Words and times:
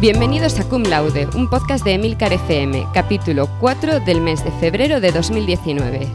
Bienvenidos 0.00 0.60
a 0.60 0.68
Cum 0.68 0.84
Laude, 0.84 1.26
un 1.34 1.50
podcast 1.50 1.84
de 1.84 1.94
Emilcar 1.94 2.32
FM, 2.32 2.86
capítulo 2.94 3.48
4 3.58 3.98
del 3.98 4.20
mes 4.20 4.44
de 4.44 4.52
febrero 4.52 5.00
de 5.00 5.10
2019. 5.10 6.06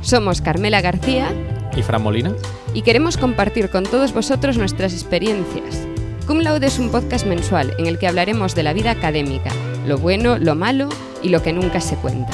Somos 0.00 0.40
Carmela 0.40 0.80
García 0.80 1.34
y 1.74 1.82
Fran 1.82 2.04
Molina 2.04 2.32
y 2.72 2.82
queremos 2.82 3.16
compartir 3.16 3.68
con 3.68 3.82
todos 3.82 4.14
vosotros 4.14 4.58
nuestras 4.58 4.92
experiencias. 4.92 5.88
Cum 6.28 6.38
Laude 6.38 6.68
es 6.68 6.78
un 6.78 6.90
podcast 6.90 7.26
mensual 7.26 7.74
en 7.78 7.86
el 7.86 7.98
que 7.98 8.06
hablaremos 8.06 8.54
de 8.54 8.62
la 8.62 8.74
vida 8.74 8.92
académica, 8.92 9.50
lo 9.88 9.98
bueno, 9.98 10.38
lo 10.38 10.54
malo 10.54 10.88
y 11.20 11.30
lo 11.30 11.42
que 11.42 11.52
nunca 11.52 11.80
se 11.80 11.96
cuenta. 11.96 12.32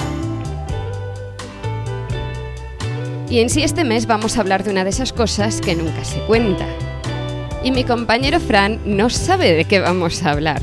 Y 3.31 3.41
en 3.41 3.49
sí 3.49 3.63
este 3.63 3.85
mes 3.85 4.07
vamos 4.07 4.37
a 4.37 4.43
hablar 4.43 4.63
de 4.63 4.73
una 4.73 4.85
de 4.85 4.91
esas 4.91 5.15
cosas 5.15 5.63
que 5.63 5.75
nunca 5.75 6.05
se 6.05 6.21
cuenta, 6.27 6.67
y 7.67 7.73
mi 7.73 7.83
compañero 7.83 8.39
Fran 8.39 8.79
no 8.85 9.11
sabe 9.11 9.53
de 9.55 9.65
qué 9.65 9.81
vamos 9.81 10.23
a 10.23 10.31
hablar. 10.31 10.63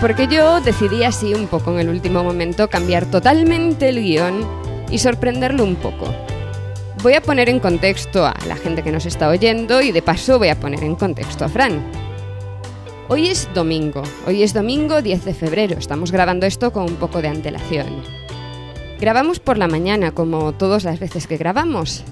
Porque 0.00 0.28
yo 0.28 0.62
decidí 0.62 1.04
así 1.04 1.34
un 1.34 1.46
poco 1.46 1.72
en 1.72 1.80
el 1.80 1.90
último 1.90 2.24
momento 2.24 2.70
cambiar 2.70 3.04
totalmente 3.04 3.90
el 3.90 4.02
guion 4.02 4.48
y 4.90 4.96
sorprenderlo 4.96 5.62
un 5.62 5.76
poco. 5.76 6.06
Voy 7.02 7.12
a 7.12 7.20
poner 7.20 7.50
en 7.50 7.60
contexto 7.60 8.24
a 8.24 8.34
la 8.48 8.56
gente 8.56 8.82
que 8.82 8.92
nos 8.92 9.04
está 9.04 9.28
oyendo 9.28 9.82
y 9.82 9.92
de 9.92 10.00
paso 10.00 10.38
voy 10.38 10.48
a 10.48 10.58
poner 10.58 10.82
en 10.84 10.94
contexto 10.94 11.44
a 11.44 11.50
Fran. 11.50 11.84
Hoy 13.10 13.28
es 13.28 13.50
domingo, 13.52 14.02
hoy 14.26 14.42
es 14.42 14.54
domingo 14.54 15.02
10 15.02 15.26
de 15.26 15.34
febrero, 15.34 15.76
estamos 15.78 16.12
grabando 16.12 16.46
esto 16.46 16.72
con 16.72 16.84
un 16.84 16.96
poco 16.96 17.20
de 17.20 17.28
antelación. 17.28 17.88
Grabamos 18.98 19.38
por 19.38 19.58
la 19.58 19.68
mañana 19.68 20.12
como 20.12 20.52
todas 20.52 20.84
las 20.84 20.98
veces 20.98 21.26
que 21.26 21.36
grabamos, 21.36 22.04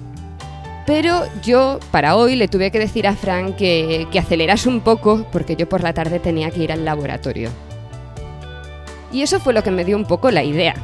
pero 0.91 1.23
yo, 1.41 1.79
para 1.93 2.17
hoy, 2.17 2.35
le 2.35 2.49
tuve 2.49 2.73
que 2.73 2.81
decir 2.81 3.07
a 3.07 3.15
Fran 3.15 3.53
que, 3.53 4.09
que 4.11 4.19
acelerase 4.19 4.69
un 4.69 4.81
poco 4.81 5.25
porque 5.31 5.55
yo 5.55 5.69
por 5.69 5.85
la 5.85 5.93
tarde 5.93 6.19
tenía 6.19 6.51
que 6.51 6.65
ir 6.65 6.73
al 6.73 6.85
laboratorio. 6.85 7.49
Y 9.13 9.23
eso 9.23 9.39
fue 9.39 9.53
lo 9.53 9.63
que 9.63 9.71
me 9.71 9.85
dio 9.85 9.97
un 9.97 10.05
poco 10.05 10.33
la 10.33 10.43
idea. 10.43 10.75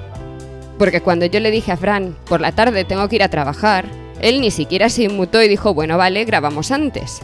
Porque 0.79 1.01
cuando 1.01 1.27
yo 1.27 1.41
le 1.41 1.51
dije 1.51 1.73
a 1.73 1.77
Fran, 1.77 2.17
por 2.29 2.41
la 2.41 2.53
tarde 2.53 2.85
tengo 2.85 3.09
que 3.09 3.17
ir 3.17 3.25
a 3.25 3.31
trabajar, 3.31 3.87
él 4.21 4.41
ni 4.41 4.53
siquiera 4.53 4.91
se 4.91 5.03
inmutó 5.03 5.43
y 5.43 5.49
dijo, 5.49 5.75
bueno, 5.75 5.99
vale, 5.99 6.25
grabamos 6.25 6.71
antes. 6.71 7.21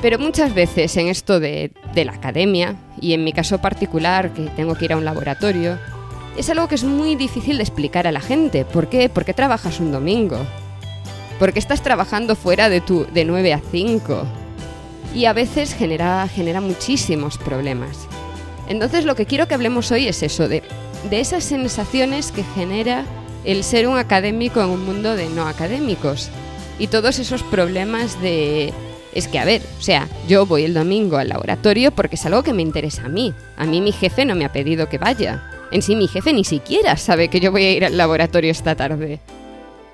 Pero 0.00 0.20
muchas 0.20 0.54
veces 0.54 0.96
en 0.96 1.08
esto 1.08 1.40
de, 1.40 1.72
de, 1.92 2.04
la 2.04 2.12
academia, 2.12 2.76
y 3.00 3.14
en 3.14 3.24
mi 3.24 3.32
caso 3.32 3.58
particular, 3.58 4.32
que 4.32 4.42
tengo 4.54 4.76
que 4.76 4.84
ir 4.84 4.92
a 4.92 4.96
un 4.96 5.04
laboratorio, 5.04 5.76
es 6.36 6.48
algo 6.50 6.68
que 6.68 6.76
es 6.76 6.84
muy 6.84 7.16
difícil 7.16 7.56
de 7.56 7.64
explicar 7.64 8.06
a 8.06 8.12
la 8.12 8.20
gente. 8.20 8.64
¿Por 8.64 8.88
qué? 8.88 9.08
¿Por 9.08 9.24
qué 9.24 9.34
trabajas 9.34 9.80
un 9.80 9.90
domingo? 9.90 10.38
Porque 11.40 11.58
estás 11.58 11.82
trabajando 11.82 12.36
fuera 12.36 12.68
de, 12.68 12.82
tu, 12.82 13.06
de 13.06 13.24
9 13.24 13.54
a 13.54 13.62
5 13.72 14.26
y 15.14 15.24
a 15.24 15.32
veces 15.32 15.74
genera, 15.74 16.28
genera 16.28 16.60
muchísimos 16.60 17.38
problemas. 17.38 18.06
Entonces 18.68 19.06
lo 19.06 19.16
que 19.16 19.24
quiero 19.24 19.48
que 19.48 19.54
hablemos 19.54 19.90
hoy 19.90 20.06
es 20.06 20.22
eso, 20.22 20.48
de, 20.48 20.62
de 21.08 21.18
esas 21.18 21.42
sensaciones 21.42 22.30
que 22.30 22.44
genera 22.54 23.06
el 23.44 23.64
ser 23.64 23.88
un 23.88 23.96
académico 23.96 24.60
en 24.60 24.68
un 24.68 24.84
mundo 24.84 25.16
de 25.16 25.30
no 25.30 25.48
académicos 25.48 26.28
y 26.78 26.86
todos 26.86 27.18
esos 27.18 27.42
problemas 27.42 28.20
de... 28.20 28.72
Es 29.14 29.26
que, 29.26 29.40
a 29.40 29.44
ver, 29.44 29.62
o 29.78 29.82
sea, 29.82 30.08
yo 30.28 30.46
voy 30.46 30.64
el 30.64 30.74
domingo 30.74 31.16
al 31.16 31.30
laboratorio 31.30 31.90
porque 31.90 32.14
es 32.14 32.26
algo 32.26 32.44
que 32.44 32.52
me 32.52 32.62
interesa 32.62 33.06
a 33.06 33.08
mí. 33.08 33.34
A 33.56 33.64
mí 33.64 33.80
mi 33.80 33.90
jefe 33.90 34.24
no 34.24 34.36
me 34.36 34.44
ha 34.44 34.52
pedido 34.52 34.88
que 34.88 34.98
vaya. 34.98 35.42
En 35.72 35.82
sí 35.82 35.96
mi 35.96 36.06
jefe 36.06 36.32
ni 36.34 36.44
siquiera 36.44 36.96
sabe 36.96 37.28
que 37.28 37.40
yo 37.40 37.50
voy 37.50 37.64
a 37.64 37.72
ir 37.72 37.84
al 37.84 37.96
laboratorio 37.96 38.52
esta 38.52 38.76
tarde 38.76 39.20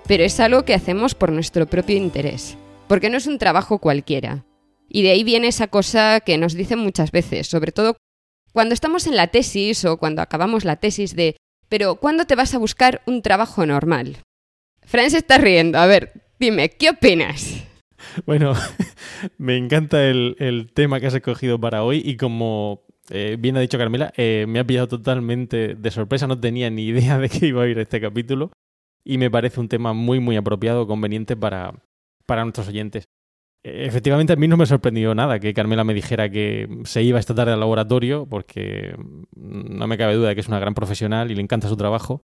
pero 0.06 0.24
es 0.24 0.38
algo 0.40 0.64
que 0.64 0.74
hacemos 0.74 1.14
por 1.14 1.32
nuestro 1.32 1.66
propio 1.66 1.96
interés, 1.96 2.56
porque 2.88 3.10
no 3.10 3.16
es 3.16 3.26
un 3.26 3.38
trabajo 3.38 3.78
cualquiera. 3.78 4.44
Y 4.88 5.02
de 5.02 5.10
ahí 5.10 5.24
viene 5.24 5.48
esa 5.48 5.66
cosa 5.66 6.20
que 6.20 6.38
nos 6.38 6.54
dicen 6.54 6.78
muchas 6.78 7.10
veces, 7.10 7.48
sobre 7.48 7.72
todo 7.72 7.96
cuando 8.52 8.72
estamos 8.72 9.06
en 9.06 9.16
la 9.16 9.26
tesis 9.26 9.84
o 9.84 9.98
cuando 9.98 10.22
acabamos 10.22 10.64
la 10.64 10.76
tesis 10.76 11.14
de, 11.14 11.36
pero 11.68 11.96
¿cuándo 11.96 12.24
te 12.24 12.36
vas 12.36 12.54
a 12.54 12.58
buscar 12.58 13.02
un 13.06 13.20
trabajo 13.20 13.66
normal? 13.66 14.18
Fran 14.82 15.04
está 15.06 15.38
riendo, 15.38 15.78
a 15.78 15.86
ver, 15.86 16.12
dime, 16.38 16.70
¿qué 16.70 16.90
opinas? 16.90 17.64
Bueno, 18.24 18.54
me 19.38 19.56
encanta 19.56 20.04
el, 20.08 20.70
tema 20.72 21.00
que 21.00 21.08
has 21.08 21.14
escogido 21.14 21.60
para 21.60 21.82
hoy 21.82 22.00
y 22.04 22.16
como 22.16 22.84
eh, 23.10 23.36
bien 23.38 23.56
ha 23.56 23.60
dicho 23.60 23.78
Carmela, 23.78 24.12
eh, 24.16 24.46
me 24.48 24.60
ha 24.60 24.64
pillado 24.64 24.88
totalmente 24.88 25.74
de 25.74 25.90
sorpresa, 25.90 26.26
no 26.26 26.40
tenía 26.40 26.70
ni 26.70 26.86
idea 26.86 27.18
de 27.18 27.28
que 27.28 27.46
iba 27.48 27.64
a 27.64 27.68
ir 27.68 27.78
este 27.78 28.00
capítulo 28.00 28.52
y 29.06 29.18
me 29.18 29.30
parece 29.30 29.60
un 29.60 29.68
tema 29.68 29.92
muy, 29.92 30.18
muy 30.18 30.36
apropiado, 30.36 30.88
conveniente 30.88 31.36
para, 31.36 31.72
para 32.26 32.42
nuestros 32.42 32.66
oyentes. 32.66 33.08
E, 33.62 33.86
efectivamente, 33.86 34.32
a 34.32 34.36
mí 34.36 34.48
no 34.48 34.56
me 34.56 34.66
sorprendió 34.66 35.14
nada 35.14 35.38
que 35.38 35.54
Carmela 35.54 35.84
me 35.84 35.94
dijera 35.94 36.28
que 36.28 36.68
se 36.84 37.04
iba 37.04 37.20
esta 37.20 37.34
tarde 37.34 37.52
al 37.52 37.60
laboratorio, 37.60 38.26
porque 38.26 38.96
no 39.36 39.86
me 39.86 39.96
cabe 39.96 40.16
duda 40.16 40.30
de 40.30 40.34
que 40.34 40.40
es 40.40 40.48
una 40.48 40.58
gran 40.58 40.74
profesional 40.74 41.30
y 41.30 41.36
le 41.36 41.42
encanta 41.42 41.68
su 41.68 41.76
trabajo. 41.76 42.24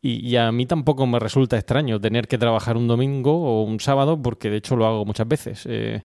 Y, 0.00 0.36
a 0.36 0.52
mí 0.52 0.66
tampoco 0.66 1.06
me 1.06 1.18
resulta 1.18 1.56
extraño 1.56 1.98
tener 2.00 2.28
que 2.28 2.38
trabajar 2.38 2.76
un 2.76 2.86
domingo 2.86 3.32
o 3.32 3.64
un 3.64 3.80
sábado, 3.80 4.20
porque 4.20 4.50
de 4.50 4.58
hecho 4.58 4.76
lo 4.76 4.86
hago 4.86 5.04
muchas 5.04 5.26
veces. 5.26 5.66
Eh, 5.66 6.02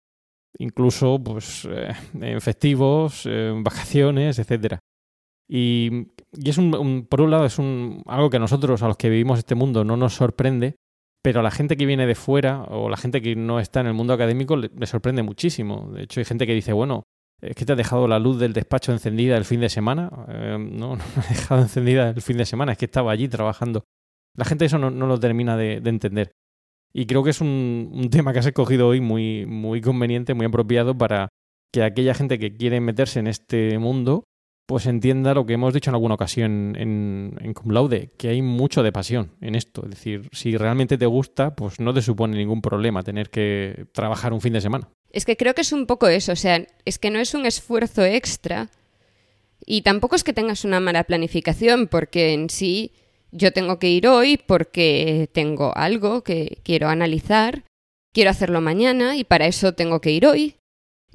incluso 0.58 1.20
pues, 1.22 1.66
eh, 1.70 1.92
en 2.20 2.40
festivos, 2.40 3.26
en 3.26 3.62
vacaciones, 3.62 4.38
etcétera. 4.38 4.78
Y, 5.48 6.08
es 6.44 6.58
un, 6.58 7.06
por 7.08 7.22
un 7.22 7.30
lado, 7.30 7.46
es 7.46 7.58
un, 7.58 8.02
algo 8.06 8.28
que 8.28 8.36
a 8.36 8.40
nosotros, 8.40 8.82
a 8.82 8.88
los 8.88 8.96
que 8.96 9.08
vivimos 9.08 9.38
este 9.38 9.54
mundo, 9.54 9.82
no 9.82 9.96
nos 9.96 10.14
sorprende, 10.14 10.76
pero 11.22 11.40
a 11.40 11.42
la 11.42 11.50
gente 11.50 11.76
que 11.76 11.86
viene 11.86 12.06
de 12.06 12.14
fuera 12.14 12.62
o 12.64 12.88
la 12.88 12.96
gente 12.96 13.22
que 13.22 13.34
no 13.34 13.58
está 13.58 13.80
en 13.80 13.86
el 13.86 13.94
mundo 13.94 14.12
académico 14.12 14.56
le, 14.56 14.86
sorprende 14.86 15.22
muchísimo. 15.22 15.90
De 15.92 16.02
hecho, 16.02 16.20
hay 16.20 16.26
gente 16.26 16.46
que 16.46 16.54
dice, 16.54 16.72
bueno, 16.72 17.04
es 17.40 17.56
que 17.56 17.64
te 17.64 17.72
ha 17.72 17.76
dejado 17.76 18.06
la 18.08 18.18
luz 18.18 18.38
del 18.38 18.52
despacho 18.52 18.92
encendida 18.92 19.36
el 19.36 19.44
fin 19.44 19.60
de 19.60 19.70
semana. 19.70 20.10
Eh, 20.28 20.58
no, 20.58 20.96
no 20.96 21.04
me 21.16 21.22
ha 21.22 21.28
dejado 21.28 21.62
encendida 21.62 22.10
el 22.10 22.22
fin 22.22 22.36
de 22.36 22.46
semana, 22.46 22.72
es 22.72 22.78
que 22.78 22.84
estaba 22.84 23.10
allí 23.10 23.26
trabajando. 23.28 23.84
La 24.36 24.44
gente 24.44 24.66
eso 24.66 24.78
no, 24.78 24.90
lo 24.90 25.18
termina 25.18 25.56
de, 25.56 25.76
entender. 25.84 26.30
Y 26.92 27.06
creo 27.06 27.24
que 27.24 27.30
es 27.30 27.40
un, 27.40 27.90
un, 27.92 28.08
tema 28.10 28.32
que 28.32 28.38
has 28.38 28.46
escogido 28.46 28.86
hoy 28.88 29.00
muy, 29.00 29.46
muy 29.46 29.80
conveniente, 29.80 30.34
muy 30.34 30.46
apropiado 30.46 30.96
para 30.96 31.28
que 31.72 31.82
aquella 31.82 32.14
gente 32.14 32.38
que 32.38 32.56
quiere 32.56 32.80
meterse 32.80 33.18
en 33.18 33.26
este 33.26 33.78
mundo 33.78 34.24
pues 34.68 34.84
entienda 34.84 35.32
lo 35.32 35.46
que 35.46 35.54
hemos 35.54 35.72
dicho 35.72 35.90
en 35.90 35.94
alguna 35.94 36.16
ocasión 36.16 36.76
en, 36.76 37.38
en 37.40 37.54
Cum 37.54 37.72
Laude, 37.72 38.10
que 38.18 38.28
hay 38.28 38.42
mucho 38.42 38.82
de 38.82 38.92
pasión 38.92 39.32
en 39.40 39.54
esto. 39.54 39.82
Es 39.84 39.90
decir, 39.92 40.28
si 40.30 40.58
realmente 40.58 40.98
te 40.98 41.06
gusta, 41.06 41.56
pues 41.56 41.80
no 41.80 41.94
te 41.94 42.02
supone 42.02 42.36
ningún 42.36 42.60
problema 42.60 43.02
tener 43.02 43.30
que 43.30 43.86
trabajar 43.92 44.34
un 44.34 44.42
fin 44.42 44.52
de 44.52 44.60
semana. 44.60 44.90
Es 45.10 45.24
que 45.24 45.38
creo 45.38 45.54
que 45.54 45.62
es 45.62 45.72
un 45.72 45.86
poco 45.86 46.06
eso, 46.08 46.32
o 46.32 46.36
sea, 46.36 46.66
es 46.84 46.98
que 46.98 47.08
no 47.08 47.18
es 47.18 47.32
un 47.32 47.46
esfuerzo 47.46 48.04
extra 48.04 48.68
y 49.64 49.80
tampoco 49.80 50.16
es 50.16 50.22
que 50.22 50.34
tengas 50.34 50.66
una 50.66 50.80
mala 50.80 51.04
planificación, 51.04 51.88
porque 51.88 52.34
en 52.34 52.50
sí 52.50 52.92
yo 53.32 53.54
tengo 53.54 53.78
que 53.78 53.88
ir 53.88 54.06
hoy 54.06 54.36
porque 54.36 55.30
tengo 55.32 55.74
algo 55.78 56.22
que 56.22 56.58
quiero 56.62 56.90
analizar, 56.90 57.64
quiero 58.12 58.28
hacerlo 58.28 58.60
mañana 58.60 59.16
y 59.16 59.24
para 59.24 59.46
eso 59.46 59.72
tengo 59.72 60.02
que 60.02 60.10
ir 60.10 60.26
hoy. 60.26 60.57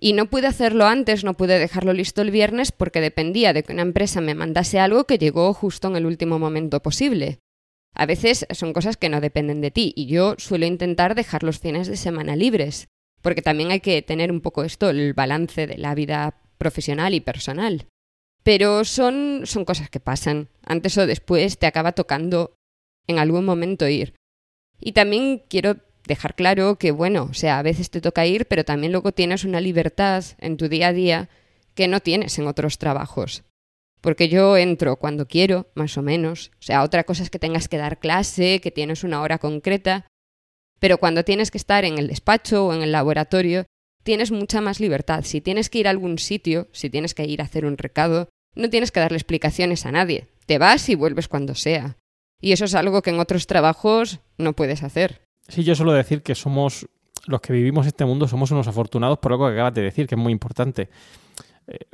Y 0.04 0.12
no 0.12 0.26
pude 0.26 0.48
hacerlo 0.48 0.86
antes, 0.86 1.24
no 1.24 1.36
pude 1.36 1.58
dejarlo 1.58 1.94
listo 1.94 2.22
el 2.22 2.30
viernes 2.30 2.74
porque 2.74 3.00
dependía 3.00 3.54
de 3.54 3.64
que 3.64 3.72
una 3.72 3.84
empresa 3.84 4.20
me 4.20 4.36
mandase 4.36 4.78
algo 4.78 5.06
que 5.06 5.18
llegó 5.18 5.54
justo 5.54 5.88
en 5.88 5.96
el 5.96 6.06
último 6.06 6.40
momento 6.40 6.82
posible. 6.82 7.40
A 7.96 8.06
veces 8.06 8.46
son 8.52 8.74
cosas 8.74 8.98
que 8.98 9.08
no 9.08 9.22
dependen 9.22 9.62
de 9.62 9.72
ti 9.72 9.94
y 9.96 10.08
yo 10.08 10.36
suelo 10.40 10.66
intentar 10.66 11.16
dejar 11.16 11.44
los 11.44 11.60
fines 11.60 11.88
de 11.88 11.96
semana 11.96 12.36
libres, 12.36 12.90
porque 13.22 13.42
también 13.42 13.72
hay 13.72 13.80
que 13.80 14.02
tener 14.02 14.30
un 14.30 14.42
poco 14.42 14.66
esto, 14.66 14.90
el 14.90 15.14
balance 15.14 15.68
de 15.68 15.78
la 15.78 15.96
vida 15.96 16.38
profesional 16.58 17.14
y 17.14 17.22
personal. 17.22 17.88
Pero 18.44 18.84
son, 18.84 19.44
son 19.46 19.64
cosas 19.64 19.90
que 19.90 20.02
pasan. 20.02 20.50
Antes 20.66 20.98
o 20.98 21.08
después 21.08 21.58
te 21.58 21.66
acaba 21.66 21.94
tocando 21.94 22.58
en 23.08 23.20
algún 23.20 23.46
momento 23.46 23.88
ir. 23.88 24.16
Y 24.82 24.92
también 24.92 25.44
quiero 25.48 25.78
dejar 26.08 26.36
claro 26.36 26.78
que, 26.78 26.92
bueno, 26.92 27.28
o 27.30 27.34
sea, 27.34 27.60
a 27.60 27.64
veces 27.64 27.90
te 27.90 28.02
toca 28.02 28.26
ir, 28.26 28.46
pero 28.46 28.66
también 28.66 28.92
luego 28.92 29.12
tienes 29.12 29.44
una 29.44 29.62
libertad 29.62 30.24
en 30.40 30.58
tu 30.58 30.68
día 30.68 30.90
a 30.90 30.94
día 30.94 31.30
que 31.76 31.88
no 31.88 32.00
tienes 32.00 32.38
en 32.40 32.48
otros 32.48 32.78
trabajos. 32.78 33.44
Porque 34.02 34.28
yo 34.28 34.58
entro 34.58 34.98
cuando 34.98 35.28
quiero, 35.28 35.72
más 35.76 35.98
o 35.98 36.02
menos. 36.02 36.52
O 36.60 36.64
sea, 36.64 36.84
otra 36.84 37.06
cosa 37.06 37.24
es 37.24 37.30
que 37.30 37.40
tengas 37.40 37.70
que 37.70 37.78
dar 37.78 38.00
clase, 38.00 38.60
que 38.60 38.70
tienes 38.70 39.04
una 39.04 39.22
hora 39.22 39.38
concreta. 39.38 40.08
Pero 40.80 40.98
cuando 40.98 41.24
tienes 41.24 41.52
que 41.52 41.58
estar 41.58 41.86
en 41.86 41.98
el 41.98 42.08
despacho 42.08 42.66
o 42.66 42.74
en 42.74 42.82
el 42.82 42.92
laboratorio, 42.92 43.66
tienes 44.04 44.32
mucha 44.32 44.60
más 44.60 44.82
libertad. 44.82 45.24
Si 45.24 45.40
tienes 45.40 45.70
que 45.70 45.80
ir 45.80 45.88
a 45.88 45.92
algún 45.92 46.20
sitio, 46.20 46.68
si 46.74 46.90
tienes 46.90 47.14
que 47.14 47.24
ir 47.26 47.42
a 47.42 47.46
hacer 47.46 47.66
un 47.66 47.78
recado, 47.78 48.28
no 48.56 48.70
tienes 48.70 48.92
que 48.92 49.00
darle 49.00 49.18
explicaciones 49.18 49.86
a 49.86 49.94
nadie. 49.94 50.28
Te 50.46 50.58
vas 50.58 50.90
y 50.90 50.96
vuelves 50.96 51.30
cuando 51.30 51.56
sea. 51.56 51.96
Y 52.42 52.52
eso 52.52 52.66
es 52.66 52.76
algo 52.76 53.02
que 53.02 53.12
en 53.12 53.22
otros 53.22 53.48
trabajos 53.48 54.20
no 54.38 54.52
puedes 54.52 54.84
hacer. 54.84 55.23
Sí, 55.48 55.64
yo 55.64 55.76
suelo 55.76 55.94
decir 55.94 56.22
que 56.22 56.36
somos 56.36 56.88
los 57.26 57.42
que 57.42 57.54
vivimos 57.54 57.88
este 57.88 58.06
mundo 58.06 58.28
somos 58.28 58.52
unos 58.52 58.68
afortunados 58.68 59.20
por 59.20 59.32
algo 59.32 59.48
que 59.48 59.54
acabas 59.54 59.74
de 59.74 59.82
decir, 59.84 60.08
que 60.08 60.16
es 60.16 60.22
muy 60.22 60.34
importante. 60.34 60.90
Eh, 61.68 61.86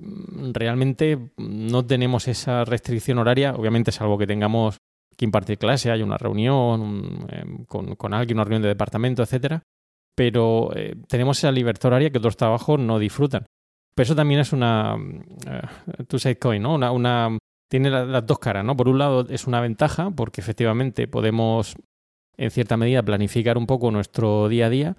realmente 0.54 1.32
no 1.38 1.86
tenemos 1.86 2.28
esa 2.28 2.66
restricción 2.66 3.20
horaria, 3.20 3.54
obviamente 3.54 3.92
salvo 3.92 4.18
que 4.18 4.26
tengamos 4.26 4.78
que 5.16 5.26
impartir 5.26 5.58
clase, 5.58 5.92
hay 5.92 6.02
una 6.02 6.18
reunión 6.18 7.28
em, 7.30 7.66
con, 7.66 8.14
alguien, 8.14 8.38
una 8.38 8.46
reunión 8.46 8.64
de 8.64 8.70
departamento, 8.70 9.22
etcétera, 9.22 9.62
pero 10.16 10.72
eh, 10.76 10.96
tenemos 11.08 11.38
esa 11.38 11.52
libertad 11.52 11.88
horaria 11.88 12.10
que 12.10 12.18
otros 12.18 12.38
trabajos 12.38 12.80
no 12.80 12.98
disfrutan. 12.98 13.46
Pero 13.94 14.06
eso 14.06 14.16
también 14.16 14.40
es 14.40 14.54
una, 14.54 14.96
uh, 14.96 16.60
¿no? 16.60 16.94
Una 16.94 17.38
tiene 17.70 17.90
las 17.90 18.26
dos 18.26 18.40
caras, 18.40 18.64
¿no? 18.64 18.76
Por 18.78 18.88
un 18.88 18.98
lado 18.98 19.28
es 19.30 19.46
una 19.46 19.60
ventaja 19.60 20.10
porque 20.12 20.42
efectivamente 20.42 21.08
podemos 21.08 21.76
en 22.40 22.52
cierta 22.52 22.78
medida 22.78 23.04
planificar 23.04 23.58
un 23.58 23.68
poco 23.68 23.92
nuestro 23.92 24.48
día 24.48 24.68
a 24.68 24.70
día, 24.70 24.98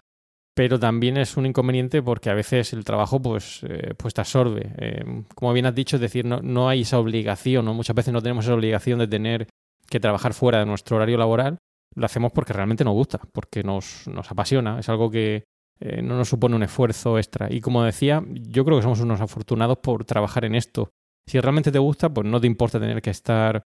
pero 0.54 0.78
también 0.78 1.16
es 1.16 1.36
un 1.36 1.46
inconveniente 1.46 2.02
porque 2.02 2.28
a 2.28 2.34
veces 2.34 2.74
el 2.74 2.84
trabajo 2.84 3.20
pues, 3.20 3.62
eh, 3.62 3.94
pues 3.96 4.12
te 4.12 4.20
absorbe. 4.20 4.72
Eh, 4.76 5.24
como 5.34 5.52
bien 5.54 5.64
has 5.66 5.74
dicho, 5.74 5.96
es 5.96 6.02
decir, 6.02 6.26
no, 6.26 6.40
no 6.42 6.68
hay 6.68 6.82
esa 6.82 6.98
obligación, 6.98 7.64
¿no? 7.64 7.72
muchas 7.72 7.96
veces 7.96 8.12
no 8.12 8.20
tenemos 8.20 8.44
esa 8.44 8.54
obligación 8.54 8.98
de 8.98 9.08
tener 9.08 9.48
que 9.88 10.00
trabajar 10.00 10.34
fuera 10.34 10.58
de 10.58 10.66
nuestro 10.66 10.96
horario 10.96 11.16
laboral, 11.16 11.58
lo 11.94 12.06
hacemos 12.06 12.30
porque 12.32 12.52
realmente 12.52 12.84
nos 12.84 12.94
gusta, 12.94 13.20
porque 13.32 13.62
nos, 13.62 14.06
nos 14.06 14.30
apasiona, 14.30 14.78
es 14.78 14.88
algo 14.88 15.10
que 15.10 15.44
eh, 15.80 16.02
no 16.02 16.16
nos 16.16 16.28
supone 16.28 16.56
un 16.56 16.62
esfuerzo 16.62 17.18
extra. 17.18 17.48
Y 17.50 17.60
como 17.62 17.82
decía, 17.82 18.22
yo 18.28 18.64
creo 18.66 18.76
que 18.76 18.82
somos 18.82 19.00
unos 19.00 19.20
afortunados 19.20 19.78
por 19.78 20.04
trabajar 20.04 20.44
en 20.44 20.54
esto. 20.54 20.90
Si 21.26 21.40
realmente 21.40 21.72
te 21.72 21.78
gusta, 21.78 22.12
pues 22.12 22.26
no 22.26 22.38
te 22.38 22.46
importa 22.46 22.78
tener 22.78 23.00
que 23.00 23.10
estar 23.10 23.62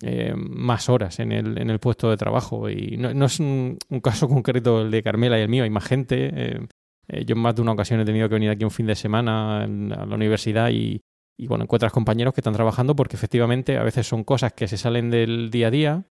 eh, 0.00 0.32
más 0.36 0.88
horas 0.88 1.18
en 1.18 1.32
el, 1.32 1.58
en 1.58 1.70
el, 1.70 1.80
puesto 1.80 2.10
de 2.10 2.16
trabajo. 2.16 2.70
Y 2.70 2.96
no, 2.96 3.26
es 3.26 3.40
un, 3.40 3.78
caso 4.02 4.28
concreto 4.28 4.82
el 4.82 4.90
de 4.90 5.02
Carmela 5.02 5.38
y 5.38 5.42
el 5.42 5.48
mío, 5.48 5.64
hay 5.64 5.70
más 5.70 5.84
gente. 5.84 6.30
Eh, 6.32 6.60
eh, 7.08 7.24
yo 7.24 7.34
en 7.34 7.42
más 7.42 7.56
de 7.56 7.62
una 7.62 7.72
ocasión 7.72 8.00
he 8.00 8.04
tenido 8.04 8.28
que 8.28 8.34
venir 8.34 8.50
aquí 8.50 8.64
un 8.64 8.70
fin 8.70 8.86
de 8.86 8.94
semana 8.94 9.64
a 9.64 9.66
la 9.66 10.14
universidad 10.14 10.70
y, 10.70 11.02
bueno, 11.46 11.64
encuentras 11.64 11.92
compañeros 11.92 12.34
que 12.34 12.40
están 12.40 12.54
trabajando 12.54 12.94
porque 12.94 13.16
efectivamente 13.16 13.76
a 13.76 13.82
veces 13.82 14.06
son 14.06 14.24
cosas 14.24 14.52
que 14.52 14.68
se 14.68 14.76
salen 14.76 15.10
del 15.10 15.50
día 15.50 15.68
a 15.68 15.70
día, 15.70 16.04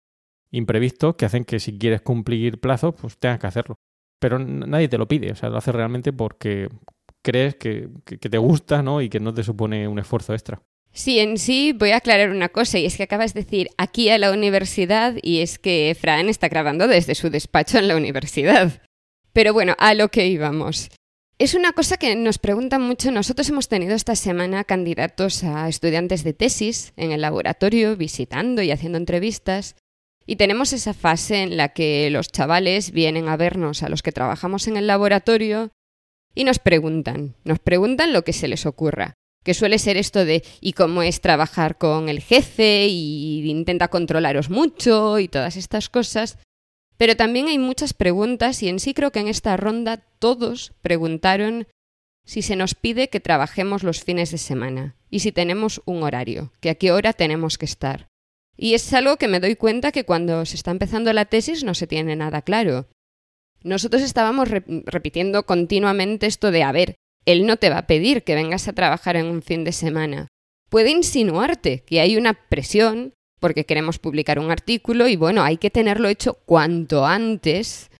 imprevistos, 0.51 1.15
que 1.15 1.25
hacen 1.25 1.45
que 1.45 1.59
si 1.59 1.77
quieres 1.77 2.01
cumplir 2.01 2.59
plazos, 2.59 2.95
pues 2.99 3.17
tengas 3.17 3.39
que 3.39 3.47
hacerlo. 3.47 3.75
Pero 4.19 4.39
nadie 4.39 4.87
te 4.87 4.97
lo 4.97 5.07
pide, 5.07 5.31
o 5.31 5.35
sea, 5.35 5.49
lo 5.49 5.57
haces 5.57 5.75
realmente 5.75 6.13
porque 6.13 6.69
crees 7.21 7.55
que, 7.55 7.89
que, 8.05 8.17
que 8.17 8.29
te 8.29 8.37
gusta 8.37 8.81
¿no? 8.81 9.01
y 9.01 9.09
que 9.09 9.19
no 9.19 9.33
te 9.33 9.43
supone 9.43 9.87
un 9.87 9.99
esfuerzo 9.99 10.33
extra. 10.33 10.61
Sí, 10.95 11.19
en 11.19 11.37
sí 11.37 11.73
voy 11.73 11.91
a 11.91 11.97
aclarar 11.97 12.29
una 12.29 12.47
cosa 12.47 12.79
y 12.79 12.85
es 12.85 12.95
que 12.95 13.03
acabas 13.03 13.33
de 13.33 13.43
decir 13.43 13.67
aquí 13.77 14.09
a 14.09 14.17
la 14.17 14.31
universidad 14.31 15.15
y 15.21 15.41
es 15.41 15.59
que 15.59 15.95
Fran 15.99 16.29
está 16.29 16.47
grabando 16.47 16.87
desde 16.87 17.15
su 17.15 17.29
despacho 17.29 17.77
en 17.77 17.89
la 17.89 17.97
universidad. 17.97 18.81
Pero 19.33 19.51
bueno, 19.51 19.75
a 19.77 19.93
lo 19.93 20.07
que 20.07 20.27
íbamos. 20.27 20.89
Es 21.37 21.53
una 21.53 21.73
cosa 21.73 21.97
que 21.97 22.15
nos 22.15 22.37
preguntan 22.37 22.81
mucho. 22.81 23.11
Nosotros 23.11 23.49
hemos 23.49 23.67
tenido 23.67 23.93
esta 23.93 24.15
semana 24.15 24.63
candidatos 24.63 25.43
a 25.43 25.67
estudiantes 25.67 26.23
de 26.23 26.31
tesis 26.31 26.93
en 26.95 27.11
el 27.11 27.19
laboratorio, 27.19 27.97
visitando 27.97 28.61
y 28.61 28.71
haciendo 28.71 28.97
entrevistas. 28.97 29.75
Y 30.25 30.37
tenemos 30.37 30.71
esa 30.71 30.93
fase 30.93 31.43
en 31.43 31.57
la 31.57 31.73
que 31.73 32.09
los 32.09 32.31
chavales 32.31 32.91
vienen 32.91 33.27
a 33.27 33.35
vernos 33.35 33.83
a 33.83 33.89
los 33.89 34.01
que 34.01 34.13
trabajamos 34.13 34.69
en 34.69 34.77
el 34.77 34.87
laboratorio 34.87 35.71
y 36.33 36.45
nos 36.45 36.59
preguntan, 36.59 37.35
nos 37.43 37.59
preguntan 37.59 38.13
lo 38.13 38.23
que 38.23 38.31
se 38.31 38.47
les 38.47 38.65
ocurra 38.65 39.17
que 39.45 39.53
suele 39.53 39.79
ser 39.79 39.95
esto 39.95 40.25
de 40.25 40.43
¿y 40.59 40.73
cómo 40.73 41.03
es 41.03 41.21
trabajar 41.21 41.77
con 41.77 42.09
el 42.09 42.19
jefe? 42.19 42.87
y 42.87 43.49
intenta 43.49 43.87
controlaros 43.87 44.49
mucho 44.49 45.19
y 45.19 45.27
todas 45.27 45.55
estas 45.55 45.87
cosas. 45.87 46.39
Pero 46.97 47.15
también 47.15 47.47
hay 47.47 47.59
muchas 47.59 47.93
preguntas 47.93 48.63
y 48.63 48.69
en 48.69 48.79
sí 48.79 48.93
creo 48.93 49.11
que 49.11 49.19
en 49.19 49.27
esta 49.27 49.55
ronda 49.55 49.97
todos 50.19 50.73
preguntaron 50.81 51.67
si 52.25 52.41
se 52.41 52.55
nos 52.55 52.73
pide 52.73 53.09
que 53.09 53.19
trabajemos 53.19 53.83
los 53.83 54.03
fines 54.03 54.31
de 54.31 54.39
semana 54.39 54.95
y 55.11 55.19
si 55.19 55.31
tenemos 55.31 55.81
un 55.85 56.01
horario, 56.01 56.51
que 56.59 56.71
a 56.71 56.75
qué 56.75 56.91
hora 56.91 57.13
tenemos 57.13 57.59
que 57.59 57.65
estar. 57.65 58.07
Y 58.57 58.73
es 58.73 58.91
algo 58.93 59.17
que 59.17 59.27
me 59.27 59.39
doy 59.39 59.55
cuenta 59.55 59.91
que 59.91 60.05
cuando 60.05 60.43
se 60.45 60.55
está 60.55 60.71
empezando 60.71 61.13
la 61.13 61.25
tesis 61.25 61.63
no 61.63 61.75
se 61.75 61.85
tiene 61.85 62.15
nada 62.15 62.41
claro. 62.41 62.87
Nosotros 63.61 64.01
estábamos 64.01 64.49
repitiendo 64.49 65.45
continuamente 65.45 66.25
esto 66.25 66.49
de, 66.49 66.63
a 66.63 66.71
ver, 66.71 66.95
él 67.25 67.45
no 67.45 67.57
te 67.57 67.69
va 67.69 67.79
a 67.79 67.87
pedir 67.87 68.23
que 68.23 68.35
vengas 68.35 68.67
a 68.67 68.73
trabajar 68.73 69.15
en 69.15 69.25
un 69.25 69.41
fin 69.41 69.63
de 69.63 69.71
semana. 69.71 70.27
Puede 70.69 70.91
insinuarte 70.91 71.83
que 71.83 72.01
hay 72.01 72.17
una 72.17 72.33
presión 72.33 73.13
porque 73.39 73.65
queremos 73.65 73.99
publicar 73.99 74.39
un 74.39 74.51
artículo 74.51 75.07
y 75.07 75.15
bueno, 75.15 75.43
hay 75.43 75.57
que 75.57 75.69
tenerlo 75.69 76.07
hecho 76.07 76.35
cuanto 76.45 77.05
antes. 77.05 77.91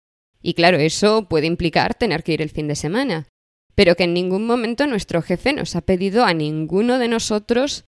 Y 0.41 0.53
claro, 0.53 0.77
eso 0.77 1.27
puede 1.27 1.47
implicar 1.47 1.95
tener 1.95 2.23
que 2.23 2.33
ir 2.33 2.41
el 2.41 2.49
fin 2.49 2.67
de 2.67 2.75
semana. 2.75 3.27
Pero 3.75 3.95
que 3.95 4.05
en 4.05 4.13
ningún 4.13 4.45
momento 4.45 4.87
nuestro 4.87 5.21
jefe 5.21 5.53
nos 5.53 5.75
ha 5.75 5.81
pedido 5.81 6.23
a 6.23 6.33
ninguno 6.33 6.97
de 6.97 7.07
nosotros 7.07 7.85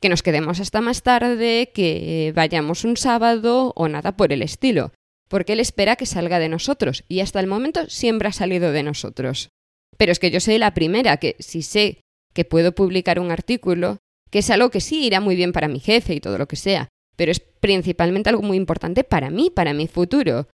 que 0.00 0.08
nos 0.08 0.22
quedemos 0.22 0.60
hasta 0.60 0.80
más 0.80 1.02
tarde, 1.02 1.70
que 1.74 2.32
vayamos 2.34 2.84
un 2.84 2.96
sábado 2.96 3.72
o 3.76 3.88
nada 3.88 4.16
por 4.16 4.32
el 4.32 4.42
estilo, 4.42 4.92
porque 5.28 5.54
él 5.54 5.60
espera 5.60 5.96
que 5.96 6.06
salga 6.06 6.38
de 6.38 6.48
nosotros 6.48 7.04
y 7.08 7.20
hasta 7.20 7.40
el 7.40 7.46
momento 7.46 7.88
siempre 7.88 8.28
ha 8.28 8.32
salido 8.32 8.72
de 8.72 8.82
nosotros. 8.82 9.48
Pero 9.96 10.12
es 10.12 10.18
que 10.18 10.30
yo 10.30 10.40
soy 10.40 10.58
la 10.58 10.74
primera 10.74 11.16
que 11.16 11.36
si 11.38 11.62
sé 11.62 12.00
que 12.34 12.44
puedo 12.44 12.74
publicar 12.74 13.18
un 13.18 13.30
artículo, 13.30 13.98
que 14.30 14.40
es 14.40 14.50
algo 14.50 14.70
que 14.70 14.80
sí 14.80 15.06
irá 15.06 15.20
muy 15.20 15.36
bien 15.36 15.52
para 15.52 15.68
mi 15.68 15.80
jefe 15.80 16.14
y 16.14 16.20
todo 16.20 16.38
lo 16.38 16.46
que 16.46 16.56
sea, 16.56 16.88
pero 17.16 17.32
es 17.32 17.40
principalmente 17.40 18.28
algo 18.28 18.42
muy 18.42 18.56
importante 18.56 19.04
para 19.04 19.30
mí, 19.30 19.50
para 19.50 19.72
mi 19.72 19.86
futuro. 19.86 20.48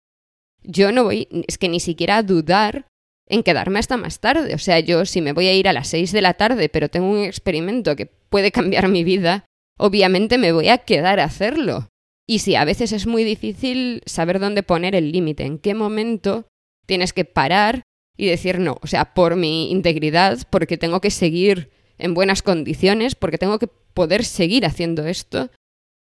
Yo 0.62 0.92
no 0.92 1.04
voy, 1.04 1.26
es 1.48 1.56
que 1.56 1.68
ni 1.68 1.80
siquiera 1.80 2.18
a 2.18 2.22
dudar 2.22 2.86
en 3.26 3.42
quedarme 3.42 3.78
hasta 3.78 3.96
más 3.96 4.20
tarde. 4.20 4.54
O 4.54 4.58
sea, 4.58 4.80
yo 4.80 5.06
si 5.06 5.22
me 5.22 5.32
voy 5.32 5.46
a 5.46 5.54
ir 5.54 5.68
a 5.68 5.72
las 5.72 5.88
seis 5.88 6.12
de 6.12 6.20
la 6.20 6.34
tarde, 6.34 6.68
pero 6.68 6.90
tengo 6.90 7.08
un 7.08 7.24
experimento 7.24 7.96
que 7.96 8.06
puede 8.06 8.52
cambiar 8.52 8.88
mi 8.88 9.04
vida, 9.04 9.46
obviamente 9.78 10.36
me 10.36 10.52
voy 10.52 10.68
a 10.68 10.78
quedar 10.78 11.20
a 11.20 11.24
hacerlo. 11.24 11.88
Y 12.28 12.40
sí, 12.40 12.54
a 12.54 12.64
veces 12.64 12.92
es 12.92 13.06
muy 13.06 13.24
difícil 13.24 14.02
saber 14.06 14.38
dónde 14.38 14.62
poner 14.62 14.94
el 14.94 15.10
límite, 15.10 15.44
en 15.44 15.58
qué 15.58 15.74
momento 15.74 16.46
tienes 16.86 17.12
que 17.12 17.24
parar 17.24 17.82
y 18.20 18.26
decir 18.26 18.58
no, 18.58 18.76
o 18.82 18.86
sea, 18.86 19.14
por 19.14 19.34
mi 19.34 19.70
integridad, 19.70 20.40
porque 20.50 20.76
tengo 20.76 21.00
que 21.00 21.10
seguir 21.10 21.70
en 21.96 22.12
buenas 22.12 22.42
condiciones, 22.42 23.14
porque 23.14 23.38
tengo 23.38 23.58
que 23.58 23.66
poder 23.66 24.26
seguir 24.26 24.66
haciendo 24.66 25.06
esto, 25.06 25.50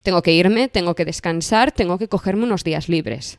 tengo 0.02 0.24
que 0.24 0.34
irme, 0.34 0.70
tengo 0.70 0.96
que 0.96 1.06
descansar, 1.06 1.72
tengo 1.72 2.00
que 2.00 2.08
cogerme 2.08 2.46
unos 2.46 2.64
días 2.64 2.90
libres. 2.90 3.38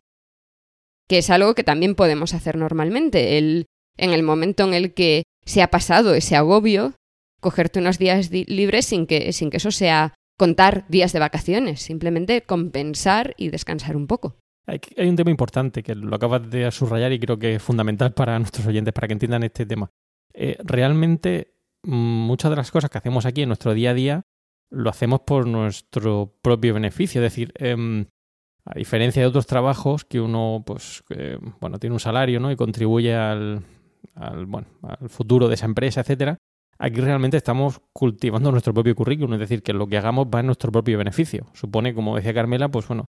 Que 1.08 1.18
es 1.18 1.30
algo 1.30 1.56
que 1.56 1.64
también 1.64 1.96
podemos 1.96 2.32
hacer 2.32 2.56
normalmente. 2.56 3.38
El, 3.38 3.66
en 3.96 4.12
el 4.12 4.22
momento 4.22 4.62
en 4.62 4.74
el 4.74 4.94
que 4.94 5.24
se 5.44 5.62
ha 5.62 5.68
pasado 5.68 6.14
ese 6.14 6.36
agobio, 6.36 6.94
cogerte 7.40 7.80
unos 7.80 7.98
días 7.98 8.30
libres 8.30 8.86
sin 8.86 9.08
que, 9.08 9.32
sin 9.32 9.50
que 9.50 9.56
eso 9.56 9.72
sea 9.72 10.14
contar 10.38 10.86
días 10.88 11.12
de 11.12 11.18
vacaciones, 11.18 11.82
simplemente 11.82 12.42
compensar 12.42 13.34
y 13.36 13.48
descansar 13.48 13.96
un 13.96 14.06
poco. 14.06 14.36
Hay, 14.70 15.08
un 15.08 15.16
tema 15.16 15.32
importante 15.32 15.82
que 15.82 15.96
lo 15.96 16.14
acabas 16.14 16.48
de 16.48 16.70
subrayar 16.70 17.12
y 17.12 17.18
creo 17.18 17.38
que 17.38 17.56
es 17.56 17.62
fundamental 17.62 18.12
para 18.12 18.38
nuestros 18.38 18.66
oyentes, 18.66 18.94
para 18.94 19.08
que 19.08 19.14
entiendan 19.14 19.42
este 19.42 19.66
tema. 19.66 19.90
Eh, 20.32 20.56
realmente, 20.62 21.54
mm, 21.82 21.90
muchas 21.90 22.50
de 22.50 22.56
las 22.56 22.70
cosas 22.70 22.88
que 22.88 22.98
hacemos 22.98 23.26
aquí 23.26 23.42
en 23.42 23.48
nuestro 23.48 23.74
día 23.74 23.90
a 23.90 23.94
día 23.94 24.22
lo 24.70 24.88
hacemos 24.88 25.20
por 25.20 25.48
nuestro 25.48 26.38
propio 26.40 26.72
beneficio. 26.74 27.20
Es 27.20 27.32
decir, 27.32 27.52
em, 27.56 28.06
a 28.64 28.74
diferencia 28.74 29.20
de 29.20 29.26
otros 29.26 29.48
trabajos 29.48 30.04
que 30.04 30.20
uno, 30.20 30.62
pues, 30.64 31.02
bueno, 31.60 31.80
tiene 31.80 31.94
un 31.94 32.00
salario, 32.00 32.38
¿no? 32.38 32.52
Y 32.52 32.56
contribuye 32.56 33.16
al, 33.16 33.64
bueno, 34.46 34.68
al 34.82 35.08
futuro 35.08 35.48
de 35.48 35.54
esa 35.54 35.66
empresa, 35.66 36.02
etcétera. 36.02 36.38
Aquí 36.78 37.00
realmente 37.00 37.36
estamos 37.36 37.80
cultivando 37.92 38.52
nuestro 38.52 38.72
propio 38.72 38.94
currículum, 38.94 39.34
es 39.34 39.40
decir, 39.40 39.62
que 39.64 39.72
lo 39.72 39.88
que 39.88 39.98
hagamos 39.98 40.28
va 40.32 40.40
en 40.40 40.46
nuestro 40.46 40.70
propio 40.70 40.98
beneficio. 40.98 41.46
Supone, 41.54 41.94
como 41.94 42.14
decía 42.14 42.32
Carmela, 42.32 42.68
pues 42.70 42.86
bueno, 42.86 43.06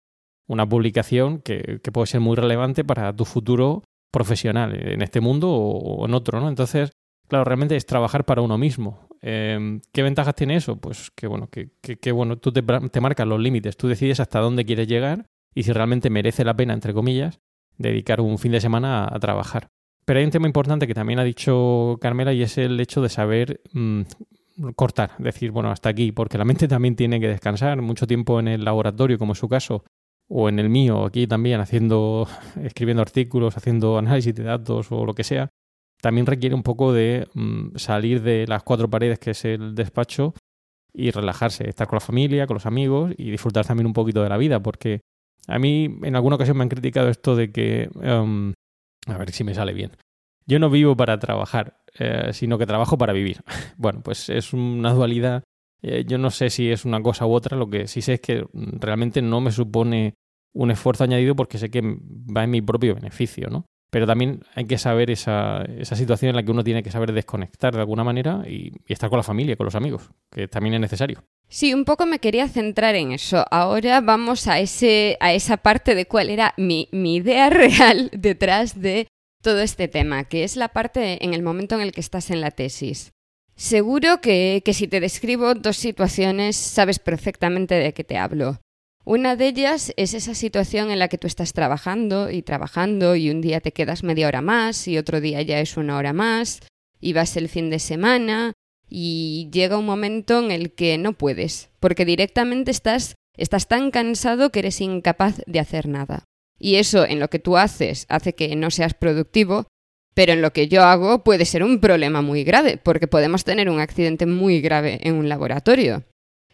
una 0.51 0.67
publicación 0.67 1.39
que, 1.39 1.79
puede 1.93 2.07
ser 2.07 2.19
muy 2.19 2.35
relevante 2.35 2.83
para 2.83 3.15
tu 3.15 3.23
futuro 3.23 3.83
profesional 4.11 4.75
en 4.75 5.01
este 5.01 5.21
mundo 5.21 5.49
o, 5.49 6.05
en 6.05 6.13
otro, 6.13 6.41
¿no? 6.41 6.49
Entonces, 6.49 6.91
claro, 7.29 7.45
realmente 7.45 7.77
es 7.77 7.85
trabajar 7.85 8.25
para 8.25 8.41
uno 8.41 8.57
mismo. 8.57 9.07
Em, 9.21 9.79
¿Qué 9.93 10.03
ventajas 10.03 10.35
tiene 10.35 10.57
eso? 10.57 10.75
Pues 10.75 11.09
que 11.15 11.27
bueno, 11.27 11.49
que, 11.49 12.11
bueno, 12.11 12.37
tú 12.37 12.51
te, 12.51 12.61
te, 12.61 13.01
marcas 13.01 13.25
los 13.27 13.39
límites, 13.39 13.77
tú 13.77 13.87
decides 13.87 14.19
hasta 14.19 14.39
dónde 14.39 14.65
quieres 14.65 14.87
llegar 14.87 15.25
y 15.55 15.63
si 15.63 15.71
realmente 15.71 16.09
merece 16.09 16.43
la 16.43 16.55
pena, 16.55 16.73
entre 16.73 16.93
comillas, 16.93 17.39
dedicar 17.77 18.19
un 18.19 18.37
fin 18.37 18.51
de 18.51 18.59
semana 18.59 19.07
a, 19.09 19.19
trabajar. 19.19 19.69
Pero 20.03 20.19
hay 20.19 20.25
un 20.25 20.31
tema 20.31 20.47
importante 20.47 20.85
que 20.85 20.93
también 20.93 21.19
ha 21.19 21.23
dicho 21.23 21.97
Carmela 22.01 22.33
y 22.33 22.41
es 22.41 22.57
el 22.57 22.77
hecho 22.79 23.01
de 23.01 23.07
saber 23.07 23.61
mm, 23.71 24.01
cortar, 24.75 25.11
decir, 25.17 25.51
bueno, 25.51 25.71
hasta 25.71 25.87
aquí, 25.87 26.11
porque 26.11 26.37
la 26.37 26.43
mente 26.43 26.67
también 26.67 26.97
tiene 26.97 27.21
que 27.21 27.29
descansar 27.29 27.81
mucho 27.81 28.05
tiempo 28.05 28.41
en 28.41 28.49
el 28.49 28.65
laboratorio, 28.65 29.17
como 29.17 29.31
es 29.31 29.39
su 29.39 29.47
caso, 29.47 29.85
o 30.33 30.47
en 30.47 30.59
el 30.59 30.69
mío, 30.69 31.05
aquí 31.05 31.27
también 31.27 31.59
haciendo, 31.59 32.25
escribiendo 32.63 33.01
artículos, 33.01 33.57
haciendo 33.57 33.97
análisis 33.97 34.33
de 34.33 34.43
datos 34.43 34.91
o 34.91 35.05
lo 35.05 35.13
que 35.13 35.25
sea, 35.25 35.49
también 36.01 36.25
requiere 36.25 36.55
un 36.55 36.63
poco 36.63 36.93
de 36.93 37.27
mm, 37.33 37.75
salir 37.75 38.21
de 38.21 38.47
las 38.47 38.63
cuatro 38.63 38.89
paredes 38.89 39.19
que 39.19 39.31
es 39.31 39.43
el 39.43 39.75
despacho 39.75 40.33
y 40.93 41.11
relajarse, 41.11 41.69
estar 41.69 41.87
con 41.87 41.97
la 41.97 42.01
familia, 42.01 42.47
con 42.47 42.55
los 42.55 42.65
amigos 42.65 43.13
y 43.17 43.29
disfrutar 43.29 43.65
también 43.65 43.87
un 43.87 43.93
poquito 43.93 44.23
de 44.23 44.29
la 44.29 44.37
vida, 44.37 44.61
porque 44.61 45.01
a 45.47 45.59
mí 45.59 45.97
en 46.01 46.15
alguna 46.15 46.37
ocasión 46.37 46.57
me 46.57 46.63
han 46.63 46.69
criticado 46.69 47.09
esto 47.09 47.35
de 47.35 47.51
que, 47.51 47.89
em, 48.01 48.53
a 49.07 49.17
ver 49.17 49.31
si 49.31 49.43
me 49.43 49.53
sale 49.53 49.73
bien, 49.73 49.91
yo 50.47 50.59
no 50.59 50.69
vivo 50.69 50.95
para 50.95 51.19
trabajar, 51.19 51.81
eh, 51.99 52.29
sino 52.31 52.57
que 52.57 52.65
trabajo 52.65 52.97
para 52.97 53.13
vivir. 53.13 53.41
bueno, 53.77 54.01
pues 54.01 54.29
es 54.29 54.53
una 54.53 54.93
dualidad. 54.93 55.43
Eh, 55.81 56.05
yo 56.07 56.17
no 56.17 56.29
sé 56.29 56.49
si 56.49 56.71
es 56.71 56.85
una 56.85 57.01
cosa 57.01 57.25
u 57.25 57.33
otra, 57.33 57.57
lo 57.57 57.69
que 57.69 57.87
sí 57.87 58.01
sé 58.01 58.13
es 58.13 58.21
que 58.21 58.45
realmente 58.53 59.21
no 59.21 59.41
me 59.41 59.51
supone 59.51 60.13
un 60.53 60.71
esfuerzo 60.71 61.03
añadido 61.03 61.35
porque 61.35 61.57
sé 61.57 61.69
que 61.69 61.81
va 61.81 62.43
en 62.43 62.49
mi 62.51 62.61
propio 62.61 62.95
beneficio, 62.95 63.49
¿no? 63.49 63.65
pero 63.91 64.07
también 64.07 64.41
hay 64.55 64.65
que 64.65 64.77
saber 64.77 65.11
esa, 65.11 65.63
esa 65.77 65.97
situación 65.97 66.29
en 66.29 66.37
la 66.37 66.43
que 66.43 66.51
uno 66.51 66.63
tiene 66.63 66.81
que 66.81 66.89
saber 66.89 67.11
desconectar 67.11 67.73
de 67.73 67.81
alguna 67.81 68.05
manera 68.05 68.41
y, 68.47 68.71
estar 68.87 69.09
con 69.09 69.17
la 69.17 69.23
familia, 69.23 69.57
con 69.57 69.65
los 69.65 69.75
amigos, 69.75 70.09
que 70.31 70.47
también 70.47 70.75
es 70.75 70.79
necesario. 70.79 71.23
Sí, 71.49 71.73
un 71.73 71.83
poco 71.83 72.05
me 72.05 72.19
quería 72.19 72.47
centrar 72.47 72.95
en 72.95 73.11
eso. 73.11 73.45
Ahora 73.51 73.99
vamos 73.99 74.47
a, 74.47 74.59
ese, 74.59 75.17
a 75.19 75.33
esa 75.33 75.57
parte 75.57 75.93
de 75.93 76.05
cuál 76.05 76.29
era 76.29 76.53
mi, 76.55 76.87
mi 76.93 77.17
idea 77.17 77.49
real 77.49 78.09
detrás 78.13 78.79
de 78.81 79.07
todo 79.43 79.59
este 79.59 79.89
tema, 79.89 80.23
que 80.23 80.45
es 80.45 80.55
la 80.55 80.69
parte 80.69 81.23
en 81.25 81.33
el 81.33 81.43
momento 81.43 81.75
en 81.75 81.81
el 81.81 81.91
que 81.91 82.01
estás 82.01 82.31
en 82.31 82.39
la 82.39 82.51
tesis. 82.51 83.11
Seguro 83.55 84.21
que, 84.21 84.61
que 84.63 84.73
si 84.73 84.87
te 84.87 85.01
describo 85.01 85.53
dos 85.53 85.75
situaciones 85.75 86.55
sabes 86.55 86.99
perfectamente 86.99 87.75
de 87.75 87.93
qué 87.93 88.05
te 88.05 88.17
hablo. 88.17 88.57
Una 89.03 89.35
de 89.35 89.47
ellas 89.47 89.93
es 89.97 90.13
esa 90.13 90.35
situación 90.35 90.91
en 90.91 90.99
la 90.99 91.07
que 91.07 91.17
tú 91.17 91.25
estás 91.25 91.53
trabajando 91.53 92.29
y 92.29 92.43
trabajando 92.43 93.15
y 93.15 93.31
un 93.31 93.41
día 93.41 93.59
te 93.59 93.71
quedas 93.71 94.03
media 94.03 94.27
hora 94.27 94.41
más 94.41 94.87
y 94.87 94.97
otro 94.97 95.21
día 95.21 95.41
ya 95.41 95.59
es 95.59 95.75
una 95.75 95.97
hora 95.97 96.13
más 96.13 96.59
y 96.99 97.13
vas 97.13 97.35
el 97.35 97.49
fin 97.49 97.71
de 97.71 97.79
semana 97.79 98.53
y 98.87 99.49
llega 99.51 99.77
un 99.77 99.87
momento 99.87 100.39
en 100.39 100.51
el 100.51 100.73
que 100.73 100.99
no 100.99 101.13
puedes 101.13 101.71
porque 101.79 102.05
directamente 102.05 102.69
estás, 102.69 103.15
estás 103.35 103.67
tan 103.67 103.89
cansado 103.89 104.51
que 104.51 104.59
eres 104.59 104.79
incapaz 104.81 105.41
de 105.47 105.59
hacer 105.59 105.87
nada. 105.87 106.25
Y 106.59 106.75
eso 106.75 107.03
en 107.05 107.19
lo 107.19 107.29
que 107.29 107.39
tú 107.39 107.57
haces 107.57 108.05
hace 108.07 108.35
que 108.35 108.55
no 108.55 108.69
seas 108.69 108.93
productivo, 108.93 109.65
pero 110.13 110.33
en 110.33 110.43
lo 110.43 110.53
que 110.53 110.67
yo 110.67 110.83
hago 110.83 111.23
puede 111.23 111.45
ser 111.45 111.63
un 111.63 111.79
problema 111.79 112.21
muy 112.21 112.43
grave 112.43 112.77
porque 112.77 113.07
podemos 113.07 113.45
tener 113.45 113.67
un 113.67 113.79
accidente 113.79 114.27
muy 114.27 114.61
grave 114.61 114.99
en 115.01 115.15
un 115.15 115.27
laboratorio. 115.27 116.03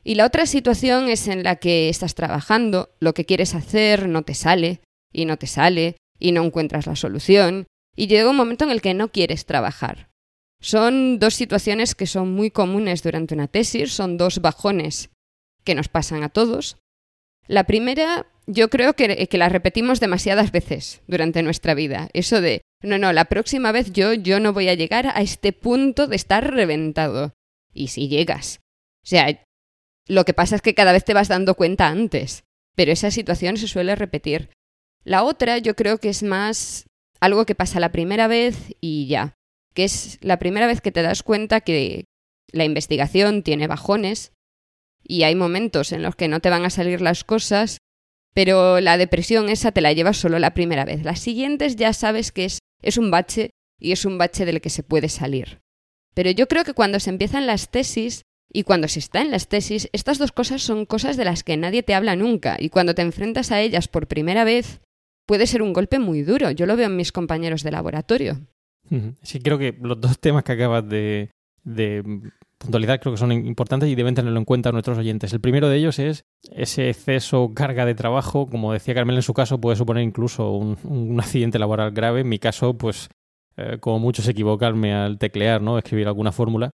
Y 0.07 0.15
la 0.15 0.25
otra 0.25 0.45
situación 0.45 1.09
es 1.09 1.27
en 1.27 1.43
la 1.43 1.57
que 1.57 1.89
estás 1.89 2.15
trabajando, 2.15 2.95
lo 3.01 3.13
que 3.13 3.25
quieres 3.25 3.53
hacer 3.53 4.07
no 4.07 4.21
te 4.21 4.35
sale, 4.35 4.79
y 5.11 5.25
no 5.25 5.35
te 5.35 5.47
sale, 5.47 5.97
y 6.17 6.31
no 6.31 6.45
encuentras 6.45 6.87
la 6.87 6.95
solución, 6.95 7.67
y 7.93 8.07
llega 8.07 8.29
un 8.29 8.37
momento 8.37 8.63
en 8.63 8.71
el 8.71 8.81
que 8.81 8.93
no 8.93 9.11
quieres 9.11 9.45
trabajar. 9.45 10.07
Son 10.61 11.19
dos 11.19 11.33
situaciones 11.33 11.93
que 11.93 12.07
son 12.07 12.31
muy 12.31 12.51
comunes 12.51 13.03
durante 13.03 13.33
una 13.33 13.49
tesis, 13.49 13.91
son 13.91 14.15
dos 14.15 14.39
bajones 14.39 15.09
que 15.65 15.75
nos 15.75 15.89
pasan 15.89 16.23
a 16.23 16.29
todos. 16.29 16.77
La 17.49 17.65
primera, 17.65 18.27
yo 18.45 18.69
creo 18.69 18.93
que, 18.93 19.27
la 19.29 19.49
repetimos 19.49 19.99
demasiadas 19.99 20.53
veces 20.53 21.01
durante 21.07 21.43
nuestra 21.43 21.73
vida. 21.73 22.07
Eso 22.13 22.39
de, 22.39 22.61
no, 22.81 22.97
no, 22.97 23.11
la 23.11 23.25
próxima 23.25 23.73
vez 23.73 23.91
yo, 23.91 24.13
yo 24.13 24.39
no 24.39 24.53
voy 24.53 24.69
a 24.69 24.73
llegar 24.73 25.07
a 25.07 25.19
este 25.19 25.51
punto 25.51 26.07
de 26.07 26.15
estar 26.15 26.49
reventado. 26.49 27.33
Y 27.73 27.89
si 27.89 28.07
llegas. 28.07 28.61
O 29.03 29.09
sea, 29.09 29.46
lo 30.07 30.25
que 30.25 30.33
pasa 30.33 30.55
es 30.55 30.61
que 30.61 30.73
cada 30.73 30.93
vez 30.93 31.03
te 31.03 31.13
vas 31.13 31.27
dando 31.27 31.55
cuenta 31.55 31.87
antes, 31.87 32.43
pero 32.75 32.91
esa 32.91 33.11
situación 33.11 33.57
se 33.57 33.67
suele 33.67 33.95
repetir. 33.95 34.49
La 35.03 35.23
otra 35.23 35.57
yo 35.57 35.75
creo 35.75 35.97
que 35.99 36.09
es 36.09 36.23
más 36.23 36.85
algo 37.19 37.45
que 37.45 37.55
pasa 37.55 37.79
la 37.79 37.91
primera 37.91 38.27
vez 38.27 38.75
y 38.81 39.07
ya, 39.07 39.35
que 39.73 39.83
es 39.83 40.17
la 40.21 40.39
primera 40.39 40.67
vez 40.67 40.81
que 40.81 40.91
te 40.91 41.01
das 41.01 41.23
cuenta 41.23 41.61
que 41.61 42.05
la 42.51 42.63
investigación 42.63 43.43
tiene 43.43 43.67
bajones 43.67 44.33
y 45.03 45.23
hay 45.23 45.35
momentos 45.35 45.91
en 45.91 46.01
los 46.01 46.15
que 46.15 46.27
no 46.27 46.39
te 46.39 46.49
van 46.49 46.65
a 46.65 46.69
salir 46.69 47.01
las 47.01 47.23
cosas, 47.23 47.79
pero 48.33 48.79
la 48.79 48.97
depresión 48.97 49.49
esa 49.49 49.71
te 49.71 49.81
la 49.81 49.93
llevas 49.93 50.17
solo 50.17 50.39
la 50.39 50.53
primera 50.53 50.85
vez. 50.85 51.03
Las 51.03 51.19
siguientes 51.19 51.75
ya 51.75 51.93
sabes 51.93 52.31
que 52.31 52.45
es, 52.45 52.59
es 52.81 52.97
un 52.97 53.09
bache 53.09 53.51
y 53.79 53.91
es 53.91 54.05
un 54.05 54.17
bache 54.17 54.45
del 54.45 54.61
que 54.61 54.69
se 54.69 54.83
puede 54.83 55.09
salir. 55.09 55.59
Pero 56.13 56.31
yo 56.31 56.47
creo 56.47 56.63
que 56.63 56.73
cuando 56.73 56.99
se 56.99 57.09
empiezan 57.09 57.47
las 57.47 57.69
tesis 57.69 58.23
y 58.51 58.63
cuando 58.63 58.87
se 58.87 58.99
está 58.99 59.21
en 59.21 59.31
las 59.31 59.47
tesis, 59.47 59.89
estas 59.93 60.17
dos 60.17 60.31
cosas 60.31 60.61
son 60.61 60.85
cosas 60.85 61.17
de 61.17 61.25
las 61.25 61.43
que 61.43 61.57
nadie 61.57 61.83
te 61.83 61.93
habla 61.93 62.15
nunca, 62.15 62.57
y 62.59 62.69
cuando 62.69 62.95
te 62.95 63.01
enfrentas 63.01 63.51
a 63.51 63.61
ellas 63.61 63.87
por 63.87 64.07
primera 64.07 64.43
vez, 64.43 64.81
puede 65.27 65.45
ser 65.45 65.61
un 65.61 65.73
golpe 65.73 65.99
muy 65.99 66.23
duro. 66.23 66.49
Yo 66.51 66.65
lo 66.65 66.75
veo 66.75 66.87
en 66.87 66.95
mis 66.95 67.11
compañeros 67.11 67.61
de 67.61 67.71
laboratorio. 67.71 68.41
Sí, 69.21 69.39
creo 69.41 69.57
que 69.57 69.77
los 69.81 69.99
dos 69.99 70.17
temas 70.17 70.43
que 70.43 70.53
acabas 70.53 70.87
de, 70.87 71.29
puntualizar 72.57 72.99
creo 72.99 73.13
que 73.13 73.19
son 73.19 73.31
importantes 73.33 73.89
y 73.89 73.95
deben 73.95 74.15
tenerlo 74.15 74.39
en 74.39 74.45
cuenta 74.45 74.71
nuestros 74.71 74.97
oyentes. 74.97 75.33
El 75.33 75.41
primero 75.41 75.67
de 75.69 75.77
ellos 75.77 75.99
es 75.99 76.23
ese 76.51 76.89
exceso, 76.89 77.51
carga 77.53 77.85
de 77.85 77.95
trabajo. 77.95 78.47
Como 78.47 78.71
decía 78.71 78.95
Carmel 78.95 79.17
en 79.17 79.21
su 79.21 79.33
caso, 79.33 79.59
puede 79.59 79.75
suponer 79.75 80.03
incluso 80.03 80.51
un, 80.51 81.19
accidente 81.19 81.59
laboral 81.59 81.91
grave. 81.91 82.21
En 82.21 82.29
mi 82.29 82.39
caso, 82.39 82.77
pues, 82.77 83.09
eh, 83.57 83.77
como 83.79 83.99
muchos 83.99 84.27
equivocarme 84.27 84.93
al 84.93 85.17
teclear, 85.17 85.61
¿no? 85.61 85.77
Escribir 85.77 86.07
alguna 86.07 86.31
fórmula. 86.31 86.71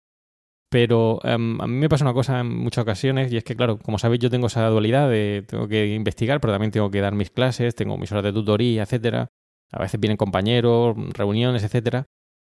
Pero 0.70 1.20
em, 1.24 1.60
a 1.62 1.68
mí 1.68 1.74
me 1.74 1.90
pasa 1.90 2.06
una 2.06 2.14
cosa 2.14 2.42
en 2.42 2.48
muchas 2.48 2.84
ocasiones 2.84 3.32
y 3.32 3.38
es 3.38 3.44
que, 3.44 3.56
claro, 3.56 3.80
como 3.80 3.98
sabéis, 3.98 4.22
yo 4.22 4.30
tengo 4.30 4.48
esa 4.48 4.68
dualidad 4.68 5.10
de 5.10 5.44
tengo 5.48 5.68
que 5.68 5.94
investigar, 5.96 6.40
pero 6.40 6.54
también 6.54 6.72
tengo 6.72 6.92
que 6.92 7.02
dar 7.02 7.14
mis 7.16 7.32
clases, 7.32 7.76
tengo 7.76 7.98
mis 7.98 8.12
horas 8.12 8.24
de 8.24 8.34
tutoría, 8.34 8.84
etcétera. 8.84 9.30
A 9.72 9.82
veces 9.82 10.00
vienen 10.00 10.18
compañeros, 10.18 10.96
reuniones, 11.14 11.64
etcétera. 11.64 12.06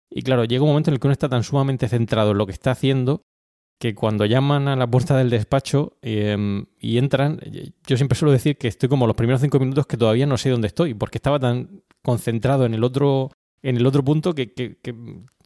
Y 0.09 0.21
claro, 0.21 0.45
llega 0.45 0.63
un 0.63 0.69
momento 0.69 0.89
en 0.89 0.93
el 0.95 0.99
que 0.99 1.07
uno 1.07 1.13
está 1.13 1.29
tan 1.29 1.43
sumamente 1.43 1.89
centrado 1.89 2.31
en 2.31 2.37
lo 2.37 2.45
que 2.45 2.53
está 2.53 2.71
haciendo 2.71 3.23
que 3.79 3.93
cuando 3.93 4.25
llaman 4.25 4.67
a 4.67 4.75
la 4.75 4.87
puerta 4.87 5.17
del 5.17 5.29
despacho 5.29 5.97
em, 6.01 6.65
y 6.79 6.97
entran, 6.97 7.39
yo 7.85 7.97
siempre 7.97 8.17
suelo 8.17 8.31
decir 8.31 8.57
que 8.57 8.67
estoy 8.67 8.87
como 8.89 9.07
los 9.07 9.15
primeros 9.15 9.41
cinco 9.41 9.59
minutos 9.59 9.85
que 9.85 9.97
todavía 9.97 10.25
no 10.25 10.37
sé 10.37 10.49
dónde 10.49 10.67
estoy, 10.67 10.93
porque 10.93 11.17
estaba 11.17 11.39
tan 11.39 11.83
concentrado 12.01 12.65
en 12.65 12.73
el 12.73 12.83
otro, 12.83 13.31
en 13.61 13.77
el 13.77 13.85
otro 13.85 14.03
punto 14.03 14.33
que, 14.33 14.53
que, 14.53 14.77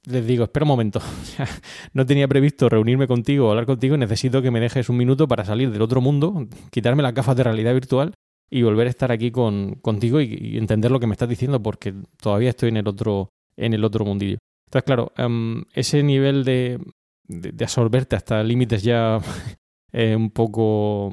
les 0.06 0.26
digo, 0.26 0.44
espera 0.44 0.64
un 0.64 0.70
momento, 0.70 1.02
no 1.94 2.06
tenía 2.06 2.28
previsto 2.28 2.70
reunirme 2.70 3.08
contigo 3.08 3.50
hablar 3.50 3.66
contigo, 3.66 3.98
necesito 3.98 4.42
que 4.42 4.52
me 4.52 4.60
dejes 4.60 4.90
un 4.90 4.98
minuto 4.98 5.28
para 5.28 5.46
salir 5.46 5.72
del 5.72 5.82
otro 5.82 6.02
mundo, 6.02 6.48
quitarme 6.72 7.04
las 7.04 7.14
gafas 7.14 7.36
de 7.36 7.44
realidad 7.44 7.74
virtual 7.74 8.14
y 8.50 8.64
volver 8.64 8.88
a 8.88 8.90
estar 8.90 9.12
aquí 9.12 9.32
con, 9.32 9.76
contigo 9.76 10.22
y, 10.22 10.58
entender 10.58 10.92
lo 10.92 11.00
que 11.00 11.08
me 11.08 11.14
estás 11.14 11.30
diciendo 11.30 11.62
porque 11.62 11.94
todavía 12.22 12.50
estoy 12.50 12.70
en 12.70 12.78
el 12.78 12.88
otro, 12.88 13.30
en 13.56 13.74
el 13.74 13.84
otro 13.84 14.06
mundillo. 14.06 14.38
Entonces, 14.68 14.86
claro, 14.86 15.12
em, 15.18 15.64
ese 15.74 16.04
nivel 16.04 16.44
de, 16.44 16.80
de, 17.28 17.64
absorberte 17.64 18.16
hasta 18.16 18.44
límites 18.44 18.84
ya 18.84 19.20
eh, 19.92 20.16
un 20.16 20.32
poco, 20.32 21.12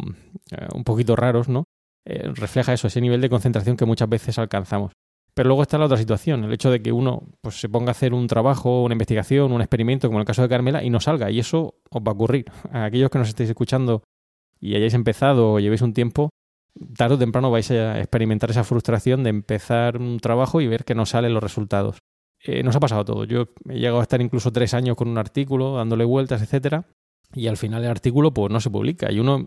eh, 0.50 0.68
un 0.74 0.84
poquito 0.84 1.16
raros, 1.16 1.48
¿no? 1.48 1.64
Eh, 2.04 2.30
refleja 2.34 2.72
eso, 2.72 2.86
ese 2.86 3.00
nivel 3.00 3.20
de 3.20 3.28
concentración 3.28 3.76
que 3.76 3.84
muchas 3.84 4.08
veces 4.08 4.38
alcanzamos. 4.38 4.92
Pero 5.36 5.48
luego 5.48 5.60
está 5.60 5.76
la 5.76 5.84
otra 5.84 5.98
situación, 5.98 6.44
el 6.44 6.52
hecho 6.54 6.70
de 6.70 6.80
que 6.80 6.92
uno 6.92 7.24
pues, 7.42 7.60
se 7.60 7.68
ponga 7.68 7.88
a 7.88 7.90
hacer 7.90 8.14
un 8.14 8.26
trabajo, 8.26 8.82
una 8.82 8.94
investigación, 8.94 9.52
un 9.52 9.60
experimento, 9.60 10.08
como 10.08 10.18
en 10.18 10.22
el 10.22 10.26
caso 10.26 10.40
de 10.40 10.48
Carmela, 10.48 10.82
y 10.82 10.88
no 10.88 10.98
salga. 10.98 11.30
Y 11.30 11.40
eso 11.40 11.74
os 11.90 12.02
va 12.02 12.12
a 12.12 12.14
ocurrir. 12.14 12.46
A 12.72 12.86
aquellos 12.86 13.10
que 13.10 13.18
nos 13.18 13.28
estéis 13.28 13.50
escuchando 13.50 14.02
y 14.60 14.74
hayáis 14.76 14.94
empezado 14.94 15.52
o 15.52 15.60
llevéis 15.60 15.82
un 15.82 15.92
tiempo, 15.92 16.30
tarde 16.96 17.16
o 17.16 17.18
temprano 17.18 17.50
vais 17.50 17.70
a 17.70 17.98
experimentar 17.98 18.48
esa 18.50 18.64
frustración 18.64 19.24
de 19.24 19.28
empezar 19.30 19.98
un 19.98 20.20
trabajo 20.20 20.62
y 20.62 20.68
ver 20.68 20.84
que 20.86 20.94
no 20.94 21.04
salen 21.04 21.34
los 21.34 21.42
resultados. 21.42 21.98
Eh, 22.42 22.62
nos 22.62 22.74
ha 22.74 22.80
pasado 22.80 23.04
todo. 23.04 23.24
Yo 23.24 23.48
he 23.68 23.74
llegado 23.74 24.00
a 24.00 24.02
estar 24.02 24.22
incluso 24.22 24.52
tres 24.52 24.72
años 24.72 24.96
con 24.96 25.06
un 25.06 25.18
artículo, 25.18 25.76
dándole 25.76 26.06
vueltas, 26.06 26.40
etcétera, 26.40 26.86
y 27.34 27.48
al 27.48 27.58
final 27.58 27.84
el 27.84 27.90
artículo 27.90 28.32
pues 28.32 28.50
no 28.50 28.60
se 28.60 28.70
publica 28.70 29.12
y 29.12 29.18
uno 29.18 29.46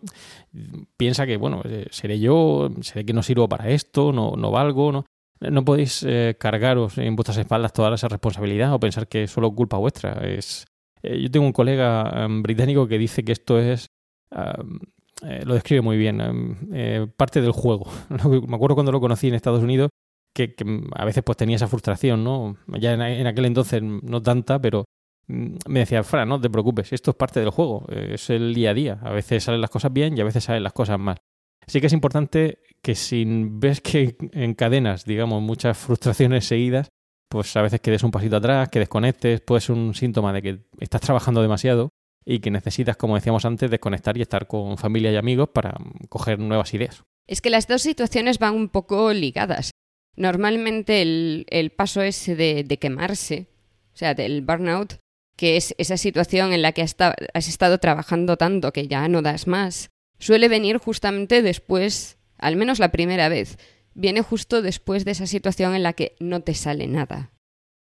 piensa 0.98 1.26
que 1.26 1.38
bueno 1.38 1.62
eh, 1.66 1.88
seré 1.90 2.20
yo 2.20 2.70
seré 2.82 3.06
que 3.06 3.14
no 3.14 3.24
sirvo 3.24 3.48
para 3.48 3.70
esto 3.70 4.12
no, 4.12 4.34
no 4.36 4.52
valgo 4.52 4.92
no 4.92 5.06
no 5.40 5.64
podéis 5.64 6.04
eh, 6.08 6.36
cargaros 6.40 6.98
en 6.98 7.16
vuestras 7.16 7.38
espaldas 7.38 7.74
toda 7.74 7.94
esa 7.96 8.08
responsabilidad 8.08 8.74
o 8.74 8.80
pensar 8.80 9.08
que 9.08 9.24
es 9.24 9.32
solo 9.32 9.52
culpa 9.54 9.78
vuestra. 9.78 10.14
Es, 10.28 10.66
eh, 11.02 11.22
yo 11.22 11.32
tengo 11.32 11.46
un 11.46 11.54
colega 11.54 12.26
em, 12.26 12.42
británico 12.44 12.88
que 12.88 12.98
dice 12.98 13.24
que 13.24 13.32
esto 13.32 13.58
es, 13.60 13.88
eh, 14.32 15.46
lo 15.46 15.54
describe 15.54 15.82
muy 15.82 15.98
bien, 15.98 16.20
em, 16.22 17.12
parte 17.16 17.42
del 17.42 17.52
juego. 17.52 17.90
Me 18.48 18.56
acuerdo 18.56 18.76
cuando 18.76 18.92
lo 18.92 19.00
conocí 19.00 19.28
en 19.28 19.36
Estados 19.36 19.64
Unidos 19.64 19.90
que, 20.34 20.56
a 20.94 21.06
veces 21.06 21.24
pues 21.24 21.38
tenía 21.38 21.56
esa 21.56 21.68
frustración, 21.68 22.24
¿no? 22.24 22.58
Ya 22.80 22.94
en, 22.94 23.28
aquel 23.28 23.46
entonces 23.46 23.82
no 23.82 24.22
tanta, 24.22 24.60
pero 24.60 24.86
mm, 25.28 25.56
me 25.68 25.80
decía, 25.82 26.04
Fran, 26.04 26.28
no 26.30 26.40
te 26.40 26.50
preocupes, 26.50 26.92
esto 26.94 27.12
es 27.12 27.18
parte 27.18 27.40
del 27.40 27.50
juego, 27.50 27.86
es 27.90 28.30
el 28.30 28.54
día 28.54 28.72
a 28.72 28.74
día. 28.74 29.00
A 29.04 29.12
veces 29.12 29.44
salen 29.44 29.62
las 29.62 29.70
cosas 29.70 29.94
bien 29.94 30.18
y 30.18 30.22
a 30.22 30.26
veces 30.26 30.44
salen 30.44 30.64
las 30.64 30.74
cosas 30.74 31.00
mal. 31.00 31.18
Sí 31.66 31.80
que 31.82 31.88
es 31.88 31.94
importante 31.94 32.60
que 32.82 32.96
si 32.96 33.26
ves 33.28 33.82
que 33.82 34.16
encadenas, 34.34 35.06
digamos, 35.06 35.42
muchas 35.42 35.78
frustraciones 35.78 36.46
seguidas, 36.46 36.90
pues 37.30 37.56
a 37.56 37.62
veces 37.62 37.80
que 37.80 37.92
des 37.92 38.04
un 38.04 38.12
pasito 38.12 38.38
atrás, 38.38 38.70
que 38.70 38.80
desconectes, 38.80 39.42
puede 39.42 39.62
ser 39.62 39.76
un 39.76 39.94
síntoma 39.94 40.34
de 40.34 40.42
que 40.42 40.60
estás 40.80 41.02
trabajando 41.02 41.42
demasiado 41.42 41.90
y 42.26 42.40
que 42.40 42.52
necesitas, 42.52 42.98
como 42.98 43.16
decíamos 43.16 43.46
antes, 43.46 43.72
desconectar 43.72 44.18
y 44.18 44.22
estar 44.22 44.48
con 44.48 44.78
familia 44.78 45.12
y 45.12 45.16
amigos 45.16 45.50
para 45.50 45.76
coger 46.10 46.40
nuevas 46.40 46.74
ideas. 46.74 47.04
Es 47.28 47.42
que 47.42 47.50
las 47.50 47.68
dos 47.68 47.82
situaciones 47.82 48.40
van 48.40 48.56
un 48.56 48.70
poco 48.70 49.14
ligadas. 49.14 49.72
Normalmente 50.16 51.02
el, 51.02 51.72
paso 51.76 52.02
ese 52.02 52.36
de, 52.36 52.64
de, 52.64 52.78
quemarse, 52.78 53.48
o 53.94 53.98
sea, 53.98 54.16
del 54.16 54.42
burnout, 54.42 54.98
que 55.38 55.56
es 55.56 55.74
esa 55.78 55.96
situación 55.96 56.52
en 56.52 56.62
la 56.62 56.74
que 56.74 56.82
has 56.82 57.48
estado 57.48 57.78
trabajando 57.78 58.36
tanto 58.36 58.74
que 58.74 58.88
ya 58.88 59.08
no 59.08 59.22
das 59.22 59.48
más, 59.48 59.90
suele 60.20 60.50
venir 60.50 60.78
justamente 60.78 61.42
después, 61.42 62.19
al 62.40 62.56
menos 62.56 62.80
la 62.80 62.92
primera 62.92 63.30
vez, 63.30 63.58
viene 63.94 64.22
justo 64.22 64.62
después 64.62 65.06
de 65.06 65.12
esa 65.12 65.28
situación 65.28 65.76
en 65.76 65.84
la 65.84 65.94
que 65.94 66.16
no 66.20 66.42
te 66.42 66.54
sale 66.54 66.88
nada. 66.88 67.32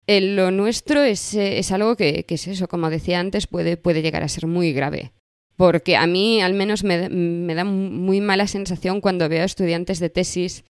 lo 0.07 0.51
nuestro 0.51 1.03
es, 1.03 1.35
eh, 1.35 1.59
es 1.59 1.73
algo 1.73 1.97
que, 1.97 2.25
que, 2.25 2.35
es 2.35 2.47
eso, 2.49 2.69
como 2.69 2.91
decía 2.91 3.21
antes, 3.21 3.47
puede, 3.47 3.77
puede 3.77 4.03
llegar 4.03 4.23
a 4.23 4.29
ser 4.29 4.47
muy 4.47 4.73
grave. 4.73 5.13
Porque 5.57 5.97
a 5.97 6.07
mí 6.07 6.41
al 6.41 6.55
menos 6.55 6.85
me, 6.85 7.09
me 7.09 7.55
da 7.55 7.65
muy 7.65 8.21
mala 8.21 8.47
sensación 8.47 9.01
cuando 9.01 9.29
veo 9.29 9.43
a 9.43 9.47
estudiantes 9.47 9.99
de 9.99 10.09
tesis 10.09 10.65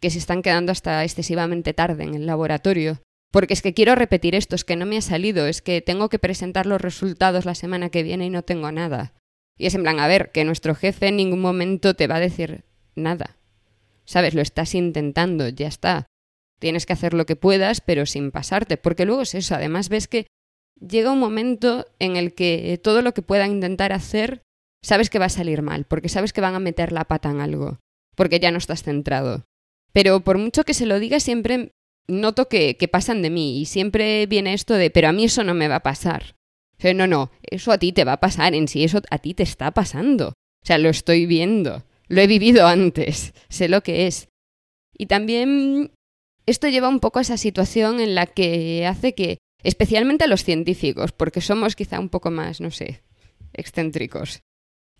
que 0.00 0.10
se 0.10 0.18
están 0.18 0.42
quedando 0.42 0.72
hasta 0.72 1.04
excesivamente 1.04 1.74
tarde 1.74 2.02
en 2.02 2.14
el 2.14 2.26
laboratorio. 2.26 3.00
Porque 3.30 3.54
es 3.54 3.62
que 3.62 3.72
quiero 3.72 3.94
repetir 3.94 4.34
esto, 4.34 4.56
es 4.56 4.64
que 4.64 4.76
no 4.76 4.84
me 4.84 4.98
ha 4.98 5.00
salido, 5.00 5.46
es 5.46 5.62
que 5.62 5.80
tengo 5.80 6.08
que 6.08 6.18
presentar 6.18 6.66
los 6.66 6.80
resultados 6.80 7.46
la 7.46 7.54
semana 7.54 7.88
que 7.88 8.02
viene 8.02 8.26
y 8.26 8.30
no 8.30 8.42
tengo 8.42 8.70
nada. 8.72 9.14
Y 9.56 9.66
es 9.66 9.74
en 9.74 9.82
plan, 9.82 10.00
a 10.00 10.08
ver, 10.08 10.32
que 10.32 10.44
nuestro 10.44 10.74
jefe 10.74 11.08
en 11.08 11.16
ningún 11.16 11.40
momento 11.40 11.94
te 11.94 12.08
va 12.08 12.16
a 12.16 12.20
decir 12.20 12.64
nada. 12.94 13.36
¿Sabes? 14.04 14.34
Lo 14.34 14.42
estás 14.42 14.74
intentando, 14.74 15.48
ya 15.48 15.68
está. 15.68 16.06
Tienes 16.58 16.86
que 16.86 16.92
hacer 16.92 17.14
lo 17.14 17.26
que 17.26 17.36
puedas, 17.36 17.80
pero 17.80 18.06
sin 18.06 18.30
pasarte, 18.30 18.76
porque 18.76 19.04
luego 19.04 19.22
es 19.22 19.34
eso. 19.34 19.54
Además, 19.54 19.88
ves 19.88 20.08
que 20.08 20.26
llega 20.80 21.12
un 21.12 21.18
momento 21.18 21.86
en 21.98 22.16
el 22.16 22.34
que 22.34 22.78
todo 22.82 23.02
lo 23.02 23.14
que 23.14 23.22
puedan 23.22 23.52
intentar 23.52 23.92
hacer, 23.92 24.42
sabes 24.82 25.10
que 25.10 25.18
va 25.18 25.26
a 25.26 25.30
salir 25.30 25.62
mal, 25.62 25.84
porque 25.84 26.08
sabes 26.08 26.32
que 26.32 26.40
van 26.40 26.54
a 26.54 26.60
meter 26.60 26.92
la 26.92 27.04
pata 27.04 27.30
en 27.30 27.40
algo, 27.40 27.78
porque 28.16 28.40
ya 28.40 28.50
no 28.50 28.58
estás 28.58 28.82
centrado. 28.82 29.44
Pero 29.92 30.20
por 30.20 30.38
mucho 30.38 30.64
que 30.64 30.74
se 30.74 30.86
lo 30.86 30.98
diga, 30.98 31.20
siempre 31.20 31.70
noto 32.08 32.48
que, 32.48 32.76
que 32.76 32.88
pasan 32.88 33.22
de 33.22 33.30
mí 33.30 33.60
y 33.60 33.66
siempre 33.66 34.26
viene 34.26 34.54
esto 34.54 34.74
de, 34.74 34.90
pero 34.90 35.08
a 35.08 35.12
mí 35.12 35.24
eso 35.24 35.44
no 35.44 35.54
me 35.54 35.68
va 35.68 35.76
a 35.76 35.82
pasar. 35.82 36.34
No, 36.82 37.06
no, 37.06 37.30
eso 37.42 37.70
a 37.70 37.78
ti 37.78 37.92
te 37.92 38.04
va 38.04 38.14
a 38.14 38.20
pasar, 38.20 38.54
en 38.54 38.66
sí 38.66 38.82
eso 38.82 39.00
a 39.10 39.18
ti 39.18 39.34
te 39.34 39.44
está 39.44 39.70
pasando. 39.70 40.30
O 40.30 40.66
sea, 40.66 40.78
lo 40.78 40.88
estoy 40.88 41.26
viendo, 41.26 41.84
lo 42.12 42.20
he 42.20 42.26
vivido 42.26 42.66
antes, 42.78 43.32
sé 43.48 43.68
lo 43.68 43.82
que 43.82 44.06
es. 44.06 44.28
Y 44.96 45.06
también 45.06 45.90
esto 46.46 46.68
lleva 46.68 46.88
un 46.88 47.00
poco 47.00 47.18
a 47.18 47.22
esa 47.22 47.36
situación 47.36 48.00
en 48.00 48.14
la 48.14 48.26
que 48.26 48.86
hace 48.86 49.14
que, 49.14 49.38
especialmente 49.62 50.24
a 50.24 50.28
los 50.28 50.44
científicos, 50.44 51.12
porque 51.12 51.40
somos 51.40 51.74
quizá 51.74 51.98
un 51.98 52.10
poco 52.10 52.30
más, 52.30 52.60
no 52.60 52.70
sé, 52.70 53.02
excéntricos, 53.54 54.42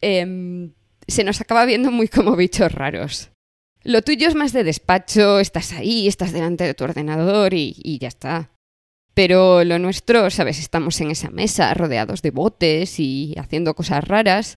em, 0.00 0.72
se 1.06 1.24
nos 1.24 1.40
acaba 1.40 1.66
viendo 1.66 1.90
muy 1.90 2.08
como 2.08 2.34
bichos 2.34 2.72
raros. 2.72 3.30
Lo 3.84 4.00
tuyo 4.02 4.28
es 4.28 4.34
más 4.34 4.52
de 4.52 4.64
despacho, 4.64 5.40
estás 5.40 5.72
ahí, 5.72 6.06
estás 6.06 6.32
delante 6.32 6.64
de 6.64 6.74
tu 6.74 6.84
ordenador 6.84 7.52
y, 7.52 7.74
y 7.76 7.98
ya 7.98 8.08
está. 8.08 8.52
Pero 9.12 9.64
lo 9.64 9.78
nuestro, 9.78 10.30
sabes, 10.30 10.58
estamos 10.58 10.98
en 11.00 11.10
esa 11.10 11.30
mesa 11.30 11.74
rodeados 11.74 12.22
de 12.22 12.30
botes 12.30 12.98
y 13.00 13.34
haciendo 13.36 13.74
cosas 13.74 14.04
raras. 14.06 14.54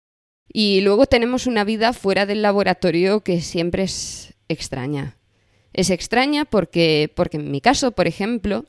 Y 0.51 0.81
luego 0.81 1.05
tenemos 1.05 1.47
una 1.47 1.63
vida 1.63 1.93
fuera 1.93 2.25
del 2.25 2.41
laboratorio 2.41 3.21
que 3.21 3.41
siempre 3.41 3.83
es 3.83 4.33
extraña. 4.47 5.17
Es 5.73 5.89
extraña 5.89 6.45
porque, 6.45 7.11
porque 7.13 7.37
en 7.37 7.51
mi 7.51 7.61
caso, 7.61 7.91
por 7.91 8.07
ejemplo, 8.07 8.65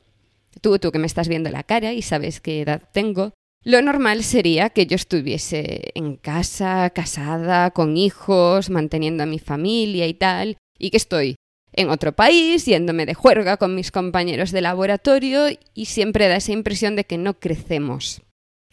tú, 0.61 0.77
tú 0.79 0.91
que 0.91 0.99
me 0.99 1.07
estás 1.07 1.27
viendo 1.27 1.49
la 1.49 1.63
cara 1.63 1.93
y 1.93 2.01
sabes 2.01 2.41
qué 2.41 2.61
edad 2.61 2.81
tengo, 2.91 3.33
lo 3.63 3.81
normal 3.81 4.23
sería 4.23 4.69
que 4.69 4.85
yo 4.85 4.95
estuviese 4.95 5.91
en 5.93 6.15
casa, 6.15 6.89
casada, 6.91 7.71
con 7.71 7.97
hijos, 7.97 8.69
manteniendo 8.69 9.23
a 9.23 9.25
mi 9.25 9.39
familia 9.39 10.07
y 10.07 10.13
tal, 10.13 10.57
y 10.77 10.89
que 10.89 10.97
estoy 10.97 11.35
en 11.73 11.89
otro 11.89 12.13
país, 12.13 12.65
yéndome 12.65 13.05
de 13.05 13.13
juerga 13.13 13.57
con 13.57 13.75
mis 13.75 13.91
compañeros 13.91 14.51
de 14.51 14.61
laboratorio, 14.61 15.47
y 15.73 15.85
siempre 15.85 16.27
da 16.27 16.37
esa 16.37 16.53
impresión 16.53 16.95
de 16.95 17.03
que 17.03 17.17
no 17.17 17.39
crecemos. 17.39 18.21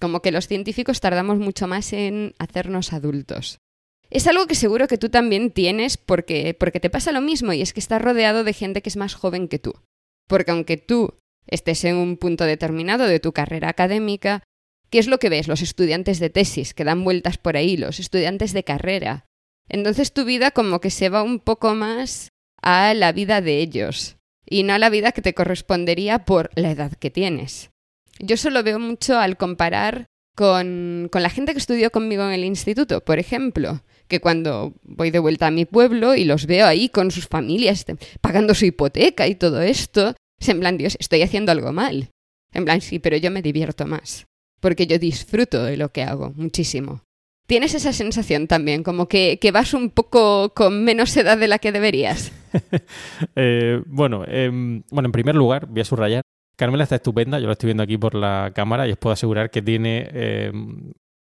Como 0.05 0.21
que 0.21 0.33
los 0.33 0.49
científicos 0.49 1.01
tardamos 1.01 1.39
mucho 1.39 1.67
más 1.67 1.95
en 1.95 2.35
hacernos 2.39 2.93
adultos. 2.93 3.61
Es 4.11 4.27
algo 4.27 4.47
que 4.47 4.55
seguro 4.55 4.87
que 4.87 4.99
tú 4.99 5.09
también 5.09 5.51
tienes 5.51 5.97
porque, 5.97 6.53
porque 6.53 6.79
te 6.79 6.91
pasa 6.91 7.11
lo 7.11 7.23
mismo 7.23 7.55
y 7.55 7.63
es 7.63 7.73
que 7.73 7.81
estás 7.81 8.03
rodeado 8.03 8.45
de 8.45 8.53
gente 8.53 8.83
que 8.83 8.91
es 8.91 8.99
más 8.99 9.15
joven 9.15 9.49
que 9.49 9.59
tú. 9.59 9.73
Porque 10.29 10.51
aunque 10.51 10.77
tú 10.77 11.15
estés 11.47 11.85
en 11.85 11.97
un 11.97 12.19
punto 12.19 12.45
determinado 12.45 13.07
de 13.07 13.19
tu 13.19 13.33
carrera 13.33 13.71
académica, 13.71 14.43
¿qué 14.91 14.99
es 14.99 15.07
lo 15.07 15.19
que 15.19 15.31
ves? 15.31 15.49
Los 15.49 15.63
estudiantes 15.63 16.19
de 16.19 16.29
tesis 16.29 16.75
que 16.75 16.85
dan 16.85 17.03
vueltas 17.03 17.39
por 17.39 17.57
ahí, 17.57 17.79
los 17.79 17.99
estudiantes 17.99 18.53
de 18.53 18.63
carrera. 18.63 19.25
Entonces 19.71 20.13
tu 20.13 20.27
vida 20.27 20.51
como 20.51 20.83
que 20.83 20.91
se 20.91 21.09
va 21.09 21.23
un 21.23 21.41
poco 21.41 21.75
más 21.75 22.29
a 22.61 22.93
la 22.93 23.13
vida 23.13 23.41
de 23.41 23.61
ellos 23.61 24.19
y 24.45 24.65
no 24.65 24.75
a 24.75 24.79
la 24.79 24.91
vida 24.91 25.13
que 25.13 25.23
te 25.23 25.33
correspondería 25.33 26.27
por 26.27 26.51
la 26.57 26.73
edad 26.73 26.93
que 26.93 27.09
tienes. 27.09 27.71
Yo 28.19 28.37
solo 28.37 28.63
veo 28.63 28.79
mucho 28.79 29.19
al 29.19 29.37
comparar 29.37 30.07
con, 30.37 31.09
con 31.11 31.23
la 31.23 31.31
gente 31.31 31.53
que 31.53 31.59
estudió 31.59 31.91
conmigo 31.91 32.25
en 32.25 32.33
el 32.33 32.45
instituto, 32.45 33.01
por 33.01 33.19
ejemplo 33.19 33.83
que 34.09 34.21
cuando 34.21 34.75
voy 34.83 35.11
de 35.11 35.19
vuelta 35.19 35.47
a 35.47 35.51
mi 35.51 35.65
pueblo 35.65 36.15
y 36.15 36.25
los 36.25 36.47
veo 36.47 36.67
ahí 36.67 36.89
con 36.89 37.11
sus 37.11 37.27
familias 37.27 37.85
pagando 38.21 38.55
su 38.55 38.67
hipoteca 38.67 39.27
y 39.27 39.35
todo 39.35 39.63
esto, 39.63 40.15
es 40.39 40.49
en 40.49 40.61
plan, 40.61 40.77
Dios, 40.77 40.97
estoy 41.01 41.23
haciendo 41.23 41.53
algo 41.53 41.73
mal. 41.73 42.11
En 42.53 42.65
plan, 42.65 42.81
sí, 42.81 42.99
pero 42.99 43.17
yo 43.17 43.31
me 43.31 43.43
divierto 43.43 43.87
más, 43.87 44.27
porque 44.61 44.87
yo 44.87 44.99
disfruto 44.99 45.65
de 45.65 45.77
lo 45.77 45.91
que 45.91 46.03
hago 46.03 46.33
muchísimo. 46.37 47.03
¿Tienes 47.47 47.75
esa 47.75 47.93
sensación 47.93 48.47
también, 48.47 48.83
como 48.83 49.07
que, 49.07 49.39
que 49.39 49.51
vas 49.51 49.75
un 49.75 49.91
poco 49.91 50.55
con 50.55 50.83
menos 50.83 51.15
edad 51.17 51.37
de 51.37 51.49
la 51.49 51.59
que 51.59 51.73
deberías? 51.73 52.33
eh, 53.37 53.83
bueno, 53.87 54.25
eh, 54.27 54.51
bueno, 54.91 55.09
en 55.09 55.13
primer 55.13 55.35
lugar, 55.35 55.67
voy 55.67 55.83
a 55.83 55.85
subrayar, 55.85 56.23
Carmela 56.57 56.85
está 56.85 56.97
estupenda, 56.97 57.39
yo 57.39 57.47
lo 57.47 57.53
estoy 57.53 57.69
viendo 57.69 57.83
aquí 57.83 57.99
por 57.99 58.15
la 58.15 58.53
cámara 58.55 58.87
y 58.87 58.93
os 58.93 58.99
puedo 58.99 59.13
asegurar 59.13 59.51
que 59.51 59.63
tiene 59.63 60.09
eh, 60.13 60.53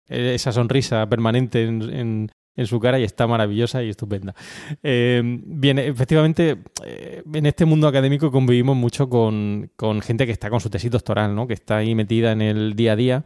esa 0.09 0.51
sonrisa 0.51 1.07
permanente 1.07 1.63
en, 1.63 2.31
su 2.65 2.79
cara 2.79 2.99
y 2.99 3.03
está 3.03 3.27
maravillosa 3.27 3.83
y 3.83 3.89
estupenda. 3.89 4.33
Eh, 4.81 5.21
bien, 5.23 5.77
efectivamente, 5.77 6.57
eh, 6.83 7.21
en 7.31 7.45
este 7.45 7.65
mundo 7.65 7.87
académico 7.87 8.31
convivimos 8.31 8.75
mucho 8.75 9.09
con, 9.09 9.69
con, 9.75 10.01
gente 10.01 10.25
que 10.25 10.31
está 10.31 10.49
con 10.49 10.59
su 10.59 10.69
tesis 10.71 10.89
doctoral, 10.89 11.35
¿no? 11.35 11.45
que 11.45 11.53
está 11.53 11.77
ahí 11.77 11.93
metida 11.93 12.31
en 12.31 12.41
el 12.41 12.75
día 12.75 12.93
a 12.93 12.95
día. 12.95 13.25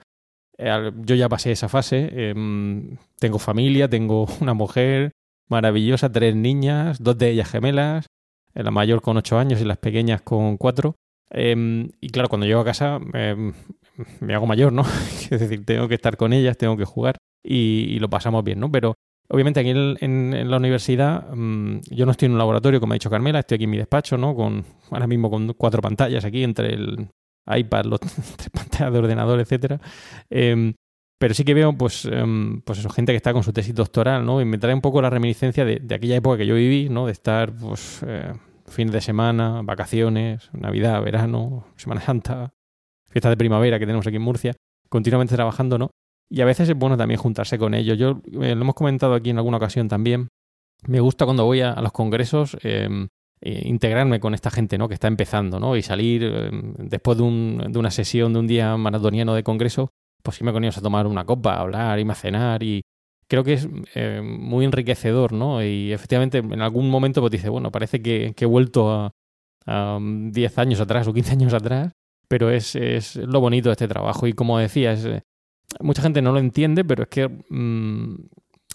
Eh, 0.58 0.92
yo 0.98 1.16
ya 1.16 1.30
pasé 1.30 1.54
esa 1.54 1.70
fase, 1.70 2.34
tengo 3.20 3.40
familia, 3.40 3.88
tengo 3.90 4.28
una 4.42 4.54
mujer 4.54 5.12
maravillosa, 5.48 6.12
tres 6.12 6.36
niñas, 6.36 7.02
dos 7.02 7.18
de 7.18 7.30
ellas 7.30 7.50
gemelas, 7.50 8.08
la 8.54 8.72
mayor 8.72 9.02
con 9.02 9.16
ocho 9.16 9.38
años 9.38 9.62
y 9.62 9.66
las 9.66 9.78
pequeñas 9.78 10.22
con 10.22 10.58
cuatro. 10.58 10.96
Em, 11.32 11.90
y 12.02 12.10
claro, 12.10 12.30
cuando 12.30 12.46
llego 12.46 12.60
a 12.60 12.66
casa 12.66 13.00
em, 13.14 13.54
me 14.20 14.36
hago 14.36 14.46
mayor, 14.46 14.74
¿no? 14.74 14.84
es 15.30 15.40
decir, 15.40 15.66
tengo 15.66 15.88
que 15.88 15.96
estar 15.96 16.18
con 16.18 16.34
ellas, 16.34 16.58
tengo 16.58 16.78
que 16.78 16.86
jugar 16.86 17.18
y, 17.44 17.86
y, 17.90 18.00
lo 18.00 18.10
pasamos 18.10 18.44
bien, 18.44 18.60
¿no? 18.60 18.72
Pero 18.72 18.96
Obviamente 19.34 19.62
aquí 19.62 19.70
en, 19.70 20.50
la 20.50 20.58
universidad 20.58 21.34
mm, 21.34 21.80
yo 21.90 22.06
no 22.06 22.12
estoy 22.12 22.26
en 22.26 22.34
un 22.34 22.38
laboratorio, 22.38 22.82
como 22.82 22.92
ha 22.92 22.96
dicho 22.96 23.10
Carmela, 23.10 23.40
estoy 23.40 23.56
aquí 23.56 23.64
en 23.64 23.70
mi 23.70 23.78
despacho, 23.78 24.18
¿no? 24.18 24.36
Con, 24.36 24.66
ahora 24.90 25.08
mismo 25.08 25.30
con 25.30 25.54
cuatro 25.54 25.82
pantallas 25.82 26.26
aquí 26.26 26.44
entre 26.44 26.74
el 26.74 27.08
iPad, 27.48 27.86
los 27.86 28.00
tres 28.36 28.50
pantallas 28.52 28.92
de 28.92 29.00
ordenador, 29.00 29.40
etcétera. 29.40 29.80
Em, 30.30 30.74
pero 31.18 31.34
sí 31.34 31.46
que 31.46 31.54
veo, 31.54 31.72
pues, 31.78 32.10
pues 32.66 32.80
eso, 32.80 32.90
gente 32.90 33.14
que 33.14 33.18
está 33.18 33.32
con 33.32 33.44
su 33.44 33.54
tesis 33.54 33.74
doctoral, 33.74 34.26
¿no? 34.26 34.42
Y 34.42 34.46
me 34.46 34.58
trae 34.58 34.74
un 34.74 34.82
poco 34.82 35.02
la 35.02 35.10
reminiscencia 35.10 35.64
de, 35.64 35.82
aquella 35.96 36.18
época 36.18 36.38
que 36.38 36.48
yo 36.48 36.56
viví, 36.56 36.90
¿no? 36.90 37.06
De 37.06 37.14
estar, 37.14 37.54
pues, 37.54 38.04
eh, 38.06 38.34
fines 38.72 38.94
de 38.94 39.02
semana, 39.02 39.62
vacaciones, 39.64 40.50
Navidad, 40.54 41.02
verano, 41.02 41.66
Semana 41.76 42.02
Santa, 42.02 42.54
fiestas 43.10 43.32
de 43.32 43.38
primavera 43.38 43.80
que 43.80 43.86
tenemos 43.86 44.08
aquí 44.08 44.16
en 44.16 44.22
Murcia, 44.22 44.54
continuamente 44.90 45.36
trabajando, 45.36 45.78
¿no? 45.78 45.92
Y 46.30 46.42
a 46.42 46.46
veces 46.46 46.70
es 46.70 46.76
bueno 46.76 46.96
también 46.98 47.20
juntarse 47.20 47.58
con 47.58 47.74
ellos. 47.74 47.98
Yo 47.98 48.22
eh, 48.42 48.56
lo 48.56 48.62
hemos 48.62 48.76
comentado 48.76 49.14
aquí 49.14 49.32
en 49.32 49.38
alguna 49.38 49.58
ocasión 49.58 49.90
también. 49.90 50.30
Me 50.88 51.00
gusta 51.02 51.26
cuando 51.26 51.46
voy 51.46 51.62
a, 51.62 51.76
los 51.82 51.92
congresos 51.92 52.58
em, 52.64 53.10
eh, 53.42 53.64
integrarme 53.66 54.20
con 54.20 54.34
esta 54.34 54.50
gente 54.50 54.78
¿no? 54.78 54.88
que 54.88 54.94
está 54.94 55.08
empezando 55.08 55.60
¿no? 55.60 55.76
y 55.76 55.82
salir 55.82 56.24
em, 56.24 56.74
después 56.78 57.18
de, 57.18 57.24
un, 57.24 57.68
de, 57.72 57.78
una 57.78 57.92
sesión 57.92 58.32
de 58.32 58.40
un 58.40 58.48
día 58.48 58.78
maratoniano 58.78 59.36
de 59.36 59.44
congreso, 59.44 59.90
pues 60.24 60.40
irme 60.40 60.54
con 60.54 60.64
ellos 60.64 60.78
a 60.78 60.82
tomar 60.82 61.06
una 61.06 61.26
copa, 61.26 61.56
hablar, 61.56 62.00
irme 62.00 62.14
a 62.14 62.16
cenar 62.16 62.64
y 62.64 62.82
creo 63.32 63.46
que 63.46 63.54
es 63.54 63.70
eh, 63.96 64.22
muy 64.22 64.66
enriquecedor, 64.66 65.32
¿no? 65.32 65.64
Y 65.64 65.94
efectivamente 65.94 66.40
en 66.40 66.62
algún 66.62 66.90
momento 66.90 67.22
pues 67.22 67.32
dice, 67.32 67.48
bueno, 67.48 67.72
parece 67.72 68.02
que, 68.02 68.36
he 68.38 68.46
vuelto 68.46 68.92
a, 68.92 69.14
a 69.66 70.00
10 70.02 70.58
años 70.58 70.82
atrás 70.82 71.08
o 71.08 71.14
15 71.14 71.32
años 71.32 71.54
atrás, 71.54 71.94
pero 72.28 72.50
es, 72.50 72.76
es, 72.76 73.16
lo 73.16 73.40
bonito 73.40 73.70
de 73.70 73.74
este 73.74 73.88
trabajo 73.88 74.28
y 74.28 74.34
como 74.34 74.60
decía, 74.60 74.92
es, 74.92 75.08
mucha 75.80 76.02
gente 76.02 76.22
no 76.22 76.34
lo 76.34 76.40
entiende, 76.40 76.84
pero 76.84 77.04
es 77.04 77.10
que 77.10 77.30
mm, 77.30 78.16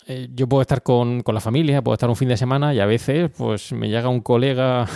eh, 0.06 0.28
yo 0.32 0.48
puedo 0.48 0.62
estar 0.62 0.82
con, 0.82 1.20
con, 1.20 1.34
la 1.34 1.42
familia, 1.42 1.82
puedo 1.82 1.92
estar 1.92 2.08
un 2.08 2.16
fin 2.16 2.30
de 2.30 2.38
semana 2.38 2.72
y 2.72 2.80
a 2.80 2.86
veces 2.86 3.30
pues 3.36 3.72
me 3.72 3.90
llega 3.90 4.08
un 4.08 4.20
colega 4.22 4.86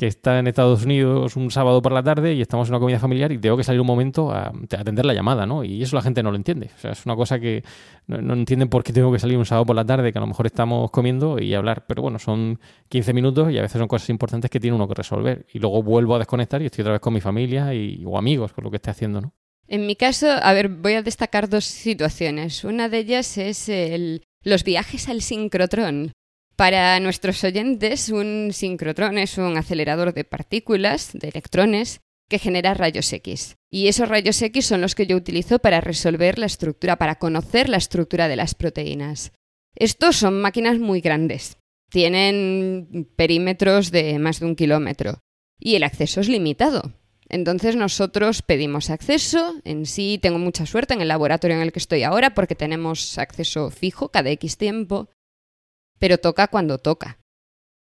que 0.00 0.06
está 0.06 0.38
en 0.38 0.46
Estados 0.46 0.86
Unidos 0.86 1.36
un 1.36 1.50
sábado 1.50 1.82
por 1.82 1.92
la 1.92 2.02
tarde 2.02 2.32
y 2.32 2.40
estamos 2.40 2.66
en 2.66 2.72
una 2.72 2.80
comida 2.80 2.98
familiar 2.98 3.32
y 3.32 3.38
tengo 3.38 3.58
que 3.58 3.64
salir 3.64 3.82
un 3.82 3.86
momento 3.86 4.32
a, 4.32 4.50
atender 4.78 5.04
la 5.04 5.12
llamada, 5.12 5.44
¿no? 5.44 5.62
Y 5.62 5.82
eso 5.82 5.94
la 5.94 6.00
gente 6.00 6.22
no 6.22 6.30
lo 6.30 6.38
entiende. 6.38 6.70
O 6.74 6.80
sea, 6.80 6.92
es 6.92 7.04
una 7.04 7.14
cosa 7.16 7.38
que 7.38 7.62
no, 8.06 8.16
no, 8.22 8.32
entienden 8.32 8.70
por 8.70 8.82
qué 8.82 8.94
tengo 8.94 9.12
que 9.12 9.18
salir 9.18 9.36
un 9.36 9.44
sábado 9.44 9.66
por 9.66 9.76
la 9.76 9.84
tarde, 9.84 10.10
que 10.10 10.16
a 10.16 10.22
lo 10.22 10.26
mejor 10.26 10.46
estamos 10.46 10.90
comiendo 10.90 11.38
y 11.38 11.52
hablar. 11.52 11.84
Pero 11.86 12.00
bueno, 12.00 12.18
son 12.18 12.58
15 12.88 13.12
minutos 13.12 13.52
y 13.52 13.58
a 13.58 13.60
veces 13.60 13.78
son 13.78 13.88
cosas 13.88 14.08
importantes 14.08 14.50
que 14.50 14.58
tiene 14.58 14.74
uno 14.74 14.88
que 14.88 14.94
resolver. 14.94 15.44
Y 15.52 15.58
luego 15.58 15.82
vuelvo 15.82 16.14
a 16.14 16.18
desconectar 16.18 16.62
y 16.62 16.64
estoy 16.64 16.80
otra 16.80 16.92
vez 16.92 17.02
con 17.02 17.12
mi 17.12 17.20
familia 17.20 17.74
y, 17.74 18.02
o 18.06 18.16
amigos, 18.16 18.54
con 18.54 18.64
lo 18.64 18.70
que 18.70 18.76
esté 18.76 18.88
haciendo, 18.88 19.20
¿no? 19.20 19.34
En 19.68 19.86
mi 19.86 19.96
caso, 19.96 20.28
a 20.30 20.54
ver, 20.54 20.70
voy 20.70 20.94
a 20.94 21.02
destacar 21.02 21.50
dos 21.50 21.66
situaciones. 21.66 22.64
Una 22.64 22.88
de 22.88 23.00
ellas 23.00 23.36
es 23.36 23.68
el, 23.68 24.22
los 24.42 24.64
viajes 24.64 25.10
al 25.10 25.20
sincrotrón. 25.20 26.12
Para 26.60 27.00
nuestros 27.00 27.42
oyentes, 27.42 28.10
un 28.10 28.50
sincrotrón 28.52 29.16
es 29.16 29.38
un 29.38 29.56
acelerador 29.56 30.12
de 30.12 30.24
partículas, 30.24 31.08
de 31.14 31.28
electrones, 31.28 32.02
que 32.28 32.38
genera 32.38 32.74
rayos 32.74 33.10
X. 33.14 33.56
Y 33.70 33.88
esos 33.88 34.10
rayos 34.10 34.42
X 34.42 34.66
son 34.66 34.82
los 34.82 34.94
que 34.94 35.06
yo 35.06 35.16
utilizo 35.16 35.60
para 35.60 35.80
resolver 35.80 36.38
la 36.38 36.44
estructura, 36.44 36.96
para 36.96 37.14
conocer 37.14 37.70
la 37.70 37.78
estructura 37.78 38.28
de 38.28 38.36
las 38.36 38.54
proteínas. 38.54 39.32
Estos 39.74 40.16
son 40.16 40.38
máquinas 40.42 40.78
muy 40.78 41.00
grandes. 41.00 41.56
tienen 41.90 43.08
perímetros 43.16 43.90
de 43.90 44.18
más 44.18 44.40
de 44.40 44.44
un 44.44 44.54
kilómetro 44.54 45.22
y 45.58 45.76
el 45.76 45.82
acceso 45.82 46.20
es 46.20 46.28
limitado. 46.28 46.92
Entonces 47.30 47.74
nosotros 47.74 48.42
pedimos 48.42 48.90
acceso, 48.90 49.54
en 49.64 49.86
sí 49.86 50.18
tengo 50.20 50.38
mucha 50.38 50.66
suerte 50.66 50.92
en 50.92 51.00
el 51.00 51.08
laboratorio 51.08 51.56
en 51.56 51.62
el 51.62 51.72
que 51.72 51.78
estoy 51.78 52.02
ahora 52.02 52.34
porque 52.34 52.54
tenemos 52.54 53.16
acceso 53.16 53.70
fijo 53.70 54.10
cada 54.10 54.28
X 54.28 54.58
tiempo, 54.58 55.08
pero 56.00 56.18
toca 56.18 56.48
cuando 56.48 56.78
toca. 56.78 57.20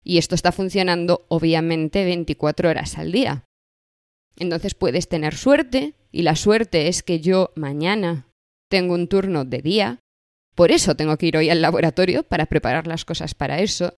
Y 0.04 0.18
esto 0.18 0.34
está 0.34 0.52
funcionando 0.52 1.24
obviamente 1.28 2.04
24 2.04 2.68
horas 2.68 2.98
al 2.98 3.12
día. 3.12 3.44
Entonces 4.36 4.74
puedes 4.74 5.08
tener 5.08 5.34
suerte, 5.34 5.94
y 6.12 6.22
la 6.22 6.36
suerte 6.36 6.88
es 6.88 7.02
que 7.02 7.20
yo 7.20 7.52
mañana 7.54 8.26
tengo 8.68 8.94
un 8.94 9.08
turno 9.08 9.44
de 9.44 9.62
día, 9.62 10.00
por 10.54 10.72
eso 10.72 10.96
tengo 10.96 11.16
que 11.16 11.26
ir 11.26 11.36
hoy 11.36 11.50
al 11.50 11.62
laboratorio 11.62 12.22
para 12.24 12.46
preparar 12.46 12.86
las 12.86 13.04
cosas 13.04 13.34
para 13.34 13.60
eso, 13.60 13.94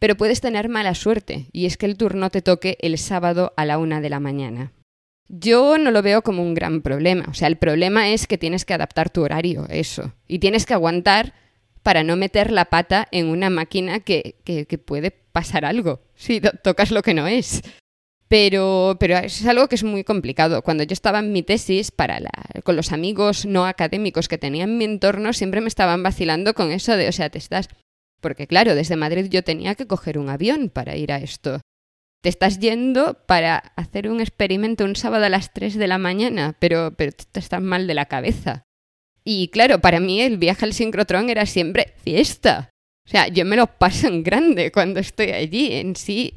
pero 0.00 0.16
puedes 0.16 0.40
tener 0.40 0.68
mala 0.68 0.94
suerte, 0.94 1.46
y 1.52 1.66
es 1.66 1.76
que 1.76 1.86
el 1.86 1.96
turno 1.96 2.30
te 2.30 2.42
toque 2.42 2.76
el 2.80 2.98
sábado 2.98 3.52
a 3.56 3.64
la 3.64 3.78
una 3.78 4.00
de 4.00 4.10
la 4.10 4.20
mañana. 4.20 4.72
Yo 5.28 5.78
no 5.78 5.90
lo 5.90 6.02
veo 6.02 6.22
como 6.22 6.42
un 6.42 6.54
gran 6.54 6.82
problema, 6.82 7.26
o 7.28 7.34
sea, 7.34 7.48
el 7.48 7.56
problema 7.56 8.08
es 8.08 8.26
que 8.26 8.38
tienes 8.38 8.64
que 8.64 8.74
adaptar 8.74 9.10
tu 9.10 9.22
horario, 9.22 9.66
eso, 9.68 10.12
y 10.26 10.38
tienes 10.38 10.66
que 10.66 10.74
aguantar 10.74 11.34
para 11.84 12.02
no 12.02 12.16
meter 12.16 12.50
la 12.50 12.64
pata 12.64 13.06
en 13.12 13.26
una 13.26 13.50
máquina 13.50 14.00
que, 14.00 14.36
que, 14.44 14.78
puede 14.78 15.10
pasar 15.10 15.66
algo 15.66 16.00
si 16.14 16.40
tocas 16.40 16.90
lo 16.90 17.02
que 17.02 17.14
no 17.14 17.28
es. 17.28 17.62
Pero, 18.26 18.96
pero 18.98 19.18
es 19.18 19.46
algo 19.46 19.68
que 19.68 19.74
es 19.74 19.84
muy 19.84 20.02
complicado. 20.02 20.62
Cuando 20.62 20.82
yo 20.82 20.94
estaba 20.94 21.18
en 21.18 21.30
mi 21.30 21.42
tesis, 21.42 21.90
para 21.90 22.20
la, 22.20 22.32
con 22.64 22.74
los 22.74 22.90
amigos 22.90 23.44
no 23.44 23.66
académicos 23.66 24.28
que 24.28 24.38
tenía 24.38 24.64
en 24.64 24.78
mi 24.78 24.86
entorno, 24.86 25.34
siempre 25.34 25.60
me 25.60 25.68
estaban 25.68 26.02
vacilando 26.02 26.54
con 26.54 26.72
eso 26.72 26.96
de, 26.96 27.06
o 27.06 27.12
sea, 27.12 27.28
te 27.28 27.38
estás... 27.38 27.68
Porque 28.22 28.46
claro, 28.46 28.74
desde 28.74 28.96
Madrid 28.96 29.26
yo 29.28 29.44
tenía 29.44 29.74
que 29.74 29.86
coger 29.86 30.18
un 30.18 30.30
avión 30.30 30.70
para 30.70 30.96
ir 30.96 31.12
a 31.12 31.18
esto. 31.18 31.60
Te 32.22 32.30
estás 32.30 32.58
yendo 32.58 33.18
para 33.26 33.58
hacer 33.76 34.08
un 34.08 34.20
experimento 34.20 34.86
un 34.86 34.96
sábado 34.96 35.26
a 35.26 35.28
las 35.28 35.52
3 35.52 35.74
de 35.74 35.86
la 35.86 35.98
mañana, 35.98 36.56
pero, 36.58 36.94
pero 36.96 37.12
te 37.12 37.38
estás 37.38 37.60
mal 37.60 37.86
de 37.86 37.92
la 37.92 38.06
cabeza. 38.06 38.64
Y 39.26 39.48
claro, 39.48 39.80
para 39.80 40.00
mí 40.00 40.20
el 40.20 40.36
viaje 40.36 40.66
al 40.66 40.74
sincrotrón 40.74 41.30
era 41.30 41.46
siempre 41.46 41.94
fiesta. 42.02 42.70
O 43.06 43.10
sea, 43.10 43.28
yo 43.28 43.44
me 43.44 43.56
lo 43.56 43.66
paso 43.66 44.06
en 44.06 44.22
grande 44.22 44.70
cuando 44.70 45.00
estoy 45.00 45.30
allí. 45.30 45.72
En 45.72 45.96
sí, 45.96 46.34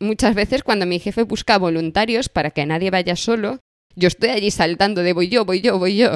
muchas 0.00 0.34
veces 0.34 0.62
cuando 0.62 0.86
mi 0.86 0.98
jefe 0.98 1.22
busca 1.22 1.58
voluntarios 1.58 2.28
para 2.28 2.50
que 2.50 2.64
nadie 2.66 2.90
vaya 2.90 3.16
solo, 3.16 3.60
yo 3.94 4.08
estoy 4.08 4.30
allí 4.30 4.50
saltando 4.50 5.02
de 5.02 5.12
voy 5.12 5.28
yo, 5.28 5.44
voy 5.44 5.60
yo, 5.60 5.78
voy 5.78 5.96
yo. 5.96 6.12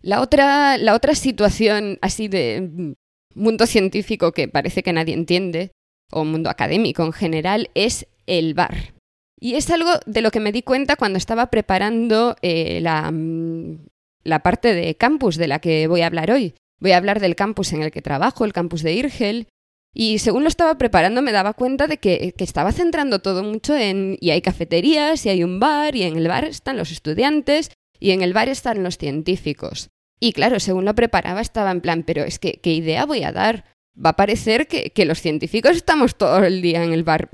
La 0.00 0.20
otra, 0.20 0.78
la 0.78 0.94
otra 0.94 1.14
situación 1.14 1.98
así 2.02 2.28
de 2.28 2.94
mundo 3.34 3.66
científico 3.66 4.32
que 4.32 4.48
parece 4.48 4.82
que 4.82 4.92
nadie 4.92 5.14
entiende, 5.14 5.72
o 6.10 6.24
mundo 6.24 6.50
académico 6.50 7.04
en 7.04 7.12
general, 7.12 7.70
es 7.74 8.06
el 8.26 8.54
bar. 8.54 8.94
Y 9.40 9.54
es 9.54 9.70
algo 9.70 9.90
de 10.06 10.22
lo 10.22 10.30
que 10.30 10.40
me 10.40 10.52
di 10.52 10.62
cuenta 10.62 10.96
cuando 10.96 11.18
estaba 11.18 11.50
preparando 11.50 12.36
eh, 12.42 12.80
la, 12.80 13.10
mm, 13.10 13.86
la 14.28 14.40
parte 14.40 14.74
de 14.74 14.96
campus 14.96 15.36
de 15.36 15.48
la 15.48 15.58
que 15.58 15.86
voy 15.86 16.02
a 16.02 16.06
hablar 16.06 16.30
hoy. 16.30 16.54
Voy 16.80 16.92
a 16.92 16.96
hablar 16.96 17.20
del 17.20 17.34
campus 17.34 17.72
en 17.72 17.82
el 17.82 17.90
que 17.90 18.02
trabajo, 18.02 18.44
el 18.44 18.52
campus 18.52 18.82
de 18.82 18.92
Irgel, 18.92 19.48
y 19.94 20.18
según 20.18 20.42
lo 20.44 20.48
estaba 20.48 20.78
preparando 20.78 21.22
me 21.22 21.32
daba 21.32 21.54
cuenta 21.54 21.86
de 21.86 21.96
que, 21.96 22.32
que, 22.36 22.44
estaba 22.44 22.72
centrando 22.72 23.18
todo 23.18 23.42
mucho 23.42 23.76
en 23.76 24.16
y 24.20 24.30
hay 24.30 24.42
cafeterías, 24.42 25.24
y 25.26 25.30
hay 25.30 25.42
un 25.42 25.58
bar, 25.58 25.96
y 25.96 26.02
en 26.02 26.16
el 26.16 26.28
bar 26.28 26.44
están 26.44 26.76
los 26.76 26.92
estudiantes, 26.92 27.72
y 27.98 28.12
en 28.12 28.22
el 28.22 28.32
bar 28.32 28.48
están 28.48 28.82
los 28.84 28.98
científicos. 28.98 29.88
Y 30.20 30.32
claro, 30.32 30.60
según 30.60 30.84
lo 30.84 30.94
preparaba 30.94 31.40
estaba 31.40 31.70
en 31.70 31.80
plan, 31.80 32.04
pero 32.04 32.22
es 32.22 32.38
que, 32.38 32.60
¿qué 32.62 32.72
idea 32.72 33.06
voy 33.06 33.24
a 33.24 33.32
dar? 33.32 33.64
Va 33.96 34.10
a 34.10 34.16
parecer 34.16 34.68
que, 34.68 34.90
que 34.90 35.04
los 35.04 35.20
científicos 35.20 35.76
estamos 35.76 36.16
todo 36.16 36.44
el 36.44 36.62
día 36.62 36.84
en 36.84 36.92
el 36.92 37.02
bar 37.02 37.30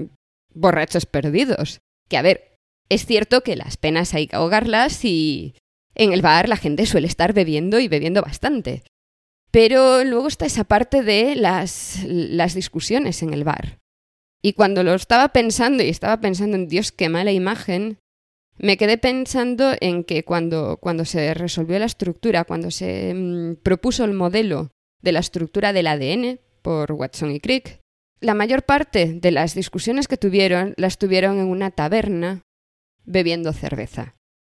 borrachos 0.54 1.06
perdidos. 1.06 1.80
Que 2.08 2.16
a 2.16 2.22
ver, 2.22 2.56
es 2.88 3.04
cierto 3.06 3.42
que 3.42 3.56
las 3.56 3.76
penas 3.76 4.14
hay 4.14 4.26
que 4.26 4.36
ahogarlas 4.36 5.04
y, 5.04 5.54
en 5.94 6.12
el 6.12 6.22
bar 6.22 6.48
la 6.48 6.56
gente 6.56 6.86
suele 6.86 7.06
estar 7.06 7.32
bebiendo 7.32 7.78
y 7.80 7.88
bebiendo 7.88 8.22
bastante. 8.22 8.82
Pero 9.50 10.02
luego 10.04 10.28
está 10.28 10.46
esa 10.46 10.64
parte 10.64 11.02
de 11.02 11.36
las, 11.36 12.00
las 12.04 12.54
discusiones 12.54 13.22
en 13.22 13.32
el 13.32 13.44
bar. 13.44 13.78
Y 14.42 14.54
cuando 14.54 14.82
lo 14.82 14.94
estaba 14.94 15.28
pensando 15.28 15.82
y 15.82 15.88
estaba 15.88 16.20
pensando 16.20 16.56
en 16.56 16.68
Dios, 16.68 16.92
qué 16.92 17.08
mala 17.08 17.32
imagen, 17.32 17.98
me 18.58 18.76
quedé 18.76 18.98
pensando 18.98 19.72
en 19.80 20.04
que 20.04 20.24
cuando, 20.24 20.78
cuando 20.80 21.04
se 21.04 21.34
resolvió 21.34 21.78
la 21.78 21.86
estructura, 21.86 22.44
cuando 22.44 22.70
se 22.70 23.12
mm, 23.14 23.56
propuso 23.62 24.04
el 24.04 24.12
modelo 24.12 24.70
de 25.02 25.12
la 25.12 25.20
estructura 25.20 25.72
del 25.72 25.86
ADN 25.86 26.40
por 26.62 26.92
Watson 26.92 27.30
y 27.30 27.40
Crick, 27.40 27.80
la 28.20 28.34
mayor 28.34 28.62
parte 28.62 29.14
de 29.14 29.30
las 29.30 29.54
discusiones 29.54 30.08
que 30.08 30.16
tuvieron 30.16 30.74
las 30.76 30.98
tuvieron 30.98 31.38
en 31.38 31.46
una 31.46 31.70
taberna 31.70 32.42
bebiendo 33.04 33.52
cerveza. 33.52 34.14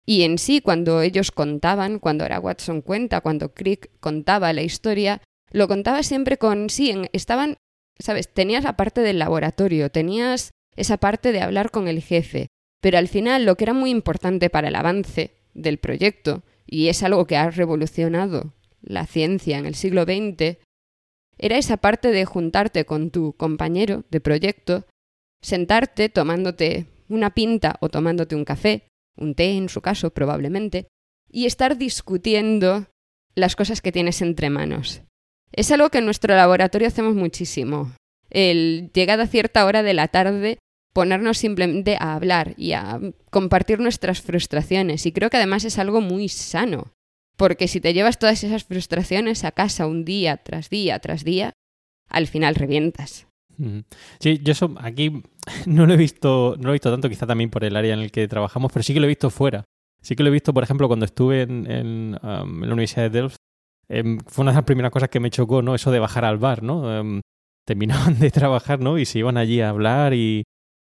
Y 0.09 0.23
en 0.23 0.39
sí, 0.39 0.63
cuando 0.63 1.03
ellos 1.03 1.31
contaban, 1.31 1.99
cuando 1.99 2.25
era 2.25 2.41
Watson 2.41 2.81
cuenta, 2.81 3.21
cuando 3.21 3.53
Crick 3.53 3.91
contaba 4.01 4.55
la 4.55 4.63
historia, 4.63 5.21
lo 5.51 5.69
contaba 5.69 6.03
siempre 6.03 6.39
con, 6.39 6.71
sí, 6.71 6.95
estaban, 7.13 7.59
sabes, 7.99 8.33
tenías 8.33 8.65
la 8.65 8.75
parte 8.75 9.03
del 9.03 9.19
laboratorio, 9.19 9.91
tenías 9.91 10.51
esa 10.77 10.97
parte 10.97 11.31
de 11.31 11.43
hablar 11.43 11.71
con 11.71 11.89
el 11.89 12.01
jefe, 12.01 12.47
pero 12.81 12.97
al 12.97 13.09
final 13.09 13.45
lo 13.45 13.57
que 13.57 13.65
era 13.65 13.75
muy 13.75 13.91
importante 13.91 14.49
para 14.49 14.69
el 14.69 14.77
avance 14.77 15.35
del 15.53 15.77
proyecto, 15.77 16.43
y 16.65 16.89
es 16.89 17.03
algo 17.03 17.27
que 17.27 17.37
ha 17.37 17.51
revolucionado 17.51 18.55
la 18.81 19.05
ciencia 19.05 19.59
en 19.59 19.67
el 19.67 19.75
siglo 19.75 20.05
XX, 20.05 20.57
era 21.37 21.59
esa 21.59 21.77
parte 21.77 22.13
de 22.13 22.25
juntarte 22.25 22.87
con 22.87 23.11
tu 23.11 23.35
compañero 23.35 24.05
de 24.09 24.23
proyecto, 24.23 24.87
sentarte 25.43 26.09
tomándote 26.09 26.87
una 27.11 27.35
pinta 27.35 27.77
o 27.83 27.91
tomándote 27.91 28.37
un 28.37 28.47
café, 28.47 28.89
un 29.19 29.35
té 29.35 29.57
en 29.57 29.69
su 29.69 29.81
caso 29.81 30.11
probablemente, 30.11 30.89
y 31.31 31.47
estar 31.47 31.77
discutiendo 31.77 32.87
las 33.35 33.57
cosas 33.57 33.81
que 33.81 33.93
tienes 33.93 34.23
entre 34.23 34.51
manos. 34.51 35.03
Es 35.53 35.71
algo 35.71 35.91
que 35.91 35.99
en 35.99 36.05
nuestro 36.05 36.35
laboratorio 36.35 36.89
hacemos 36.89 37.15
muchísimo. 37.15 37.93
El 38.31 38.91
llegada 38.93 39.25
a 39.25 39.29
cierta 39.29 39.65
hora 39.65 39.83
de 39.83 39.95
la 39.95 40.09
tarde, 40.09 40.59
ponernos 40.93 41.39
simplemente 41.39 41.97
a 41.99 42.15
hablar 42.15 42.55
y 42.57 42.73
a 42.73 43.01
compartir 43.31 43.79
nuestras 43.81 44.21
frustraciones. 44.21 45.07
Y 45.07 45.13
creo 45.13 45.31
que 45.31 45.37
además 45.37 45.65
es 45.65 45.79
algo 45.79 46.01
muy 46.01 46.29
sano. 46.29 46.93
Porque 47.37 47.69
si 47.69 47.81
te 47.81 47.95
llevas 47.95 48.19
todas 48.19 48.43
esas 48.43 48.65
frustraciones 48.65 49.45
a 49.45 49.53
casa 49.53 49.87
un 49.87 50.05
día 50.05 50.39
tras 50.39 50.71
día 50.71 50.99
tras 50.99 51.23
día, 51.23 51.53
al 52.09 52.27
final 52.27 52.57
revientas. 52.57 53.28
Sí, 54.21 54.41
yo 54.43 54.53
eso 54.53 54.75
aquí 54.79 55.23
no 55.67 55.87
lo 55.87 55.95
he 55.95 55.97
visto, 55.97 56.55
no 56.59 56.65
lo 56.65 56.69
he 56.71 56.73
visto 56.73 56.91
tanto, 56.91 57.09
quizá 57.09 57.27
también 57.27 57.51
por 57.51 57.65
el 57.65 57.77
área 57.77 57.95
en 57.95 58.01
el 58.01 58.11
que 58.11 58.29
trabajamos, 58.29 58.73
pero 58.73 58.83
sí 58.83 58.95
que 58.95 59.01
lo 59.01 59.07
he 59.07 59.09
visto 59.09 59.31
fuera. 59.31 59.65
Sí 60.01 60.15
que 60.15 60.23
lo 60.23 60.29
he 60.29 60.33
visto, 60.33 60.55
por 60.55 60.63
ejemplo, 60.63 60.87
cuando 60.87 61.07
estuve 61.07 61.43
en, 61.43 62.19
um, 62.23 62.61
la 62.63 62.73
Universidad 62.73 63.03
de 63.05 63.11
Delft. 63.11 63.37
Em, 63.89 64.19
fue 64.27 64.43
una 64.43 64.53
de 64.53 64.57
las 64.57 64.65
primeras 64.65 64.93
cosas 64.93 65.09
que 65.09 65.21
me 65.21 65.31
chocó, 65.31 65.63
¿no? 65.63 65.75
Eso 65.75 65.91
de 65.91 65.99
bajar 65.99 66.25
al 66.25 66.39
bar, 66.39 66.63
¿no? 66.63 66.97
Em, 66.97 67.21
terminaban 67.67 68.19
de 68.19 68.31
trabajar, 68.31 68.81
¿no? 68.81 68.99
Y 68.99 69.05
se 69.07 69.19
iban 69.19 69.37
allí 69.37 69.61
a 69.61 69.71
hablar 69.71 70.15
y 70.15 70.45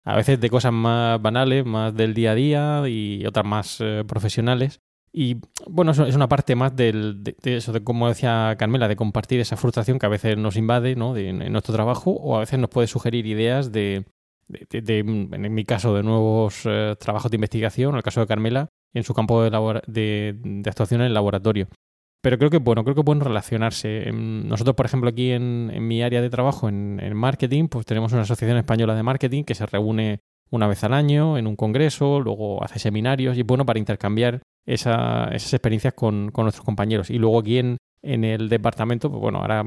a 0.04 0.16
veces 0.16 0.40
de 0.40 0.50
cosas 0.50 0.72
más 0.72 1.20
banales, 1.20 1.64
más 1.64 1.94
del 1.94 2.14
día 2.14 2.32
a 2.32 2.34
día 2.34 2.88
y 2.88 3.24
otras 3.26 3.46
más 3.46 3.78
eh, 3.80 4.04
profesionales. 4.06 4.80
Y 5.12 5.36
bueno, 5.66 5.92
es 5.92 6.14
una 6.14 6.28
parte 6.28 6.54
más 6.54 6.76
del, 6.76 7.24
de, 7.24 7.36
eso, 7.56 7.72
de 7.72 7.82
como 7.82 8.08
decía 8.08 8.54
Carmela, 8.58 8.88
de 8.88 8.96
compartir 8.96 9.40
esa 9.40 9.56
frustración 9.56 9.98
que 9.98 10.06
a 10.06 10.10
veces 10.10 10.36
nos 10.36 10.56
invade 10.56 10.96
¿no? 10.96 11.14
de, 11.14 11.30
en 11.30 11.52
nuestro 11.52 11.74
trabajo 11.74 12.10
o 12.10 12.36
a 12.36 12.40
veces 12.40 12.58
nos 12.58 12.70
puede 12.70 12.86
sugerir 12.86 13.26
ideas 13.26 13.72
de, 13.72 14.04
de 14.48 14.98
en 14.98 15.54
mi 15.54 15.64
caso, 15.64 15.94
de 15.94 16.02
nuevos 16.02 16.62
eh, 16.64 16.94
trabajos 16.98 17.30
de 17.30 17.36
investigación, 17.36 17.90
en 17.90 17.96
el 17.96 18.02
caso 18.02 18.20
de 18.20 18.26
Carmela, 18.26 18.68
en 18.94 19.04
su 19.04 19.14
campo 19.14 19.42
de, 19.42 19.50
de, 19.86 20.62
actuación 20.70 21.00
en 21.00 21.08
el 21.08 21.14
laboratorio. 21.14 21.68
Pero 22.20 22.36
creo 22.36 22.50
que 22.50 22.58
bueno, 22.58 22.82
creo 22.82 22.96
que 22.96 23.04
pueden 23.04 23.20
relacionarse. 23.20 24.10
Nosotros, 24.12 24.74
por 24.74 24.86
ejemplo, 24.86 25.08
aquí 25.10 25.30
en, 25.30 25.70
en 25.72 25.86
mi 25.86 26.02
área 26.02 26.20
de 26.20 26.30
trabajo, 26.30 26.68
en, 26.68 26.98
en, 27.00 27.16
marketing, 27.16 27.68
pues 27.68 27.86
tenemos 27.86 28.12
una 28.12 28.22
asociación 28.22 28.58
española 28.58 28.94
de 28.94 29.04
marketing 29.04 29.44
que 29.44 29.54
se 29.54 29.66
reúne 29.66 30.20
una 30.50 30.66
vez 30.66 30.82
al 30.82 30.94
año 30.94 31.38
en 31.38 31.46
un 31.46 31.54
congreso, 31.54 32.20
luego 32.20 32.64
hace 32.64 32.78
seminarios 32.78 33.36
y 33.36 33.42
bueno 33.42 33.66
para 33.66 33.78
intercambiar 33.78 34.40
esas 34.68 35.52
experiencias 35.54 35.94
con, 35.94 36.26
nuestros 36.26 36.64
compañeros. 36.64 37.08
Y 37.10 37.18
luego 37.18 37.40
aquí 37.40 37.58
en, 37.58 37.78
el 38.02 38.48
departamento, 38.48 39.10
pues 39.10 39.20
bueno, 39.20 39.38
ahora 39.38 39.64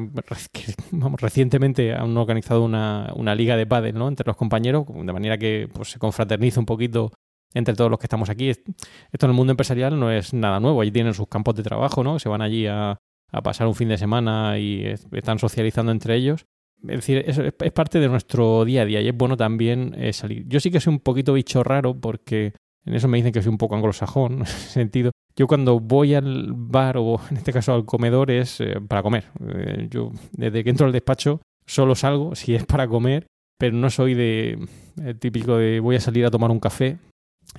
vamos, 0.92 1.20
recientemente 1.20 1.94
han 1.94 2.16
organizado 2.16 2.64
una, 2.64 3.36
liga 3.36 3.58
de 3.58 3.66
pádel 3.66 3.96
¿no? 3.96 4.08
entre 4.08 4.28
los 4.28 4.38
compañeros, 4.38 4.86
de 4.88 5.14
manera 5.14 5.38
que 5.38 5.68
pues, 5.74 5.90
se 5.90 6.00
confraterniza 6.00 6.60
un 6.60 6.66
poquito 6.68 7.12
entre 7.54 7.74
todos 7.74 7.90
los 7.90 8.00
que 8.00 8.06
estamos 8.06 8.30
aquí. 8.30 8.50
Esto 8.50 9.26
en 9.26 9.30
el 9.30 9.36
mundo 9.36 9.52
empresarial 9.52 10.00
no 10.00 10.12
es 10.12 10.34
nada 10.34 10.60
nuevo, 10.60 10.82
allí 10.82 10.92
tienen 10.92 11.16
sus 11.16 11.28
campos 11.28 11.56
de 11.56 11.64
trabajo, 11.64 12.04
¿no? 12.04 12.20
Se 12.20 12.30
van 12.30 12.42
allí 12.42 12.68
a, 12.68 12.98
pasar 13.44 13.66
un 13.68 13.76
fin 13.76 13.90
de 13.90 13.98
semana 13.98 14.60
y 14.60 14.86
están 14.86 15.40
socializando 15.40 15.92
entre 15.92 16.16
ellos. 16.16 16.46
Es 16.84 16.98
decir, 16.98 17.24
es, 17.26 17.38
es, 17.38 17.72
parte 17.72 18.00
de 18.00 18.08
nuestro 18.08 18.66
día 18.66 18.82
a 18.82 18.86
día 18.86 19.02
y 19.02 19.08
es 19.08 19.16
bueno 19.16 19.38
también 19.38 19.96
eh, 19.98 20.14
salir. 20.14 20.48
Yo 20.48 20.60
sí 20.60 20.70
que 20.70 20.80
soy 20.80 20.94
un 20.94 21.00
poquito 21.00 21.34
bicho 21.34 21.64
raro 21.64 21.94
porque 21.94 22.54
en 22.86 22.94
eso 22.96 23.08
me 23.08 23.18
dicen 23.18 23.32
que 23.32 23.42
soy 23.42 23.52
un 23.52 23.58
poco 23.58 23.76
anglosajón, 23.76 24.34
en 24.38 24.42
ese 24.44 24.70
sentido. 24.70 25.12
Yo 25.36 25.48
cuando 25.48 25.80
voy 25.80 26.14
al 26.14 26.54
bar 26.54 26.98
o 26.98 27.20
en 27.32 27.38
este 27.38 27.54
caso 27.54 27.74
al 27.74 27.86
comedor 27.86 28.32
es 28.32 28.60
eh, 28.62 28.80
para 28.88 29.04
comer. 29.04 29.26
Eh, 29.48 29.88
yo 29.90 30.12
desde 30.32 30.64
que 30.64 30.70
entro 30.70 30.86
al 30.86 30.92
despacho 30.92 31.42
solo 31.66 31.96
salgo 31.96 32.36
si 32.36 32.56
es 32.56 32.66
para 32.66 32.88
comer, 32.88 33.28
pero 33.58 33.76
no 33.76 33.90
soy 33.90 34.14
de 34.14 34.68
eh, 35.04 35.14
típico 35.14 35.58
de 35.58 35.80
voy 35.80 35.96
a 35.96 36.02
salir 36.02 36.26
a 36.26 36.32
tomar 36.32 36.52
un 36.52 36.60
café 36.60 36.98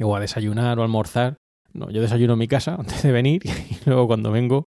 o 0.01 0.17
a 0.17 0.21
desayunar 0.21 0.79
o 0.79 0.83
almorzar. 0.83 1.37
No, 1.75 1.91
yo 1.91 2.03
desayuno 2.03 2.35
en 2.35 2.39
mi 2.39 2.49
casa 2.49 2.75
antes 2.75 3.03
de 3.03 3.13
venir 3.13 3.43
y 3.47 3.79
luego 3.87 4.07
cuando 4.07 4.31
vengo 4.31 4.65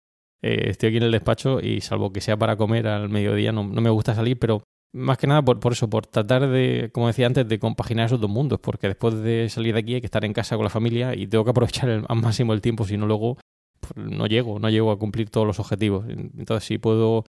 eh, 0.44 0.70
estoy 0.70 0.90
aquí 0.90 0.98
en 0.98 1.04
el 1.04 1.12
despacho 1.12 1.60
y 1.60 1.82
salvo 1.82 2.12
que 2.12 2.22
sea 2.22 2.38
para 2.38 2.58
comer 2.58 2.88
al 2.88 3.10
mediodía 3.10 3.52
no, 3.52 3.64
no 3.64 3.82
me 3.82 3.90
gusta 3.90 4.14
salir, 4.14 4.38
pero 4.38 4.64
más 4.94 5.18
que 5.18 5.28
nada 5.28 5.42
por, 5.42 5.60
por, 5.60 5.74
eso, 5.74 5.90
por 5.90 6.06
tratar 6.06 6.50
de, 6.50 6.90
como 6.94 7.08
decía 7.08 7.28
antes, 7.28 7.48
de 7.48 7.60
compaginar 7.60 8.08
esos 8.08 8.20
dos 8.20 8.30
mundos, 8.30 8.60
porque 8.60 8.88
después 8.88 9.16
de 9.22 9.48
salir 9.50 9.74
de 9.74 9.80
aquí 9.80 9.96
hay 9.96 10.02
que 10.02 10.08
estar 10.08 10.26
en 10.26 10.34
casa 10.34 10.56
con 10.56 10.64
la 10.64 10.70
familia 10.70 11.16
y 11.16 11.28
tengo 11.28 11.44
que 11.44 11.52
aprovechar 11.52 11.90
al 11.90 12.18
máximo 12.18 12.54
el 12.54 12.62
tiempo, 12.62 12.86
si 12.86 12.98
no 12.98 13.08
luego 13.08 13.38
pues, 13.80 13.94
no 13.96 14.28
llego, 14.28 14.60
no 14.60 14.70
llego 14.70 14.92
a 14.92 15.00
cumplir 15.00 15.30
todos 15.30 15.48
los 15.48 15.60
objetivos. 15.60 16.06
Entonces, 16.10 16.66
si 16.66 16.78
puedo 16.78 17.26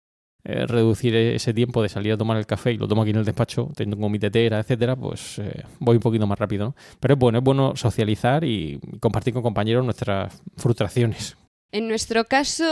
eh, 0.44 0.66
reducir 0.66 1.14
ese 1.16 1.52
tiempo 1.52 1.82
de 1.82 1.88
salir 1.88 2.12
a 2.12 2.16
tomar 2.16 2.36
el 2.36 2.46
café 2.46 2.72
y 2.72 2.76
lo 2.76 2.86
tomo 2.86 3.02
aquí 3.02 3.10
en 3.10 3.16
el 3.16 3.24
despacho, 3.24 3.70
tengo 3.74 4.08
mi 4.08 4.18
tetera, 4.18 4.60
etcétera, 4.60 4.94
pues 4.94 5.38
eh, 5.38 5.64
voy 5.80 5.96
un 5.96 6.02
poquito 6.02 6.26
más 6.26 6.38
rápido. 6.38 6.66
¿no? 6.66 6.76
Pero 7.00 7.14
es 7.14 7.20
bueno, 7.20 7.38
es 7.38 7.44
bueno 7.44 7.74
socializar 7.74 8.44
y 8.44 8.78
compartir 9.00 9.34
con 9.34 9.42
compañeros 9.42 9.84
nuestras 9.84 10.40
frustraciones. 10.56 11.36
En 11.72 11.88
nuestro 11.88 12.24
caso, 12.26 12.64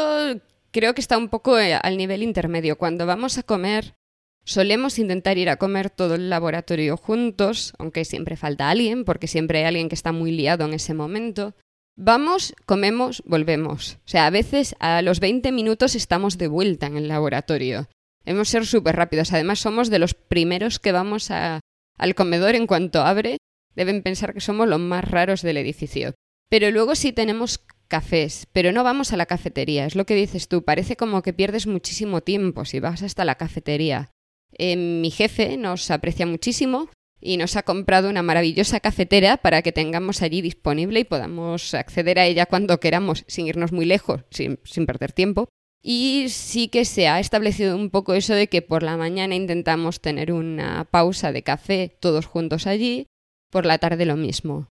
creo 0.70 0.94
que 0.94 1.00
está 1.00 1.18
un 1.18 1.28
poco 1.28 1.58
eh, 1.58 1.74
al 1.74 1.96
nivel 1.96 2.22
intermedio. 2.22 2.78
Cuando 2.78 3.06
vamos 3.06 3.38
a 3.38 3.42
comer, 3.42 3.96
solemos 4.44 4.98
intentar 4.98 5.38
ir 5.38 5.48
a 5.48 5.56
comer 5.56 5.90
todo 5.90 6.14
el 6.14 6.30
laboratorio 6.30 6.96
juntos, 6.96 7.72
aunque 7.78 8.04
siempre 8.04 8.36
falta 8.36 8.70
alguien, 8.70 9.04
porque 9.04 9.26
siempre 9.26 9.60
hay 9.60 9.64
alguien 9.64 9.88
que 9.88 9.94
está 9.94 10.12
muy 10.12 10.30
liado 10.30 10.64
en 10.64 10.74
ese 10.74 10.94
momento. 10.94 11.54
Vamos, 11.96 12.54
comemos, 12.66 13.22
volvemos. 13.24 13.98
O 14.04 14.08
sea, 14.08 14.26
a 14.26 14.30
veces 14.30 14.74
a 14.80 15.00
los 15.02 15.20
20 15.20 15.52
minutos 15.52 15.94
estamos 15.94 16.38
de 16.38 16.48
vuelta 16.48 16.86
en 16.86 16.96
el 16.96 17.08
laboratorio. 17.08 17.88
Hemos 18.24 18.48
ser 18.48 18.66
súper 18.66 18.96
rápidos. 18.96 19.32
Además, 19.32 19.60
somos 19.60 19.90
de 19.90 19.98
los 19.98 20.14
primeros 20.14 20.78
que 20.78 20.92
vamos 20.92 21.30
a, 21.30 21.60
al 21.98 22.14
comedor 22.14 22.54
en 22.54 22.66
cuanto 22.66 23.02
abre. 23.02 23.38
Deben 23.76 24.02
pensar 24.02 24.34
que 24.34 24.40
somos 24.40 24.68
los 24.68 24.80
más 24.80 25.08
raros 25.08 25.42
del 25.42 25.56
edificio. 25.56 26.14
Pero 26.48 26.70
luego 26.70 26.94
sí 26.94 27.12
tenemos 27.12 27.64
cafés, 27.88 28.46
pero 28.52 28.72
no 28.72 28.82
vamos 28.82 29.12
a 29.12 29.16
la 29.16 29.26
cafetería. 29.26 29.86
Es 29.86 29.94
lo 29.94 30.06
que 30.06 30.14
dices 30.14 30.48
tú. 30.48 30.64
Parece 30.64 30.96
como 30.96 31.22
que 31.22 31.32
pierdes 31.32 31.66
muchísimo 31.66 32.22
tiempo 32.22 32.64
si 32.64 32.80
vas 32.80 33.02
hasta 33.02 33.24
la 33.24 33.36
cafetería. 33.36 34.10
Eh, 34.58 34.76
mi 34.76 35.10
jefe 35.10 35.56
nos 35.56 35.90
aprecia 35.90 36.26
muchísimo 36.26 36.88
y 37.20 37.36
nos 37.36 37.56
ha 37.56 37.62
comprado 37.62 38.10
una 38.10 38.22
maravillosa 38.22 38.80
cafetera 38.80 39.38
para 39.38 39.62
que 39.62 39.72
tengamos 39.72 40.22
allí 40.22 40.42
disponible 40.42 41.00
y 41.00 41.04
podamos 41.04 41.72
acceder 41.74 42.18
a 42.18 42.26
ella 42.26 42.46
cuando 42.46 42.80
queramos, 42.80 43.24
sin 43.26 43.46
irnos 43.46 43.72
muy 43.72 43.86
lejos, 43.86 44.24
sin, 44.30 44.60
sin 44.64 44.86
perder 44.86 45.12
tiempo. 45.12 45.48
Y 45.82 46.26
sí 46.28 46.68
que 46.68 46.84
se 46.84 47.08
ha 47.08 47.20
establecido 47.20 47.76
un 47.76 47.90
poco 47.90 48.14
eso 48.14 48.34
de 48.34 48.48
que 48.48 48.62
por 48.62 48.82
la 48.82 48.96
mañana 48.96 49.34
intentamos 49.34 50.00
tener 50.00 50.32
una 50.32 50.86
pausa 50.90 51.32
de 51.32 51.42
café 51.42 51.96
todos 52.00 52.26
juntos 52.26 52.66
allí, 52.66 53.06
por 53.50 53.66
la 53.66 53.78
tarde 53.78 54.06
lo 54.06 54.16
mismo. 54.16 54.68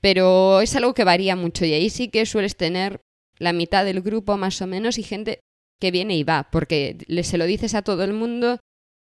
Pero 0.00 0.60
es 0.60 0.74
algo 0.76 0.94
que 0.94 1.04
varía 1.04 1.36
mucho 1.36 1.64
y 1.64 1.72
ahí 1.72 1.90
sí 1.90 2.08
que 2.08 2.26
sueles 2.26 2.56
tener 2.56 3.00
la 3.38 3.52
mitad 3.52 3.84
del 3.84 4.00
grupo 4.00 4.36
más 4.36 4.60
o 4.62 4.66
menos 4.66 4.98
y 4.98 5.02
gente 5.02 5.40
que 5.80 5.90
viene 5.90 6.16
y 6.16 6.24
va, 6.24 6.48
porque 6.50 6.96
se 7.22 7.38
lo 7.38 7.44
dices 7.44 7.74
a 7.74 7.82
todo 7.82 8.04
el 8.04 8.12
mundo 8.12 8.58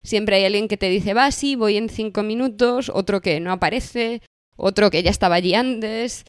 Siempre 0.06 0.36
hay 0.36 0.44
alguien 0.44 0.68
que 0.68 0.76
te 0.76 0.88
dice, 0.88 1.14
va, 1.14 1.32
sí, 1.32 1.56
voy 1.56 1.76
en 1.76 1.88
cinco 1.88 2.22
minutos, 2.22 2.92
otro 2.94 3.20
que 3.20 3.40
no 3.40 3.50
aparece, 3.50 4.22
otro 4.56 4.88
que 4.88 5.02
ya 5.02 5.10
estaba 5.10 5.34
allí 5.34 5.54
antes. 5.54 6.24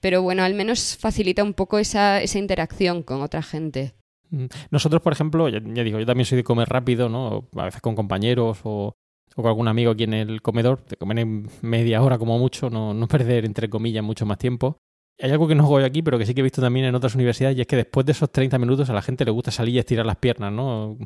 Pero 0.00 0.20
bueno, 0.20 0.42
al 0.42 0.54
menos 0.54 0.96
facilita 0.96 1.44
un 1.44 1.54
poco 1.54 1.78
esa, 1.78 2.20
esa 2.20 2.40
interacción 2.40 3.04
con 3.04 3.22
otra 3.22 3.40
gente. 3.40 3.94
Mm. 4.30 4.46
Nosotros, 4.72 5.00
por 5.00 5.12
ejemplo, 5.12 5.48
ya, 5.48 5.60
digo, 5.60 6.00
yo 6.00 6.06
también 6.06 6.26
soy 6.26 6.38
de 6.38 6.44
comer 6.44 6.68
rápido, 6.68 7.08
¿no? 7.08 7.48
A 7.54 7.66
veces 7.66 7.80
con 7.80 7.94
compañeros 7.94 8.58
o, 8.64 8.94
con 9.36 9.46
algún 9.46 9.68
amigo 9.68 9.92
aquí 9.92 10.02
en 10.02 10.14
el 10.14 10.42
comedor, 10.42 10.84
de 10.86 10.96
comer 10.96 11.20
en 11.20 11.48
media 11.62 12.02
hora 12.02 12.18
como 12.18 12.36
mucho, 12.36 12.68
no, 12.68 12.94
no 12.94 13.06
perder, 13.06 13.44
entre 13.44 13.70
comillas, 13.70 14.02
mucho 14.02 14.26
más 14.26 14.38
tiempo. 14.38 14.78
Hay 15.20 15.30
algo 15.30 15.46
que 15.46 15.54
no 15.54 15.62
hago 15.62 15.78
aquí, 15.78 16.02
pero 16.02 16.18
que 16.18 16.26
sí 16.26 16.34
que 16.34 16.40
he 16.40 16.42
visto 16.42 16.60
también 16.60 16.86
en 16.86 16.96
otras 16.96 17.14
universidades, 17.14 17.56
y 17.56 17.60
es 17.60 17.68
que 17.68 17.76
después 17.76 18.04
de 18.06 18.10
esos 18.10 18.32
30 18.32 18.58
minutos 18.58 18.90
a 18.90 18.92
la 18.92 19.02
gente 19.02 19.24
le 19.24 19.30
gusta 19.30 19.52
salir 19.52 19.76
y 19.76 19.78
estirar 19.78 20.04
las 20.04 20.16
piernas, 20.16 20.52
¿no? 20.52 20.98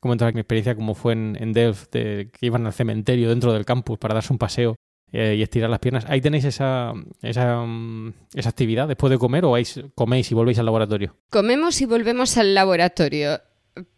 Comentar 0.00 0.32
mi 0.34 0.40
experiencia 0.40 0.74
como 0.74 0.94
fue 0.94 1.12
en, 1.12 1.52
Delft, 1.52 1.90
que 1.90 2.30
iban 2.40 2.66
al 2.66 2.72
cementerio 2.72 3.28
dentro 3.28 3.52
del 3.52 3.64
campus 3.64 3.98
para 3.98 4.14
darse 4.14 4.32
un 4.32 4.38
paseo 4.38 4.76
eh, 5.12 5.36
y 5.38 5.42
estirar 5.42 5.70
las 5.70 5.78
piernas. 5.78 6.04
¿Ahí 6.08 6.20
tenéis 6.20 6.44
esa, 6.44 6.92
esa, 7.22 7.62
mm, 7.64 8.12
actividad 8.44 8.88
después 8.88 9.10
de 9.10 9.18
comer 9.18 9.44
o 9.44 9.54
coméis 9.94 10.30
y 10.30 10.34
volvéis 10.34 10.58
al 10.58 10.66
laboratorio? 10.66 11.16
Comemos 11.30 11.80
y 11.80 11.86
volvemos 11.86 12.36
al 12.36 12.54
laboratorio. 12.54 13.40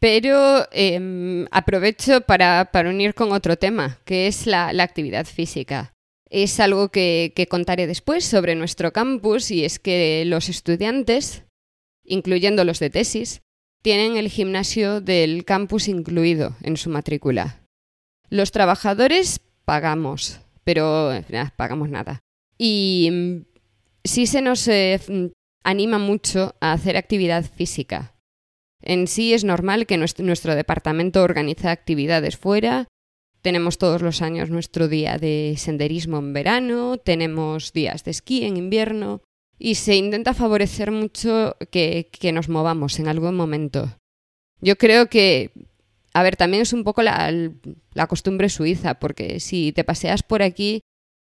Pero 0.01 0.67
em, 0.73 1.47
aprovecho 1.51 2.21
para, 2.23 2.69
unir 2.87 3.15
con 3.15 3.33
otro 3.33 3.57
tema, 3.57 4.01
que 4.05 4.27
es 4.27 4.47
la, 4.47 4.69
actividad 4.69 5.25
física. 5.25 5.95
Es 6.29 6.61
algo 6.61 6.89
que, 6.89 7.33
contaré 7.49 7.87
después 7.87 8.25
sobre 8.25 8.55
nuestro 8.55 8.93
campus 8.93 9.51
y 9.51 9.65
es 9.65 9.79
que 9.79 10.25
los 10.27 10.49
estudiantes, 10.49 11.45
incluyendo 12.05 12.65
los 12.65 12.81
de 12.81 12.91
tesis, 12.91 13.41
tienen 13.88 14.18
el 14.18 14.29
gimnasio 14.29 15.01
del 15.01 15.46
campus 15.46 15.88
incluido 15.88 16.55
en 16.62 16.77
su 16.77 16.90
matrícula. 16.90 17.62
Los 18.29 18.53
trabajadores 18.53 19.40
pagamos, 19.64 20.42
pero 20.62 21.11
pagamos 21.57 21.88
nada. 21.88 22.20
Y 22.59 23.09
mm, 23.11 23.37
sí 24.05 24.27
se 24.27 24.42
nos 24.42 24.68
eh, 24.68 25.01
anima 25.64 25.98
mucho 25.98 26.55
a 26.61 26.74
hacer 26.74 26.98
actividad 26.98 27.46
física. 27.51 28.14
En 28.83 29.07
sí 29.07 29.33
es 29.33 29.42
normal 29.42 29.87
que 29.87 29.96
nuestro, 29.96 30.22
nuestro 30.27 30.55
departamento 30.55 31.22
organiza 31.22 31.70
actividades 31.70 32.37
fuera. 32.37 32.88
Tenemos 33.40 33.79
todos 33.79 34.03
los 34.03 34.20
años 34.20 34.51
nuestro 34.51 34.88
día 34.88 35.16
de 35.16 35.55
senderismo 35.57 36.18
en 36.18 36.35
verano, 36.35 36.98
tenemos 36.98 37.72
días 37.72 38.05
de 38.05 38.11
esquí 38.11 38.44
en 38.44 38.59
invierno, 38.59 39.22
y 39.59 39.75
se 39.75 39.97
intenta 39.97 40.35
favorecer 40.35 40.90
mucho 40.90 41.57
que, 41.71 42.09
nos 42.33 42.49
movamos 42.49 42.99
en 42.99 43.09
algún 43.09 43.35
momento. 43.35 43.97
Yo 44.61 44.77
creo 44.77 45.09
que, 45.09 45.53
a 46.14 46.23
ver, 46.23 46.37
también 46.37 46.62
es 46.62 46.73
un 46.73 46.85
poco 46.85 47.03
la, 47.03 47.33
la 47.92 48.07
costumbre 48.07 48.49
suiza, 48.49 48.94
porque 48.94 49.40
si 49.40 49.73
te 49.73 49.85
paseas 49.85 50.23
por 50.23 50.42
aquí, 50.42 50.81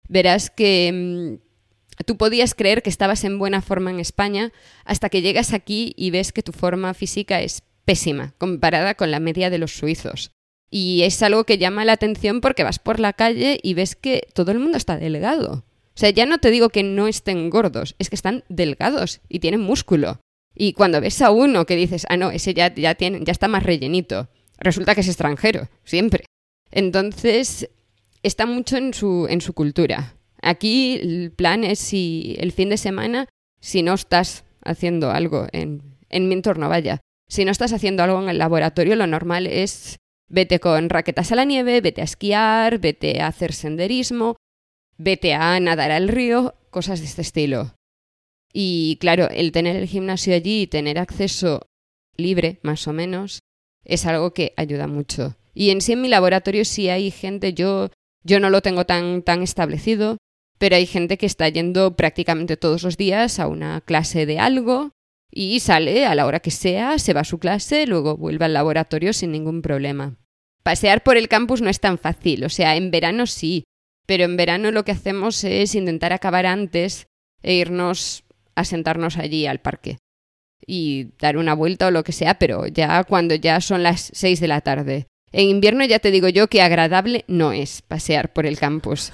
verás 0.09 0.49
que 0.49 0.91
mm, 0.93 2.03
tú 2.05 2.17
podías 2.17 2.53
creer 2.53 2.83
que 2.83 2.89
estabas 2.89 3.23
en 3.23 3.39
buena 3.39 3.61
forma 3.61 3.91
en 3.91 3.99
España 3.99 4.51
hasta 4.85 5.09
que 5.09 5.21
llegas 5.21 5.53
aquí 5.53 5.93
y 5.97 6.11
ves 6.11 6.31
que 6.31 6.43
tu 6.43 6.51
forma 6.51 6.93
física 6.93 7.41
es 7.41 7.63
pésima 7.85 8.33
comparada 8.37 8.95
con 8.95 9.11
la 9.11 9.19
media 9.19 9.49
de 9.49 9.57
los 9.57 9.71
suizos. 9.77 10.31
Y 10.69 11.03
es 11.03 11.21
algo 11.23 11.45
que 11.45 11.57
llama 11.57 11.85
la 11.85 11.93
atención 11.93 12.41
porque 12.41 12.63
vas 12.63 12.79
por 12.79 12.99
la 12.99 13.13
calle 13.13 13.57
y 13.63 13.73
ves 13.73 13.95
que 13.95 14.27
todo 14.33 14.51
el 14.51 14.59
mundo 14.59 14.77
está 14.77 14.97
delgado. 14.97 15.63
O 15.97 15.99
sea, 15.99 16.11
ya 16.11 16.27
no 16.27 16.37
te 16.37 16.51
digo 16.51 16.69
que 16.69 16.83
no 16.83 17.07
estén 17.07 17.49
gordos, 17.49 17.95
es 17.97 18.11
que 18.11 18.15
están 18.15 18.43
delgados 18.49 19.19
y 19.29 19.39
tienen 19.39 19.61
músculo. 19.61 20.21
Y 20.53 20.73
cuando 20.73 21.01
ves 21.01 21.23
a 21.23 21.31
uno 21.31 21.65
que 21.65 21.75
dices, 21.75 22.05
ah, 22.07 22.17
no, 22.17 22.29
ese 22.29 22.53
ya, 22.53 22.71
ya, 22.71 22.93
tiene, 22.93 23.21
ya 23.23 23.31
está 23.31 23.47
más 23.47 23.63
rellenito, 23.63 24.29
resulta 24.59 24.93
que 24.93 25.01
es 25.01 25.07
extranjero, 25.07 25.69
siempre. 25.85 26.25
Entonces, 26.69 27.71
está 28.21 28.45
mucho 28.45 28.77
en 28.77 28.93
su, 28.93 29.25
en 29.27 29.41
su 29.41 29.53
cultura. 29.53 30.13
Aquí 30.39 30.99
el 31.01 31.31
plan 31.31 31.63
es 31.63 31.79
si 31.79 32.35
el 32.37 32.51
fin 32.51 32.69
de 32.69 32.77
semana, 32.77 33.27
si 33.59 33.81
no 33.81 33.95
estás 33.95 34.43
haciendo 34.63 35.09
algo 35.09 35.47
en, 35.51 35.81
en 36.09 36.27
mi 36.27 36.35
entorno, 36.35 36.69
vaya, 36.69 37.01
si 37.27 37.43
no 37.43 37.49
estás 37.49 37.73
haciendo 37.73 38.03
algo 38.03 38.21
en 38.21 38.29
el 38.29 38.37
laboratorio, 38.37 38.95
lo 38.95 39.07
normal 39.07 39.47
es 39.47 39.97
vete 40.29 40.59
con 40.59 40.89
raquetas 40.89 41.31
a 41.31 41.35
la 41.35 41.45
nieve, 41.45 41.81
vete 41.81 42.01
a 42.01 42.03
esquiar, 42.03 42.77
vete 42.77 43.19
a 43.19 43.27
hacer 43.27 43.51
senderismo, 43.51 44.35
vete 44.97 45.33
a 45.33 45.59
nadar 45.59 45.91
al 45.91 46.07
río, 46.07 46.55
cosas 46.69 46.99
de 46.99 47.05
este 47.05 47.21
estilo. 47.21 47.73
Y 48.53 48.97
claro, 48.99 49.29
el 49.29 49.51
tener 49.51 49.75
el 49.75 49.87
gimnasio 49.87 50.33
allí 50.33 50.63
y 50.63 50.67
tener 50.67 50.97
acceso 50.97 51.67
libre, 52.15 52.59
más 52.63 52.87
o 52.87 52.93
menos, 52.93 53.39
es 53.85 54.05
algo 54.05 54.33
que 54.33 54.53
ayuda 54.57 54.87
mucho. 54.87 55.35
Y 55.53 55.69
en 55.69 55.81
sí 55.81 55.93
en 55.93 56.01
mi 56.01 56.07
laboratorio 56.07 56.65
sí 56.65 56.89
hay 56.89 57.11
gente, 57.11 57.53
yo, 57.53 57.89
yo 58.23 58.39
no 58.39 58.49
lo 58.49 58.61
tengo 58.61 58.85
tan, 58.85 59.21
tan 59.23 59.43
establecido, 59.43 60.17
pero 60.57 60.75
hay 60.75 60.85
gente 60.85 61.17
que 61.17 61.25
está 61.25 61.47
yendo 61.49 61.95
prácticamente 61.95 62.57
todos 62.57 62.83
los 62.83 62.97
días 62.97 63.39
a 63.39 63.47
una 63.47 63.81
clase 63.81 64.25
de 64.25 64.39
algo 64.39 64.91
y 65.31 65.59
sale 65.59 66.05
a 66.05 66.15
la 66.15 66.25
hora 66.25 66.39
que 66.39 66.51
sea, 66.51 66.99
se 66.99 67.13
va 67.13 67.21
a 67.21 67.25
su 67.25 67.37
clase, 67.39 67.85
luego 67.85 68.17
vuelve 68.17 68.45
al 68.45 68.53
laboratorio 68.53 69.13
sin 69.13 69.31
ningún 69.31 69.61
problema. 69.61 70.15
Pasear 70.63 71.03
por 71.03 71.17
el 71.17 71.27
campus 71.27 71.61
no 71.61 71.69
es 71.69 71.79
tan 71.79 71.97
fácil, 71.97 72.43
o 72.43 72.49
sea, 72.49 72.75
en 72.75 72.91
verano 72.91 73.27
sí, 73.27 73.63
pero 74.07 74.23
en 74.23 74.37
verano 74.37 74.71
lo 74.71 74.83
que 74.83 74.93
hacemos 74.93 75.43
es 75.43 75.75
intentar 75.75 76.13
acabar 76.13 76.47
antes 76.47 77.07
e 77.43 77.53
irnos 77.53 78.23
a 78.55 78.63
sentarnos 78.63 79.17
allí 79.17 79.45
al 79.45 79.59
parque 79.59 79.97
y 80.65 81.11
dar 81.19 81.37
una 81.37 81.53
vuelta 81.53 81.87
o 81.87 81.91
lo 81.91 82.03
que 82.03 82.11
sea, 82.11 82.39
pero 82.39 82.65
ya 82.65 83.03
cuando 83.03 83.35
ya 83.35 83.61
son 83.61 83.83
las 83.83 84.09
seis 84.13 84.39
de 84.39 84.47
la 84.47 84.61
tarde. 84.61 85.07
En 85.31 85.49
invierno 85.49 85.83
ya 85.85 85.99
te 85.99 86.09
digo 86.09 86.29
yo 86.29 86.47
que 86.47 86.61
agradable 86.61 87.25
no 87.27 87.51
es 87.51 87.81
pasear 87.81 88.31
por 88.31 88.45
el 88.45 88.57
campus. 88.57 89.11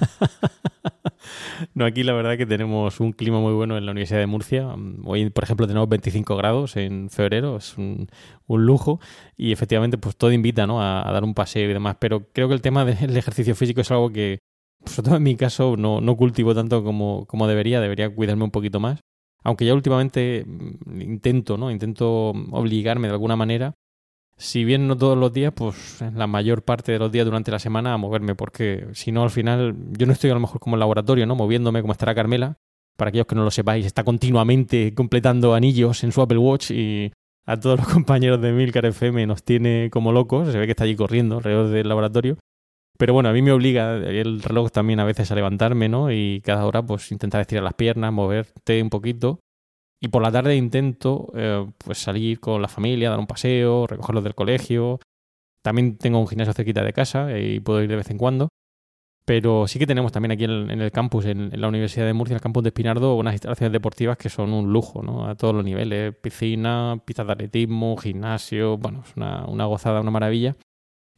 no, 1.74 1.84
aquí 1.84 2.04
la 2.04 2.12
verdad 2.12 2.38
que 2.38 2.46
tenemos 2.46 3.00
un 3.00 3.12
clima 3.12 3.40
muy 3.40 3.52
bueno 3.52 3.76
en 3.76 3.84
la 3.84 3.92
Universidad 3.92 4.20
de 4.20 4.26
Murcia. 4.26 4.68
Hoy, 5.04 5.28
por 5.30 5.44
ejemplo, 5.44 5.66
tenemos 5.66 5.88
25 5.88 6.36
grados 6.36 6.76
en 6.76 7.10
febrero, 7.10 7.56
es 7.56 7.76
un, 7.76 8.08
lujo 8.46 9.00
y 9.36 9.52
efectivamente 9.52 9.98
pues 9.98 10.16
todo 10.16 10.30
invita 10.30 10.66
¿no? 10.66 10.80
a, 10.80 11.10
dar 11.12 11.24
un 11.24 11.34
paseo 11.34 11.68
y 11.68 11.72
demás, 11.72 11.96
pero 11.98 12.28
creo 12.32 12.46
que 12.46 12.54
el 12.54 12.62
tema 12.62 12.84
del 12.84 13.16
ejercicio 13.16 13.56
físico 13.56 13.80
es 13.80 13.90
algo 13.90 14.10
que, 14.10 14.38
sobre 14.86 15.06
todo 15.06 15.16
en 15.16 15.22
mi 15.22 15.36
caso, 15.36 15.76
no, 15.76 16.00
no 16.00 16.16
cultivo 16.16 16.54
tanto 16.54 16.84
como, 16.84 17.26
como 17.26 17.46
debería, 17.46 17.80
debería 17.80 18.14
cuidarme 18.14 18.44
un 18.44 18.50
poquito 18.50 18.80
más. 18.80 19.00
Aunque 19.42 19.66
ya 19.66 19.74
últimamente 19.74 20.44
mm, 20.46 21.00
intento, 21.00 21.56
¿no? 21.56 21.70
Intento 21.70 22.30
obligarme 22.50 23.08
de 23.08 23.14
alguna 23.14 23.36
manera 23.36 23.74
si 24.36 24.64
bien 24.64 24.88
no 24.88 24.96
todos 24.96 25.16
los 25.16 25.32
días, 25.32 25.52
pues 25.54 26.02
la 26.14 26.26
mayor 26.26 26.62
parte 26.62 26.92
de 26.92 26.98
los 26.98 27.12
días 27.12 27.24
durante 27.24 27.50
la 27.50 27.58
semana 27.58 27.94
a 27.94 27.98
moverme, 27.98 28.34
porque 28.34 28.88
si 28.92 29.12
no, 29.12 29.22
al 29.22 29.30
final, 29.30 29.76
yo 29.92 30.06
no 30.06 30.12
estoy 30.12 30.30
a 30.30 30.34
lo 30.34 30.40
mejor 30.40 30.60
como 30.60 30.76
en 30.76 30.80
laboratorio, 30.80 31.26
¿no? 31.26 31.36
Moviéndome 31.36 31.80
como 31.80 31.92
estará 31.92 32.14
Carmela. 32.14 32.58
Para 32.96 33.08
aquellos 33.08 33.26
que 33.26 33.34
no 33.34 33.42
lo 33.42 33.50
sepáis, 33.50 33.86
está 33.86 34.04
continuamente 34.04 34.94
completando 34.94 35.54
anillos 35.54 36.04
en 36.04 36.12
su 36.12 36.22
Apple 36.22 36.38
Watch 36.38 36.70
y 36.70 37.12
a 37.44 37.58
todos 37.58 37.78
los 37.78 37.88
compañeros 37.92 38.40
de 38.40 38.52
Milcar 38.52 38.86
FM 38.86 39.26
nos 39.26 39.42
tiene 39.42 39.88
como 39.90 40.12
locos. 40.12 40.50
Se 40.50 40.58
ve 40.58 40.66
que 40.66 40.72
está 40.72 40.84
allí 40.84 40.94
corriendo 40.94 41.38
alrededor 41.38 41.68
del 41.68 41.88
laboratorio. 41.88 42.38
Pero 42.96 43.12
bueno, 43.12 43.28
a 43.28 43.32
mí 43.32 43.42
me 43.42 43.52
obliga 43.52 43.96
el 43.96 44.40
reloj 44.42 44.70
también 44.70 45.00
a 45.00 45.04
veces 45.04 45.30
a 45.30 45.34
levantarme, 45.34 45.88
¿no? 45.88 46.12
Y 46.12 46.40
cada 46.44 46.64
hora 46.66 46.82
pues 46.82 47.10
intentar 47.10 47.40
estirar 47.40 47.64
las 47.64 47.74
piernas, 47.74 48.12
moverte 48.12 48.80
un 48.82 48.90
poquito 48.90 49.40
y 50.04 50.08
por 50.08 50.20
la 50.20 50.30
tarde 50.30 50.54
intento 50.54 51.32
eh, 51.34 51.66
pues 51.78 51.96
salir 51.96 52.38
con 52.38 52.60
la 52.60 52.68
familia, 52.68 53.08
dar 53.08 53.18
un 53.18 53.26
paseo, 53.26 53.86
recogerlos 53.86 54.22
del 54.22 54.34
colegio. 54.34 55.00
También 55.62 55.96
tengo 55.96 56.18
un 56.18 56.28
gimnasio 56.28 56.52
cerquita 56.52 56.82
de 56.82 56.92
casa 56.92 57.38
y 57.38 57.58
puedo 57.60 57.82
ir 57.82 57.88
de 57.88 57.96
vez 57.96 58.10
en 58.10 58.18
cuando. 58.18 58.50
Pero 59.24 59.66
sí 59.66 59.78
que 59.78 59.86
tenemos 59.86 60.12
también 60.12 60.32
aquí 60.32 60.44
en, 60.44 60.70
el 60.70 60.92
campus, 60.92 61.24
en, 61.24 61.58
la 61.58 61.68
Universidad 61.68 62.04
de 62.04 62.12
Murcia, 62.12 62.34
el 62.34 62.42
campus 62.42 62.62
de 62.64 62.68
Espinardo, 62.68 63.16
unas 63.16 63.32
instalaciones 63.32 63.72
deportivas 63.72 64.18
que 64.18 64.28
son 64.28 64.52
un 64.52 64.70
lujo, 64.70 65.02
¿no? 65.02 65.26
A 65.26 65.36
todos 65.36 65.54
los 65.54 65.64
niveles. 65.64 66.14
Piscina, 66.16 67.00
pistas 67.02 67.26
de 67.26 67.32
atletismo, 67.32 67.96
gimnasio, 67.96 68.76
bueno, 68.76 69.04
es 69.06 69.16
una, 69.16 69.46
una 69.46 69.64
gozada, 69.64 70.02
una 70.02 70.10
maravilla. 70.10 70.54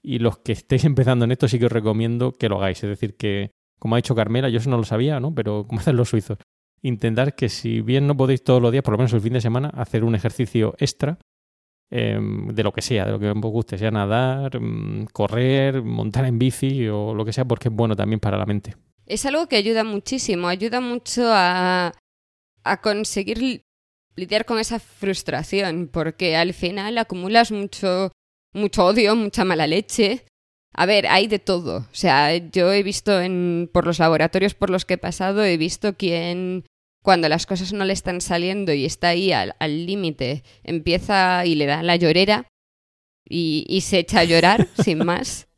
Y 0.03 0.19
los 0.19 0.39
que 0.39 0.53
estéis 0.53 0.85
empezando 0.85 1.25
en 1.25 1.33
esto 1.33 1.49
sí 1.49 1.59
que 1.59 1.67
os 1.67 1.73
recomiendo 1.73 2.33
que 2.33 2.49
lo 2.49 2.59
hagáis. 2.59 2.83
Es 2.83 2.91
decir, 2.91 3.17
que, 3.17 3.51
como 3.79 3.95
ha 3.95 3.99
dicho 3.99 4.15
Carmela, 4.15 4.49
yo 4.49 4.59
eso 4.59 4.71
no 4.71 4.79
lo 4.79 4.85
sabía, 4.85 5.21
¿no? 5.21 5.35
Pero 5.35 5.65
como 5.69 5.81
hacen 5.81 5.97
los 5.97 6.09
suizos, 6.09 6.39
intentar 6.83 7.35
que 7.35 7.49
si 7.49 7.81
bien 7.81 8.07
no 8.07 8.17
podéis 8.17 8.43
todos 8.45 8.63
los 8.63 8.73
días, 8.73 8.85
por 8.85 8.93
lo 8.93 8.99
menos 8.99 9.13
el 9.13 9.21
fin 9.21 9.33
de 9.33 9.41
semana, 9.41 9.71
hacer 9.71 10.05
un 10.05 10.15
ejercicio 10.15 10.75
extra 10.79 11.19
em, 11.91 12.49
de 12.49 12.63
lo 12.63 12.73
que 12.73 12.83
sea, 12.83 13.07
de 13.07 13.13
lo 13.13 13.19
que 13.19 13.31
os 13.31 13.41
guste, 13.41 13.79
sea 13.79 13.91
nadar, 13.91 14.61
mm, 14.61 15.07
correr, 15.13 15.83
montar 15.83 16.25
en 16.27 16.39
bici 16.39 16.89
o 16.89 17.15
lo 17.15 17.25
que 17.25 17.33
sea, 17.33 17.45
porque 17.45 17.69
es 17.69 17.75
bueno 17.75 17.97
también 17.97 18.21
para 18.21 18.39
la 18.39 18.47
mente. 18.47 18.77
Es 19.07 19.25
algo 19.25 19.47
que 19.47 19.57
ayuda 19.57 19.85
muchísimo, 19.85 20.49
ayuda 20.49 20.81
mucho 20.81 21.23
a, 21.27 21.93
a 22.65 22.81
conseguir 22.81 23.63
lidiar 24.17 24.45
con 24.45 24.59
esa 24.59 24.81
frustración, 24.81 25.89
porque 25.93 26.37
al 26.37 26.55
final 26.55 26.99
acumulas 26.99 27.53
mucho, 27.53 28.11
mucho 28.57 28.85
odio, 28.85 29.15
mucha 29.15 29.45
mala 29.45 29.67
leche. 29.67 30.25
A 30.75 30.87
ver, 30.87 31.07
hay 31.07 31.27
de 31.27 31.39
todo. 31.39 31.79
O 31.79 31.95
sea, 31.95 32.37
yo 32.37 32.73
he 32.73 32.83
visto 32.83 33.21
en, 33.21 33.71
por 33.73 33.87
los 33.87 33.99
laboratorios 33.99 34.55
por 34.55 34.71
los 34.71 34.85
que 34.85 34.95
he 34.95 34.99
pasado, 34.99 35.45
he 35.45 35.57
visto 35.57 35.97
quién 35.97 36.65
cuando 37.03 37.29
las 37.29 37.47
cosas 37.47 37.73
no 37.73 37.85
le 37.85 37.93
están 37.93 38.21
saliendo 38.21 38.73
y 38.73 38.85
está 38.85 39.11
ahí 39.11 39.33
al 39.33 39.87
límite, 39.87 40.43
empieza 40.65 41.47
y 41.47 41.55
le 41.55 41.67
da 41.67 41.85
la 41.85 41.95
llorera 41.95 42.49
y, 43.29 43.81
se 43.83 44.01
echa 44.01 44.21
a 44.21 44.25
llorar 44.25 44.69
sin 44.83 45.05
más. 45.05 45.49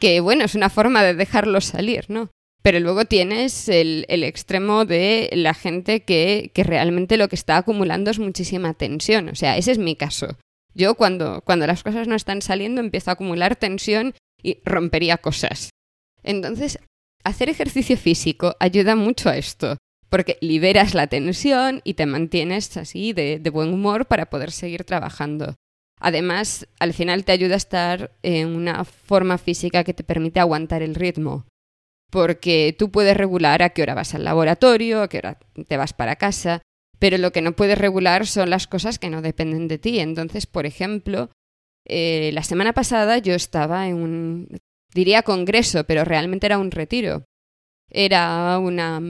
Que 0.00 0.20
bueno, 0.20 0.44
es 0.44 0.54
una 0.54 0.70
forma 0.70 1.02
de 1.02 1.14
dejarlo 1.14 1.60
salir, 1.60 2.06
¿no? 2.08 2.30
Pero 2.62 2.78
luego 2.78 3.04
tienes 3.04 3.68
el, 3.68 4.04
extremo 4.08 4.84
de 4.84 5.28
la 5.32 5.54
gente 5.54 6.04
que, 6.04 6.52
que, 6.54 6.62
realmente 6.62 7.16
lo 7.16 7.28
que 7.28 7.36
está 7.36 7.56
acumulando 7.56 8.10
es 8.10 8.20
muchísima 8.20 8.74
tensión. 8.74 9.28
O 9.28 9.34
sea, 9.34 9.56
ese 9.56 9.72
es 9.72 9.78
mi 9.78 9.96
caso. 9.96 10.36
Yo 10.74 10.94
cuando, 10.94 11.42
cuando 11.42 11.66
las 11.66 11.82
cosas 11.82 12.08
no 12.08 12.14
están 12.14 12.42
saliendo 12.42 12.80
empiezo 12.80 13.10
a 13.10 13.14
acumular 13.14 13.56
tensión 13.56 14.14
y 14.42 14.58
rompería 14.64 15.18
cosas. 15.18 15.70
Entonces, 16.22 16.78
hacer 17.24 17.48
ejercicio 17.48 17.96
físico 17.96 18.56
ayuda 18.58 18.96
mucho 18.96 19.28
a 19.28 19.36
esto 19.36 19.76
porque 20.12 20.36
liberas 20.42 20.92
la 20.92 21.06
tensión 21.06 21.80
y 21.84 21.94
te 21.94 22.04
mantienes 22.04 22.76
así 22.76 23.14
de, 23.14 23.40
buen 23.50 23.72
humor 23.72 24.04
para 24.04 24.26
poder 24.26 24.50
seguir 24.50 24.84
trabajando. 24.84 25.54
Además, 25.98 26.68
al 26.78 26.92
final 26.92 27.24
te 27.24 27.32
ayuda 27.32 27.54
a 27.54 27.56
estar 27.56 28.12
en 28.22 28.48
una 28.48 28.84
forma 28.84 29.38
física 29.38 29.84
que 29.84 29.94
te 29.94 30.04
permite 30.04 30.38
aguantar 30.38 30.82
el 30.82 30.96
ritmo, 30.96 31.46
porque 32.10 32.76
tú 32.78 32.90
puedes 32.90 33.16
regular 33.16 33.62
a 33.62 33.70
qué 33.70 33.80
hora 33.80 33.94
vas 33.94 34.14
al 34.14 34.24
laboratorio, 34.24 35.00
a 35.00 35.08
qué 35.08 35.16
hora 35.16 35.38
te 35.66 35.76
vas 35.78 35.94
para 35.94 36.16
casa, 36.16 36.60
pero 37.02 37.18
lo 37.18 37.32
que 37.32 37.42
no 37.42 37.56
puedes 37.56 37.76
regular 37.76 38.28
son 38.28 38.48
las 38.48 38.68
cosas 38.68 39.00
que 39.00 39.10
no 39.10 39.22
dependen 39.22 39.66
de 39.66 39.76
ti. 39.76 39.98
Entonces, 39.98 40.46
por 40.46 40.66
ejemplo, 40.66 41.30
eh, 41.84 42.30
la 42.32 42.44
semana 42.44 42.74
pasada 42.74 43.18
yo 43.18 43.34
estaba 43.34 43.88
en 43.88 43.96
un, 43.96 44.60
diría 44.94 45.24
congreso, 45.24 45.82
pero 45.82 46.04
realmente 46.04 46.46
era 46.46 46.58
un 46.58 46.70
retiro. 46.70 47.24
Era 47.90 48.56
una 48.60 49.02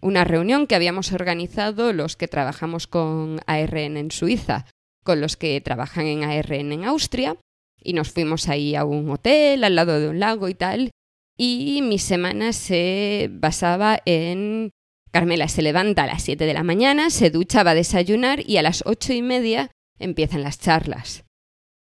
una 0.00 0.24
reunión 0.24 0.66
que 0.66 0.74
habíamos 0.74 1.12
organizado 1.12 1.92
los 1.92 2.16
que 2.16 2.28
trabajamos 2.28 2.86
con 2.86 3.40
ARN 3.46 3.98
en 3.98 4.10
Suiza, 4.10 4.64
con 5.04 5.20
los 5.20 5.36
que 5.36 5.60
trabajan 5.60 6.06
en 6.06 6.24
ARN 6.24 6.72
en 6.72 6.84
Austria, 6.84 7.36
y 7.78 7.92
nos 7.92 8.10
fuimos 8.10 8.48
ahí 8.48 8.74
a 8.74 8.86
un 8.86 9.10
hotel 9.10 9.64
al 9.64 9.74
lado 9.74 10.00
de 10.00 10.08
un 10.08 10.18
lago 10.18 10.48
y 10.48 10.54
tal, 10.54 10.92
y 11.36 11.82
mi 11.82 11.98
semana 11.98 12.54
se 12.54 13.28
basaba 13.30 14.00
en... 14.06 14.70
Carmela 15.12 15.46
se 15.48 15.62
levanta 15.62 16.04
a 16.04 16.06
las 16.06 16.22
7 16.22 16.46
de 16.46 16.54
la 16.54 16.62
mañana, 16.62 17.10
se 17.10 17.30
ducha, 17.30 17.62
va 17.62 17.72
a 17.72 17.74
desayunar 17.74 18.48
y 18.48 18.56
a 18.56 18.62
las 18.62 18.82
ocho 18.86 19.12
y 19.12 19.22
media 19.22 19.70
empiezan 19.98 20.42
las 20.42 20.58
charlas. 20.58 21.24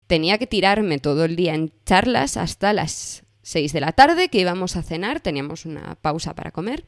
Tenía 0.07 0.37
que 0.37 0.47
tirarme 0.47 0.99
todo 0.99 1.23
el 1.23 1.35
día 1.35 1.53
en 1.53 1.71
charlas 1.85 2.37
hasta 2.37 2.73
las 2.73 3.23
6 3.43 3.71
de 3.71 3.81
la 3.81 3.91
tarde, 3.91 4.29
que 4.29 4.39
íbamos 4.39 4.75
a 4.75 4.83
cenar, 4.83 5.21
teníamos 5.21 5.65
una 5.65 5.95
pausa 5.95 6.33
para 6.33 6.51
comer, 6.51 6.87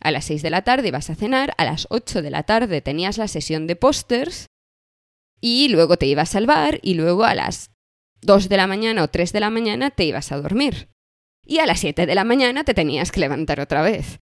a 0.00 0.10
las 0.10 0.24
6 0.26 0.42
de 0.42 0.50
la 0.50 0.62
tarde 0.62 0.88
ibas 0.88 1.10
a 1.10 1.14
cenar, 1.14 1.54
a 1.58 1.64
las 1.64 1.86
8 1.90 2.22
de 2.22 2.30
la 2.30 2.44
tarde 2.44 2.80
tenías 2.80 3.18
la 3.18 3.28
sesión 3.28 3.66
de 3.66 3.76
pósters 3.76 4.46
y 5.40 5.68
luego 5.68 5.96
te 5.96 6.06
ibas 6.06 6.34
al 6.34 6.46
bar 6.46 6.78
y 6.82 6.94
luego 6.94 7.24
a 7.24 7.34
las 7.34 7.70
2 8.22 8.48
de 8.48 8.56
la 8.56 8.66
mañana 8.66 9.02
o 9.02 9.08
3 9.08 9.32
de 9.32 9.40
la 9.40 9.50
mañana 9.50 9.90
te 9.90 10.04
ibas 10.04 10.32
a 10.32 10.40
dormir. 10.40 10.88
Y 11.44 11.58
a 11.58 11.66
las 11.66 11.80
7 11.80 12.06
de 12.06 12.14
la 12.14 12.24
mañana 12.24 12.64
te 12.64 12.74
tenías 12.74 13.10
que 13.10 13.20
levantar 13.20 13.60
otra 13.60 13.82
vez. 13.82 14.20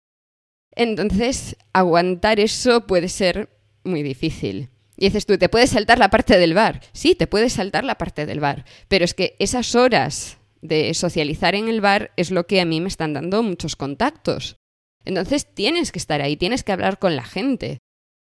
Entonces, 0.80 1.58
aguantar 1.74 2.40
eso 2.40 2.88
puede 2.88 3.10
ser 3.10 3.50
muy 3.84 4.02
difícil. 4.02 4.70
Y 4.96 5.08
dices 5.08 5.26
tú, 5.26 5.38
¿te 5.38 5.50
puedes 5.50 5.72
saltar 5.72 6.00
la 6.00 6.10
parte 6.10 6.38
del 6.38 6.54
bar? 6.54 6.80
Sí, 6.94 7.16
te 7.16 7.28
puedes 7.28 7.52
saltar 7.52 7.84
la 7.84 7.98
parte 7.98 8.26
del 8.26 8.40
bar. 8.40 8.64
Pero 8.88 9.04
es 9.04 9.14
que 9.14 9.36
esas 9.40 9.76
horas 9.76 10.38
de 10.62 10.94
socializar 10.94 11.54
en 11.54 11.68
el 11.68 11.82
bar 11.82 12.12
es 12.16 12.32
lo 12.32 12.48
que 12.48 12.62
a 12.62 12.66
mí 12.66 12.80
me 12.80 12.88
están 12.88 13.12
dando 13.12 13.44
muchos 13.44 13.76
contactos. 13.76 14.56
Entonces 15.04 15.54
tienes 15.54 15.92
que 15.92 16.00
estar 16.00 16.22
ahí, 16.22 16.38
tienes 16.38 16.64
que 16.64 16.72
hablar 16.72 16.98
con 16.98 17.18
la 17.18 17.26
gente. 17.26 17.80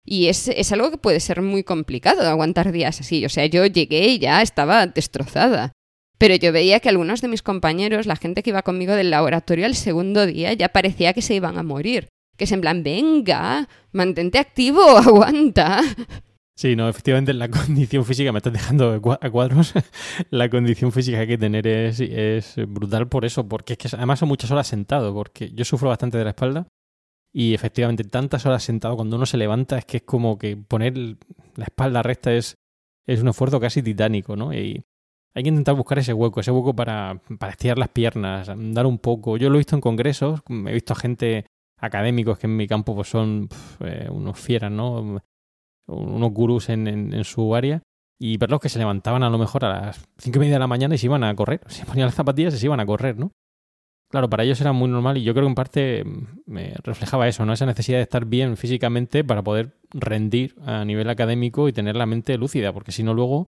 Y 0.07 0.29
es, 0.29 0.49
es 0.49 0.73
algo 0.73 0.91
que 0.91 0.97
puede 0.97 1.21
ser 1.21 1.43
muy 1.43 1.63
complicado 1.63 2.23
aguantar 2.23 2.73
días 2.73 3.03
así. 3.03 3.23
O 3.27 3.29
sea, 3.29 3.45
yo 3.45 3.67
llegué 3.67 4.07
y 4.09 4.19
ya 4.19 4.41
estaba 4.41 4.87
destrozada. 4.87 5.73
Pero 6.17 6.35
yo 6.37 6.53
veía 6.53 6.81
que 6.81 6.89
algunos 6.89 7.21
de 7.21 7.29
mis 7.29 7.43
compañeros, 7.43 8.07
la 8.07 8.17
gente 8.17 8.43
que 8.43 8.49
iba 8.49 8.63
conmigo 8.63 8.95
del 8.95 9.11
laboratorio 9.11 9.67
al 9.67 9.75
segundo 9.75 10.25
día, 10.25 10.55
ya 10.55 10.71
parecía 10.71 11.13
que 11.13 11.21
se 11.21 11.35
iban 11.35 11.59
a 11.59 11.63
morir. 11.63 12.09
Que 12.37 12.45
es 12.45 12.53
en 12.53 12.61
plan, 12.61 12.83
venga, 12.83 13.69
mantente 13.93 14.39
activo, 14.39 14.83
aguanta. 14.99 15.83
Sí, 16.57 16.75
no, 16.75 16.89
efectivamente 16.89 17.35
la 17.35 17.49
condición 17.51 18.05
física, 18.05 18.33
me 18.33 18.39
estás 18.39 18.53
dejando 18.53 18.93
a 19.21 19.31
cuadros, 19.31 19.75
la 20.31 20.49
condición 20.49 20.91
física 20.91 21.19
que 21.19 21.23
hay 21.23 21.29
que 21.29 21.39
tener 21.39 21.67
es, 21.67 22.01
es 22.01 22.55
brutal 22.67 23.09
por 23.09 23.25
eso, 23.25 23.47
porque 23.47 23.75
es 23.75 23.79
que 23.79 23.89
además 23.95 24.19
son 24.19 24.29
muchas 24.29 24.51
horas 24.51 24.67
sentado, 24.67 25.13
porque 25.13 25.51
yo 25.53 25.65
sufro 25.65 25.91
bastante 25.91 26.17
de 26.17 26.25
la 26.25 26.31
espalda 26.31 26.67
y 27.39 27.53
efectivamente 27.53 28.05
tantas 28.05 28.47
horas 28.47 28.63
sentado 28.63 28.97
cuando 28.97 29.17
uno 29.17 29.27
se 29.27 29.37
levanta 29.37 29.77
es 29.77 29.85
que 29.85 29.99
es 29.99 30.03
como 30.05 30.39
que 30.39 30.57
poner 30.57 30.97
la 30.97 31.65
espalda 31.65 32.03
recta 32.03 32.33
es, 32.33 32.57
es 33.07 33.21
un 33.21 33.29
esfuerzo 33.29 33.61
casi 33.61 33.83
titánico, 33.83 34.37
¿no? 34.37 34.55
Y 34.55 34.83
hay 35.35 35.43
que 35.43 35.51
intentar 35.51 35.75
buscar 35.75 35.99
ese 35.99 36.15
hueco, 36.15 36.41
ese 36.41 36.51
hueco 36.51 36.75
para, 36.75 37.21
para 37.39 37.53
estirar 37.53 37.77
las 37.77 37.91
piernas, 37.91 38.51
dar 38.57 38.87
un 38.87 38.97
poco. 38.97 39.37
Yo 39.37 39.51
lo 39.51 39.57
he 39.57 39.59
visto 39.59 39.75
en 39.75 39.83
congresos, 39.83 40.41
he 40.49 40.73
visto 40.73 40.95
a 40.95 40.97
gente 40.97 41.45
académicos 41.79 42.39
que 42.39 42.47
en 42.47 42.57
mi 42.57 42.67
campo 42.67 42.95
pues 42.95 43.09
son 43.09 43.49
eh, 43.81 44.09
unos 44.11 44.39
fieras, 44.39 44.71
¿no? 44.71 45.21
unos 45.87 46.33
gurús 46.33 46.69
en, 46.69 46.87
en, 46.89 47.25
su 47.25 47.55
área, 47.55 47.83
y 48.19 48.39
verlos 48.39 48.61
que 48.61 48.69
se 48.69 48.79
levantaban 48.79 49.23
a 49.23 49.31
lo 49.31 49.39
mejor 49.39 49.65
a 49.65 49.69
las 49.69 50.05
cinco 50.19 50.39
y 50.39 50.41
media 50.41 50.55
de 50.55 50.61
la 50.61 50.67
mañana 50.67 50.95
y 50.95 50.99
se 50.99 51.07
iban 51.07 51.25
a 51.25 51.35
correr. 51.35 51.61
Se 51.69 51.85
ponían 51.85 52.07
las 52.07 52.15
zapatillas 52.15 52.55
y 52.55 52.59
se 52.59 52.67
iban 52.67 52.81
a 52.81 52.87
correr, 52.87 53.17
¿no? 53.19 53.33
Claro, 54.09 54.31
para 54.31 54.45
ellos 54.45 54.61
era 54.61 54.73
muy 54.73 54.89
normal 54.89 55.19
y 55.19 55.25
yo 55.25 55.35
creo 55.35 55.45
que 55.45 55.51
en 55.51 55.55
parte 55.55 56.05
mm, 56.05 56.27
me 56.47 56.75
reflejaba 56.83 57.29
eso, 57.29 57.45
¿no? 57.45 57.53
Esa 57.53 57.67
necesidad 57.67 57.99
de 57.99 58.03
estar 58.03 58.25
bien 58.25 58.57
físicamente 58.57 59.25
para 59.25 59.43
poder 59.43 59.77
rendir 59.91 60.55
a 60.65 60.85
nivel 60.85 61.11
académico 61.11 61.69
y 61.69 61.73
tener 61.73 61.97
la 61.97 62.07
mente 62.07 62.39
lúcida, 62.39 62.73
porque 62.73 62.93
si 62.93 63.03
no 63.03 63.15
luego 63.15 63.47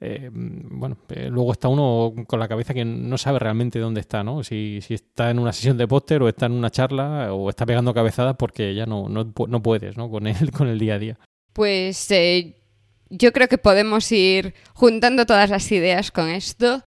eh, 0.00 0.28
bueno, 0.32 0.98
eh, 1.08 1.28
luego 1.30 1.52
está 1.52 1.68
uno 1.68 2.12
con 2.26 2.40
la 2.40 2.48
cabeza 2.48 2.74
que 2.74 2.84
no 2.84 3.16
sabe 3.16 3.38
realmente 3.38 3.78
dónde 3.78 4.00
está, 4.00 4.24
¿no? 4.24 4.42
Si, 4.42 4.80
está 4.88 5.30
en 5.30 5.38
una 5.38 5.52
sesión 5.52 5.78
de 5.78 5.86
póster 5.86 6.22
o 6.22 6.28
está 6.28 6.46
en 6.46 6.52
una 6.52 6.70
charla 6.70 7.32
o 7.32 7.48
está 7.48 7.64
pegando 7.64 7.94
cabezadas 7.94 8.36
porque 8.36 8.74
ya 8.74 8.86
no, 8.86 9.08
no, 9.08 9.32
no 9.48 9.62
puedes, 9.62 9.96
¿no? 9.96 10.10
Con 10.10 10.26
el, 10.26 10.50
con 10.52 10.68
el 10.68 10.78
día 10.78 10.94
a 10.94 10.98
día. 10.98 11.18
Pues 11.52 12.10
eh, 12.10 12.56
yo 13.08 13.32
creo 13.32 13.48
que 13.48 13.58
podemos 13.58 14.10
ir 14.10 14.54
juntando 14.74 15.26
todas 15.26 15.48
las 15.48 15.70
ideas 15.70 16.10
con 16.10 16.28
esto. 16.28 16.82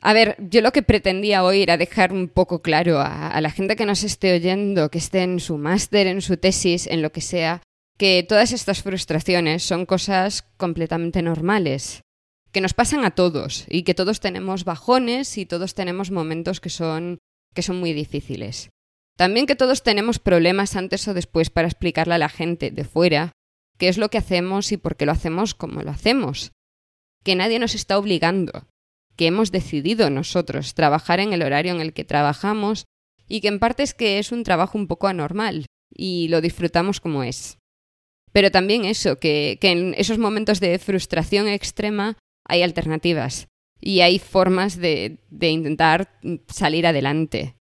A 0.00 0.12
ver, 0.12 0.36
yo 0.38 0.60
lo 0.60 0.72
que 0.72 0.82
pretendía 0.82 1.44
hoy 1.44 1.62
era 1.62 1.76
dejar 1.76 2.12
un 2.12 2.28
poco 2.28 2.62
claro 2.62 3.00
a 3.00 3.40
la 3.40 3.50
gente 3.50 3.76
que 3.76 3.86
nos 3.86 4.02
esté 4.02 4.34
oyendo, 4.34 4.90
que 4.90 4.98
esté 4.98 5.22
en 5.22 5.40
su 5.40 5.56
máster, 5.56 6.06
en 6.06 6.20
su 6.20 6.36
tesis, 6.36 6.86
en 6.86 7.00
lo 7.00 7.10
que 7.10 7.22
sea, 7.22 7.62
que 7.96 8.22
todas 8.28 8.52
estas 8.52 8.82
frustraciones 8.82 9.62
son 9.62 9.86
cosas 9.86 10.42
completamente 10.58 11.22
normales 11.22 12.03
que 12.54 12.60
nos 12.60 12.72
pasan 12.72 13.04
a 13.04 13.10
todos 13.10 13.66
y 13.68 13.82
que 13.82 13.94
todos 13.94 14.20
tenemos 14.20 14.64
bajones 14.64 15.36
y 15.38 15.44
todos 15.44 15.74
tenemos 15.74 16.12
momentos 16.12 16.60
que 16.60 16.70
son, 16.70 17.18
que 17.52 17.62
son 17.62 17.80
muy 17.80 17.92
difíciles. 17.92 18.70
También 19.18 19.46
que 19.46 19.56
todos 19.56 19.82
tenemos 19.82 20.20
problemas 20.20 20.76
antes 20.76 21.06
o 21.08 21.14
después 21.14 21.50
para 21.50 21.66
explicarle 21.66 22.14
a 22.14 22.18
la 22.18 22.28
gente 22.28 22.70
de 22.70 22.84
fuera 22.84 23.32
qué 23.76 23.88
es 23.88 23.98
lo 23.98 24.08
que 24.08 24.18
hacemos 24.18 24.70
y 24.70 24.76
por 24.76 24.96
qué 24.96 25.04
lo 25.04 25.10
hacemos 25.10 25.54
como 25.54 25.82
lo 25.82 25.90
hacemos. 25.90 26.52
Que 27.24 27.34
nadie 27.34 27.58
nos 27.58 27.74
está 27.74 27.98
obligando, 27.98 28.68
que 29.16 29.26
hemos 29.26 29.50
decidido 29.50 30.08
nosotros 30.08 30.74
trabajar 30.74 31.18
en 31.18 31.32
el 31.32 31.42
horario 31.42 31.74
en 31.74 31.80
el 31.80 31.92
que 31.92 32.04
trabajamos 32.04 32.84
y 33.26 33.40
que 33.40 33.48
en 33.48 33.58
parte 33.58 33.82
es 33.82 33.94
que 33.94 34.20
es 34.20 34.30
un 34.30 34.44
trabajo 34.44 34.78
un 34.78 34.86
poco 34.86 35.08
anormal 35.08 35.66
y 35.92 36.28
lo 36.28 36.40
disfrutamos 36.40 37.00
como 37.00 37.24
es. 37.24 37.58
Pero 38.30 38.52
también 38.52 38.84
eso, 38.84 39.18
que, 39.18 39.58
que 39.60 39.72
en 39.72 39.94
esos 39.94 40.18
momentos 40.18 40.60
de 40.60 40.78
frustración 40.78 41.48
extrema 41.48 42.16
hay 42.46 42.62
alternativas 42.62 43.48
y 43.80 44.00
hay 44.00 44.18
formas 44.18 44.78
de, 44.78 45.18
intentar 45.40 46.18
salir 46.48 46.86
adelante. 46.86 47.56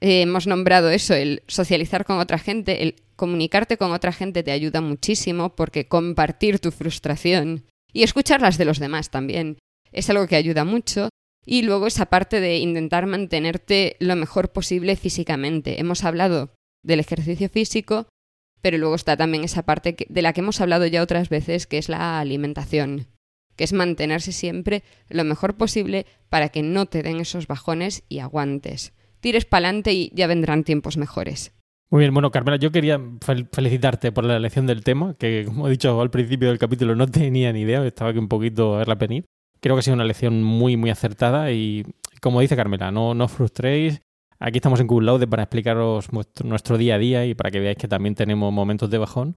Eh, 0.00 0.22
hemos 0.22 0.46
nombrado 0.46 0.90
eso, 0.90 1.14
el 1.14 1.42
socializar 1.46 2.04
con 2.04 2.18
otra 2.18 2.38
gente, 2.38 2.82
el 2.82 2.96
comunicarte 3.16 3.76
con 3.76 3.92
otra 3.92 4.12
gente 4.12 4.42
te 4.42 4.52
ayuda 4.52 4.80
muchísimo 4.80 5.54
porque 5.54 5.88
compartir 5.88 6.58
tu 6.58 6.70
frustración 6.70 7.64
y 7.92 8.02
escuchar 8.02 8.40
las 8.40 8.56
de 8.58 8.64
los 8.64 8.78
demás 8.78 9.10
también 9.10 9.58
es 9.92 10.08
algo 10.08 10.26
que 10.26 10.36
ayuda 10.36 10.64
mucho. 10.64 11.08
Y 11.44 11.62
luego 11.62 11.86
esa 11.86 12.06
parte 12.06 12.38
de 12.38 12.58
intentar 12.58 13.06
mantenerte 13.06 13.96
lo 13.98 14.14
mejor 14.14 14.52
posible 14.52 14.94
físicamente. 14.94 15.80
Hemos 15.80 16.04
hablado 16.04 16.50
del 16.84 17.00
ejercicio 17.00 17.48
físico, 17.48 18.06
pero 18.62 18.78
luego 18.78 18.94
está 18.94 19.16
también 19.16 19.42
esa 19.42 19.62
parte 19.62 19.96
de 20.06 20.22
la 20.22 20.32
que 20.32 20.42
hemos 20.42 20.60
hablado 20.60 20.86
ya 20.86 21.02
otras 21.02 21.28
veces, 21.28 21.66
que 21.66 21.78
es 21.78 21.88
la 21.88 22.20
alimentación 22.20 23.08
que 23.60 23.64
es 23.64 23.74
mantenerse 23.74 24.32
siempre 24.32 24.82
lo 25.10 25.22
mejor 25.22 25.58
posible 25.58 26.06
para 26.30 26.48
que 26.48 26.62
no 26.62 26.86
te 26.86 27.02
den 27.02 27.20
esos 27.20 27.46
bajones 27.46 28.04
y 28.08 28.20
aguantes. 28.20 28.94
Tires 29.20 29.44
para 29.44 29.68
adelante 29.68 29.92
y 29.92 30.10
ya 30.14 30.26
vendrán 30.26 30.64
tiempos 30.64 30.96
mejores. 30.96 31.52
Muy 31.90 32.00
bien, 32.00 32.14
bueno, 32.14 32.30
Carmela, 32.30 32.56
yo 32.56 32.72
quería 32.72 32.98
felicitarte 33.52 34.12
por 34.12 34.24
la 34.24 34.38
elección 34.38 34.66
del 34.66 34.82
tema, 34.82 35.12
que 35.12 35.44
como 35.44 35.66
he 35.66 35.72
dicho 35.72 36.00
al 36.00 36.10
principio 36.10 36.48
del 36.48 36.58
capítulo 36.58 36.96
no 36.96 37.06
tenía 37.06 37.52
ni 37.52 37.60
idea, 37.60 37.84
estaba 37.86 38.12
aquí 38.12 38.18
un 38.18 38.28
poquito 38.28 38.76
a 38.76 38.78
verla 38.78 38.94
venir. 38.94 39.26
Creo 39.60 39.74
que 39.74 39.80
ha 39.80 39.82
sido 39.82 39.94
una 39.96 40.04
elección 40.04 40.42
muy, 40.42 40.78
muy 40.78 40.88
acertada 40.88 41.52
y, 41.52 41.84
como 42.22 42.40
dice 42.40 42.56
Carmela, 42.56 42.90
no, 42.90 43.12
no 43.12 43.26
os 43.26 43.32
frustréis. 43.32 44.00
Aquí 44.38 44.56
estamos 44.56 44.80
en 44.80 44.86
Google 44.86 45.26
para 45.26 45.42
explicaros 45.42 46.08
nuestro 46.44 46.78
día 46.78 46.94
a 46.94 46.98
día 46.98 47.26
y 47.26 47.34
para 47.34 47.50
que 47.50 47.60
veáis 47.60 47.76
que 47.76 47.88
también 47.88 48.14
tenemos 48.14 48.50
momentos 48.54 48.88
de 48.88 48.96
bajón 48.96 49.36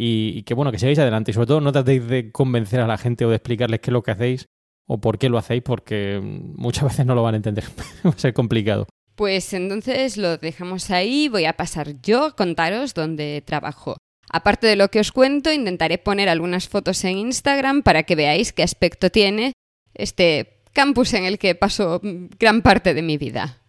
y, 0.00 0.44
que 0.44 0.54
bueno, 0.54 0.70
que 0.70 0.78
sigáis 0.78 1.00
adelante 1.00 1.32
y 1.32 1.34
sobre 1.34 1.48
todo 1.48 1.60
no 1.60 1.72
tratéis 1.72 2.06
de 2.06 2.30
convencer 2.30 2.78
a 2.78 2.86
la 2.86 2.98
gente 2.98 3.24
o 3.24 3.30
de 3.30 3.36
explicarles 3.36 3.80
qué 3.80 3.90
es 3.90 3.92
lo 3.92 4.04
que 4.04 4.12
hacéis 4.12 4.46
o 4.86 5.00
por 5.00 5.18
qué 5.18 5.28
lo 5.28 5.38
hacéis 5.38 5.62
porque 5.64 6.20
muchas 6.22 6.84
veces 6.90 7.04
no 7.04 7.16
lo 7.16 7.24
van 7.24 7.34
a 7.34 7.38
entender, 7.38 7.64
va 8.06 8.10
a 8.10 8.18
ser 8.18 8.32
complicado. 8.32 8.86
Pues 9.16 9.52
entonces 9.52 10.16
lo 10.16 10.36
dejamos 10.36 10.92
ahí, 10.92 11.26
voy 11.26 11.46
a 11.46 11.54
pasar 11.54 12.00
yo 12.00 12.26
a 12.26 12.36
contaros 12.36 12.94
dónde 12.94 13.42
trabajo. 13.44 13.96
Aparte 14.30 14.68
de 14.68 14.76
lo 14.76 14.88
que 14.88 15.00
os 15.00 15.10
cuento, 15.10 15.52
intentaré 15.52 15.98
poner 15.98 16.28
algunas 16.28 16.68
fotos 16.68 17.02
en 17.02 17.18
Instagram 17.18 17.82
para 17.82 18.04
que 18.04 18.14
veáis 18.14 18.52
qué 18.52 18.62
aspecto 18.62 19.10
tiene 19.10 19.52
este 19.94 20.62
campus 20.72 21.14
en 21.14 21.24
el 21.24 21.40
que 21.40 21.56
paso 21.56 22.00
gran 22.38 22.62
parte 22.62 22.94
de 22.94 23.02
mi 23.02 23.16
vida. 23.16 23.64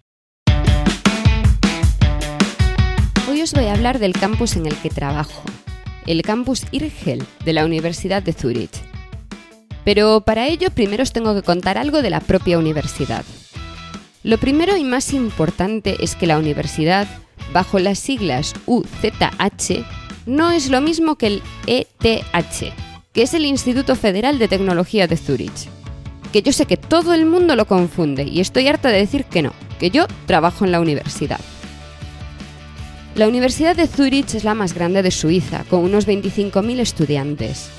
Hoy 3.28 3.42
os 3.42 3.52
voy 3.54 3.66
a 3.66 3.74
hablar 3.74 3.98
del 3.98 4.14
campus 4.14 4.58
en 4.58 4.68
el 4.68 4.76
que 4.76 4.90
trabajo 4.90 5.44
el 6.10 6.24
campus 6.24 6.64
IRGEL 6.72 7.24
de 7.46 7.54
la 7.54 7.64
Universidad 7.64 8.24
de 8.24 8.34
Zúrich. 8.34 8.82
Pero 9.86 10.22
para 10.22 10.48
ello 10.48 10.72
primero 10.72 11.04
os 11.04 11.14
tengo 11.14 11.36
que 11.36 11.44
contar 11.44 11.78
algo 11.78 12.02
de 12.02 12.10
la 12.10 12.20
propia 12.20 12.58
universidad. 12.58 13.24
Lo 14.24 14.40
primero 14.40 14.76
y 14.76 14.84
más 14.84 15.14
importante 15.14 16.04
es 16.04 16.16
que 16.16 16.26
la 16.26 16.40
universidad, 16.40 17.08
bajo 17.54 17.78
las 17.78 18.00
siglas 18.00 18.56
UZH, 18.66 19.86
no 20.26 20.50
es 20.50 20.72
lo 20.72 20.82
mismo 20.82 21.16
que 21.16 21.28
el 21.28 21.42
ETH, 21.68 22.74
que 23.14 23.22
es 23.22 23.36
el 23.36 23.46
Instituto 23.46 23.96
Federal 23.96 24.40
de 24.40 24.48
Tecnología 24.48 25.06
de 25.06 25.16
Zúrich. 25.16 25.70
Que 26.34 26.42
yo 26.42 26.52
sé 26.54 26.66
que 26.66 26.78
todo 26.78 27.14
el 27.14 27.28
mundo 27.28 27.56
lo 27.56 27.66
confunde 27.66 28.24
y 28.24 28.40
estoy 28.40 28.68
harta 28.68 28.90
de 28.90 28.98
decir 28.98 29.26
que 29.26 29.44
no, 29.44 29.54
que 29.80 29.92
yo 29.92 30.08
trabajo 30.26 30.66
en 30.66 30.72
la 30.72 30.80
universidad. 30.80 31.40
La 33.20 33.28
Universidad 33.28 33.76
de 33.76 33.86
Zurich 33.86 34.34
es 34.36 34.46
la 34.46 34.54
más 34.54 34.74
grande 34.74 35.04
de 35.04 35.12
Suiza, 35.12 35.66
con 35.70 35.84
unos 35.84 36.08
25.000 36.08 36.80
estudiantes. 36.80 37.70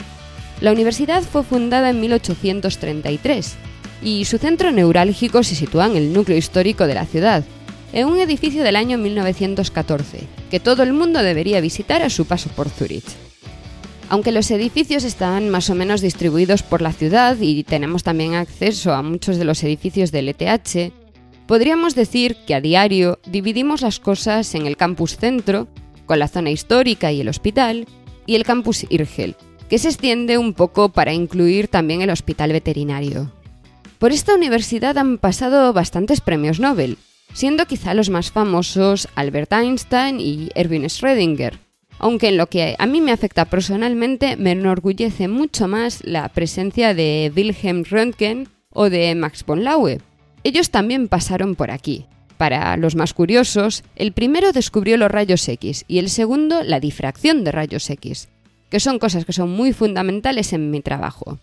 La 0.61 0.71
universidad 0.71 1.23
fue 1.23 1.43
fundada 1.43 1.89
en 1.89 1.99
1833 1.99 3.55
y 4.03 4.27
su 4.27 4.37
centro 4.37 4.71
neurálgico 4.71 5.43
se 5.43 5.55
sitúa 5.55 5.87
en 5.87 5.97
el 5.97 6.13
núcleo 6.13 6.37
histórico 6.37 6.87
de 6.87 6.93
la 6.93 7.07
ciudad, 7.07 7.43
en 7.95 8.09
un 8.09 8.21
edificio 8.21 8.63
del 8.63 8.77
año 8.77 8.99
1914, 8.99 10.19
que 10.51 10.61
todo 10.61 10.83
el 10.83 10.93
mundo 10.93 11.23
debería 11.23 11.63
visitar 11.63 12.03
a 12.03 12.11
su 12.11 12.27
paso 12.27 12.51
por 12.51 12.69
Zurich. 12.69 13.09
Aunque 14.11 14.33
los 14.33 14.51
edificios 14.51 15.05
están 15.05 15.49
más 15.49 15.71
o 15.71 15.75
menos 15.75 16.03
distribuidos 16.03 16.63
por 16.63 16.83
la 16.83 16.93
ciudad 16.93 17.39
y 17.41 17.65
tenemos 17.65 18.03
también 18.03 18.35
acceso 18.35 18.93
a 18.93 19.01
muchos 19.01 19.39
de 19.39 19.47
los 19.47 19.65
edificios 19.65 20.13
del 20.13 20.29
ETH, 20.29 20.93
Podríamos 21.51 21.97
decir 21.97 22.37
que 22.47 22.55
a 22.55 22.61
diario 22.61 23.19
dividimos 23.27 23.83
las 23.83 23.99
cosas 23.99 24.55
en 24.55 24.67
el 24.67 24.77
campus 24.77 25.17
centro, 25.17 25.67
con 26.07 26.21
la 26.21 26.29
zona 26.29 26.53
histórica 26.53 27.11
y 27.11 27.21
el 27.21 27.29
hospital, 27.29 27.89
y 28.25 28.37
el 28.37 28.45
campus 28.45 28.87
Irgel, 28.89 29.35
que 29.69 29.79
se 29.79 29.89
extiende 29.89 30.39
un 30.39 30.55
poco 30.55 30.91
para 30.91 31.13
incluir 31.13 31.67
también 31.67 32.03
el 32.03 32.11
hospital 32.11 32.53
veterinario. 32.53 33.33
Por 33.99 34.13
esta 34.13 34.37
universidad 34.37 34.97
han 34.97 35.19
pasado 35.19 35.73
bastantes 35.73 36.21
premios 36.21 36.61
Nobel, 36.61 36.99
siendo 37.33 37.67
quizá 37.67 37.95
los 37.95 38.11
más 38.11 38.31
famosos 38.31 39.09
Albert 39.17 39.53
Einstein 39.53 40.21
y 40.21 40.51
Erwin 40.55 40.85
Schrödinger, 40.85 41.55
aunque 41.99 42.29
en 42.29 42.37
lo 42.37 42.47
que 42.47 42.77
a 42.79 42.87
mí 42.87 43.01
me 43.01 43.11
afecta 43.11 43.45
personalmente 43.47 44.37
me 44.37 44.53
enorgullece 44.53 45.27
mucho 45.27 45.67
más 45.67 46.05
la 46.05 46.29
presencia 46.29 46.95
de 46.95 47.33
Wilhelm 47.35 47.83
Röntgen 47.83 48.49
o 48.73 48.89
de 48.89 49.17
Max 49.17 49.45
von 49.45 49.65
Laue, 49.65 49.99
ellos 50.45 50.71
también 50.71 51.09
pasaron 51.09 51.55
por 51.55 51.71
aquí. 51.71 52.07
Para 52.37 52.77
los 52.77 52.97
más 52.97 53.13
curiosos, 53.13 53.85
el 53.97 54.13
primero 54.13 54.53
descubrió 54.53 54.97
los 54.97 55.11
rayos 55.11 55.47
X 55.47 55.85
y 55.89 55.99
el 55.99 56.09
segundo 56.09 56.63
la 56.63 56.81
difracción 56.81 57.45
de 57.45 57.53
rayos 57.53 57.91
X, 57.91 58.29
que 58.71 58.81
son 58.81 58.99
cosas 58.99 59.27
que 59.27 59.35
son 59.35 59.51
muy 59.51 59.73
fundamentales 59.73 60.53
en 60.55 60.71
mi 60.71 60.81
trabajo. 60.81 61.39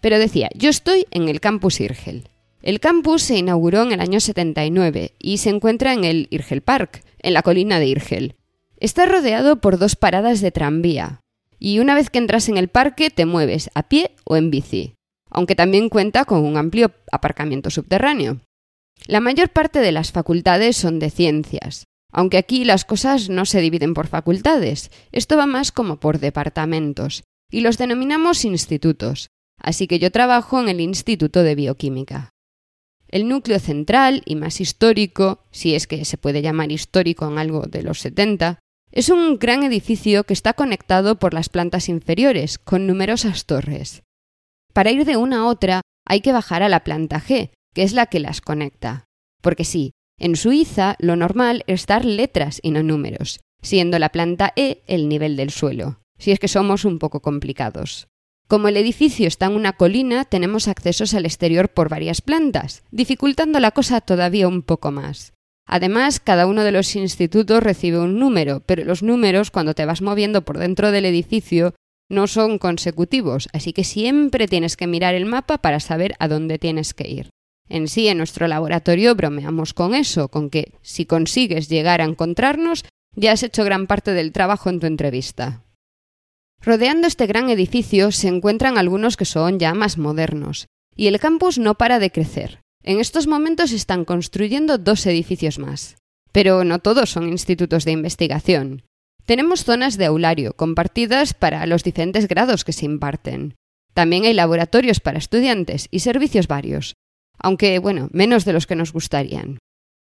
Pero 0.00 0.18
decía, 0.18 0.48
yo 0.54 0.70
estoy 0.70 1.06
en 1.10 1.28
el 1.28 1.40
campus 1.40 1.80
Irgel. 1.80 2.28
El 2.62 2.80
campus 2.80 3.22
se 3.22 3.36
inauguró 3.36 3.82
en 3.82 3.92
el 3.92 4.00
año 4.00 4.20
79 4.20 5.12
y 5.18 5.38
se 5.38 5.50
encuentra 5.50 5.92
en 5.92 6.04
el 6.04 6.26
Irgel 6.30 6.62
Park, 6.62 7.02
en 7.18 7.34
la 7.34 7.42
colina 7.42 7.78
de 7.78 7.86
Irgel. 7.86 8.36
Está 8.78 9.04
rodeado 9.04 9.60
por 9.60 9.78
dos 9.78 9.94
paradas 9.94 10.40
de 10.40 10.50
tranvía, 10.50 11.20
y 11.58 11.80
una 11.80 11.94
vez 11.94 12.08
que 12.08 12.18
entras 12.18 12.48
en 12.48 12.56
el 12.56 12.68
parque 12.68 13.10
te 13.10 13.26
mueves 13.26 13.70
a 13.74 13.82
pie 13.82 14.12
o 14.24 14.36
en 14.36 14.50
bici 14.50 14.94
aunque 15.30 15.54
también 15.54 15.88
cuenta 15.88 16.24
con 16.24 16.44
un 16.44 16.56
amplio 16.56 16.92
aparcamiento 17.10 17.70
subterráneo. 17.70 18.40
La 19.06 19.20
mayor 19.20 19.48
parte 19.48 19.80
de 19.80 19.92
las 19.92 20.12
facultades 20.12 20.76
son 20.76 20.98
de 20.98 21.10
ciencias, 21.10 21.84
aunque 22.12 22.38
aquí 22.38 22.64
las 22.64 22.84
cosas 22.84 23.28
no 23.28 23.46
se 23.46 23.60
dividen 23.60 23.94
por 23.94 24.08
facultades, 24.08 24.90
esto 25.12 25.36
va 25.36 25.46
más 25.46 25.72
como 25.72 26.00
por 26.00 26.18
departamentos, 26.18 27.24
y 27.50 27.60
los 27.60 27.78
denominamos 27.78 28.44
institutos, 28.44 29.28
así 29.58 29.86
que 29.86 29.98
yo 29.98 30.10
trabajo 30.10 30.60
en 30.60 30.68
el 30.68 30.80
Instituto 30.80 31.42
de 31.42 31.54
Bioquímica. 31.54 32.30
El 33.08 33.28
núcleo 33.28 33.58
central 33.58 34.22
y 34.24 34.36
más 34.36 34.60
histórico, 34.60 35.44
si 35.50 35.74
es 35.74 35.86
que 35.86 36.04
se 36.04 36.16
puede 36.16 36.42
llamar 36.42 36.70
histórico 36.70 37.26
en 37.26 37.38
algo 37.38 37.62
de 37.62 37.82
los 37.82 38.00
70, 38.00 38.60
es 38.92 39.08
un 39.08 39.38
gran 39.38 39.62
edificio 39.62 40.24
que 40.24 40.32
está 40.32 40.52
conectado 40.52 41.18
por 41.18 41.34
las 41.34 41.48
plantas 41.48 41.88
inferiores, 41.88 42.58
con 42.58 42.86
numerosas 42.86 43.46
torres. 43.46 44.02
Para 44.72 44.90
ir 44.90 45.04
de 45.04 45.16
una 45.16 45.40
a 45.40 45.46
otra 45.46 45.82
hay 46.06 46.20
que 46.20 46.32
bajar 46.32 46.62
a 46.62 46.68
la 46.68 46.84
planta 46.84 47.20
G, 47.20 47.50
que 47.74 47.82
es 47.82 47.92
la 47.92 48.06
que 48.06 48.20
las 48.20 48.40
conecta. 48.40 49.04
Porque 49.42 49.64
sí, 49.64 49.92
en 50.18 50.36
Suiza 50.36 50.96
lo 50.98 51.16
normal 51.16 51.64
es 51.66 51.86
dar 51.86 52.04
letras 52.04 52.60
y 52.62 52.70
no 52.70 52.82
números, 52.82 53.40
siendo 53.62 53.98
la 53.98 54.10
planta 54.10 54.52
E 54.56 54.82
el 54.86 55.08
nivel 55.08 55.36
del 55.36 55.50
suelo, 55.50 56.00
si 56.18 56.30
es 56.30 56.38
que 56.38 56.48
somos 56.48 56.84
un 56.84 56.98
poco 56.98 57.20
complicados. 57.20 58.08
Como 58.46 58.68
el 58.68 58.76
edificio 58.76 59.28
está 59.28 59.46
en 59.46 59.52
una 59.52 59.74
colina, 59.74 60.24
tenemos 60.24 60.66
accesos 60.66 61.14
al 61.14 61.24
exterior 61.24 61.68
por 61.68 61.88
varias 61.88 62.20
plantas, 62.20 62.82
dificultando 62.90 63.60
la 63.60 63.70
cosa 63.70 64.00
todavía 64.00 64.48
un 64.48 64.62
poco 64.62 64.90
más. 64.90 65.34
Además, 65.66 66.18
cada 66.18 66.46
uno 66.46 66.64
de 66.64 66.72
los 66.72 66.96
institutos 66.96 67.62
recibe 67.62 68.00
un 68.00 68.18
número, 68.18 68.60
pero 68.66 68.84
los 68.84 69.04
números, 69.04 69.52
cuando 69.52 69.74
te 69.74 69.86
vas 69.86 70.02
moviendo 70.02 70.42
por 70.42 70.58
dentro 70.58 70.90
del 70.90 71.04
edificio, 71.04 71.74
no 72.10 72.26
son 72.26 72.58
consecutivos, 72.58 73.48
así 73.54 73.72
que 73.72 73.84
siempre 73.84 74.48
tienes 74.48 74.76
que 74.76 74.86
mirar 74.86 75.14
el 75.14 75.24
mapa 75.24 75.58
para 75.58 75.80
saber 75.80 76.14
a 76.18 76.28
dónde 76.28 76.58
tienes 76.58 76.92
que 76.92 77.08
ir. 77.08 77.30
En 77.68 77.88
sí, 77.88 78.08
en 78.08 78.18
nuestro 78.18 78.48
laboratorio 78.48 79.14
bromeamos 79.14 79.72
con 79.72 79.94
eso, 79.94 80.28
con 80.28 80.50
que 80.50 80.74
si 80.82 81.06
consigues 81.06 81.68
llegar 81.68 82.00
a 82.00 82.04
encontrarnos, 82.04 82.84
ya 83.14 83.32
has 83.32 83.42
hecho 83.42 83.64
gran 83.64 83.86
parte 83.86 84.12
del 84.12 84.32
trabajo 84.32 84.68
en 84.68 84.80
tu 84.80 84.86
entrevista. 84.86 85.64
Rodeando 86.60 87.06
este 87.06 87.26
gran 87.26 87.48
edificio 87.48 88.10
se 88.10 88.28
encuentran 88.28 88.76
algunos 88.76 89.16
que 89.16 89.24
son 89.24 89.58
ya 89.58 89.72
más 89.72 89.96
modernos, 89.96 90.66
y 90.96 91.06
el 91.06 91.18
campus 91.20 91.58
no 91.58 91.76
para 91.76 91.98
de 91.98 92.10
crecer. 92.10 92.60
En 92.82 92.98
estos 92.98 93.26
momentos 93.26 93.72
están 93.72 94.04
construyendo 94.04 94.78
dos 94.78 95.06
edificios 95.06 95.58
más. 95.58 95.96
Pero 96.32 96.64
no 96.64 96.78
todos 96.78 97.10
son 97.10 97.28
institutos 97.28 97.84
de 97.84 97.92
investigación. 97.92 98.82
Tenemos 99.26 99.64
zonas 99.64 99.96
de 99.96 100.06
aulario 100.06 100.54
compartidas 100.54 101.34
para 101.34 101.66
los 101.66 101.84
diferentes 101.84 102.28
grados 102.28 102.64
que 102.64 102.72
se 102.72 102.86
imparten. 102.86 103.54
También 103.94 104.24
hay 104.24 104.34
laboratorios 104.34 105.00
para 105.00 105.18
estudiantes 105.18 105.88
y 105.90 106.00
servicios 106.00 106.46
varios, 106.46 106.94
aunque, 107.38 107.78
bueno, 107.78 108.08
menos 108.12 108.44
de 108.44 108.52
los 108.52 108.66
que 108.66 108.76
nos 108.76 108.92
gustarían. 108.92 109.58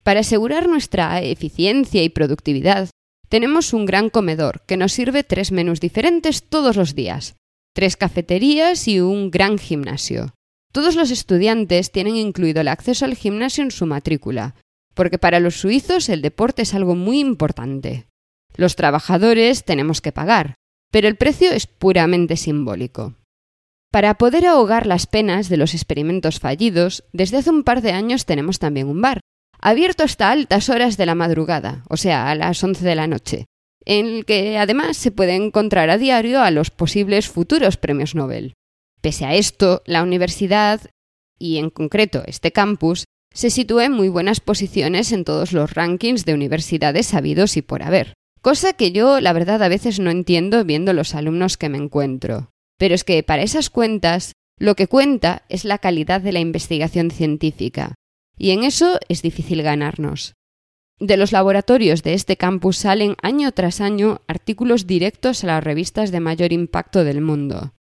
Para 0.02 0.20
asegurar 0.20 0.68
nuestra 0.68 1.20
eficiencia 1.22 2.02
y 2.02 2.08
productividad, 2.08 2.88
tenemos 3.28 3.72
un 3.72 3.86
gran 3.86 4.10
comedor 4.10 4.62
que 4.66 4.76
nos 4.76 4.92
sirve 4.92 5.22
tres 5.22 5.52
menús 5.52 5.80
diferentes 5.80 6.42
todos 6.42 6.76
los 6.76 6.94
días, 6.94 7.36
tres 7.74 7.96
cafeterías 7.96 8.88
y 8.88 9.00
un 9.00 9.30
gran 9.30 9.58
gimnasio. 9.58 10.34
Todos 10.72 10.96
los 10.96 11.10
estudiantes 11.10 11.92
tienen 11.92 12.16
incluido 12.16 12.60
el 12.60 12.68
acceso 12.68 13.04
al 13.04 13.14
gimnasio 13.14 13.62
en 13.62 13.70
su 13.70 13.86
matrícula, 13.86 14.54
porque 14.94 15.18
para 15.18 15.40
los 15.40 15.56
suizos 15.56 16.08
el 16.08 16.22
deporte 16.22 16.62
es 16.62 16.74
algo 16.74 16.94
muy 16.94 17.20
importante. 17.20 18.06
Los 18.56 18.76
trabajadores 18.76 19.64
tenemos 19.64 20.00
que 20.00 20.12
pagar, 20.12 20.54
pero 20.90 21.08
el 21.08 21.16
precio 21.16 21.52
es 21.52 21.66
puramente 21.66 22.36
simbólico. 22.36 23.16
Para 23.90 24.14
poder 24.14 24.46
ahogar 24.46 24.86
las 24.86 25.06
penas 25.06 25.48
de 25.48 25.56
los 25.56 25.74
experimentos 25.74 26.38
fallidos, 26.38 27.04
desde 27.12 27.38
hace 27.38 27.50
un 27.50 27.64
par 27.64 27.82
de 27.82 27.92
años 27.92 28.24
tenemos 28.24 28.58
también 28.58 28.88
un 28.88 29.00
bar, 29.00 29.20
abierto 29.60 30.04
hasta 30.04 30.30
altas 30.30 30.68
horas 30.68 30.96
de 30.96 31.06
la 31.06 31.14
madrugada, 31.14 31.84
o 31.88 31.96
sea, 31.96 32.30
a 32.30 32.34
las 32.34 32.62
11 32.62 32.84
de 32.84 32.94
la 32.94 33.06
noche, 33.06 33.46
en 33.84 34.06
el 34.06 34.24
que 34.24 34.58
además 34.58 34.96
se 34.96 35.10
puede 35.10 35.34
encontrar 35.34 35.90
a 35.90 35.98
diario 35.98 36.40
a 36.40 36.50
los 36.50 36.70
posibles 36.70 37.28
futuros 37.28 37.76
premios 37.76 38.14
Nobel. 38.14 38.54
Pese 39.00 39.24
a 39.24 39.34
esto, 39.34 39.82
la 39.86 40.02
universidad, 40.02 40.80
y 41.38 41.58
en 41.58 41.70
concreto 41.70 42.22
este 42.26 42.52
campus, 42.52 43.04
se 43.32 43.50
sitúa 43.50 43.86
en 43.86 43.92
muy 43.92 44.08
buenas 44.08 44.40
posiciones 44.40 45.12
en 45.12 45.24
todos 45.24 45.52
los 45.52 45.72
rankings 45.74 46.24
de 46.24 46.34
universidades 46.34 47.06
sabidos 47.06 47.56
y 47.56 47.62
por 47.62 47.82
haber. 47.82 48.14
Cosa 48.42 48.72
que 48.72 48.92
yo, 48.92 49.20
la 49.20 49.32
verdad, 49.32 49.62
a 49.62 49.68
veces 49.68 50.00
no 50.00 50.10
entiendo 50.10 50.64
viendo 50.64 50.92
los 50.92 51.14
alumnos 51.14 51.56
que 51.56 51.68
me 51.68 51.78
encuentro. 51.78 52.50
Pero 52.78 52.94
es 52.94 53.04
que 53.04 53.22
para 53.22 53.42
esas 53.42 53.68
cuentas, 53.68 54.32
lo 54.58 54.74
que 54.74 54.86
cuenta 54.86 55.44
es 55.48 55.64
la 55.64 55.78
calidad 55.78 56.20
de 56.20 56.32
la 56.32 56.40
investigación 56.40 57.10
científica, 57.10 57.94
y 58.38 58.50
en 58.52 58.64
eso 58.64 58.98
es 59.08 59.20
difícil 59.20 59.62
ganarnos. 59.62 60.34
De 60.98 61.16
los 61.16 61.32
laboratorios 61.32 62.02
de 62.02 62.14
este 62.14 62.36
campus 62.36 62.78
salen 62.78 63.16
año 63.22 63.52
tras 63.52 63.80
año 63.80 64.22
artículos 64.26 64.86
directos 64.86 65.44
a 65.44 65.48
las 65.48 65.64
revistas 65.64 66.10
de 66.10 66.20
mayor 66.20 66.52
impacto 66.52 67.04
del 67.04 67.20
mundo. 67.20 67.72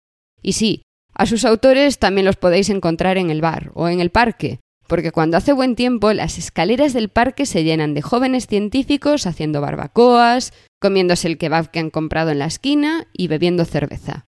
Y 0.42 0.54
sí, 0.54 0.84
a 1.14 1.26
sus 1.26 1.44
autores 1.44 2.00
también 2.00 2.26
los 2.26 2.38
podéis 2.38 2.70
encontrar 2.70 3.18
en 3.18 3.30
el 3.30 3.42
bar 3.42 3.72
o 3.74 3.90
en 3.90 4.00
el 4.00 4.10
parque, 4.10 4.60
porque 4.90 5.12
cuando 5.12 5.38
hace 5.38 5.54
buen 5.54 5.76
tiempo 5.76 6.12
las 6.12 6.38
escaleras 6.38 6.94
del 6.94 7.10
parque 7.10 7.46
se 7.46 7.64
llenan 7.64 7.94
de 7.94 8.02
jóvenes 8.02 8.48
científicos 8.48 9.28
haciendo 9.28 9.62
barbacoas, 9.62 10.52
comiéndose 10.82 11.28
el 11.28 11.38
kebab 11.38 11.70
que 11.70 11.80
han 11.80 11.92
comprado 11.92 12.32
en 12.32 12.40
la 12.40 12.48
esquina 12.48 13.08
y 13.14 13.28
bebiendo 13.28 13.64
cerveza. 13.64 14.26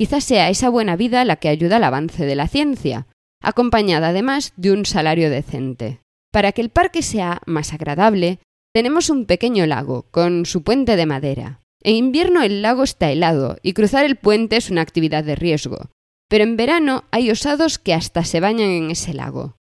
Quizás 0.00 0.24
sea 0.24 0.48
esa 0.48 0.70
buena 0.70 0.96
vida 0.96 1.24
la 1.24 1.36
que 1.36 1.48
ayuda 1.48 1.76
al 1.76 1.84
avance 1.84 2.24
de 2.24 2.34
la 2.34 2.48
ciencia, 2.48 3.06
acompañada 3.42 4.08
además 4.08 4.54
de 4.56 4.72
un 4.72 4.86
salario 4.86 5.28
decente. 5.28 6.00
Para 6.32 6.52
que 6.52 6.62
el 6.62 6.70
parque 6.70 7.02
sea 7.02 7.42
más 7.46 7.74
agradable, 7.74 8.40
tenemos 8.72 9.10
un 9.10 9.26
pequeño 9.26 9.66
lago 9.66 10.06
con 10.10 10.46
su 10.46 10.62
puente 10.62 10.96
de 10.96 11.06
madera. 11.06 11.60
En 11.82 11.96
invierno 11.96 12.42
el 12.42 12.62
lago 12.62 12.82
está 12.82 13.10
helado 13.10 13.58
y 13.62 13.74
cruzar 13.74 14.06
el 14.06 14.16
puente 14.16 14.56
es 14.56 14.70
una 14.70 14.80
actividad 14.80 15.22
de 15.22 15.36
riesgo, 15.36 15.90
pero 16.30 16.44
en 16.44 16.56
verano 16.56 17.04
hay 17.10 17.30
osados 17.30 17.78
que 17.78 17.92
hasta 17.92 18.24
se 18.24 18.40
bañan 18.40 18.70
en 18.70 18.90
ese 18.90 19.12
lago. 19.12 19.57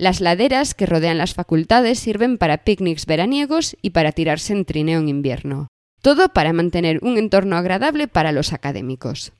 Las 0.00 0.22
laderas 0.22 0.72
que 0.72 0.86
rodean 0.86 1.18
las 1.18 1.34
facultades 1.34 1.98
sirven 1.98 2.38
para 2.38 2.64
picnics 2.64 3.04
veraniegos 3.04 3.76
y 3.82 3.90
para 3.90 4.12
tirarse 4.12 4.54
en 4.54 4.64
trineo 4.64 4.98
en 4.98 5.10
invierno. 5.10 5.68
Todo 6.00 6.30
para 6.30 6.54
mantener 6.54 7.00
un 7.02 7.18
entorno 7.18 7.56
agradable 7.56 8.08
para 8.08 8.32
los 8.32 8.54
académicos. 8.54 9.32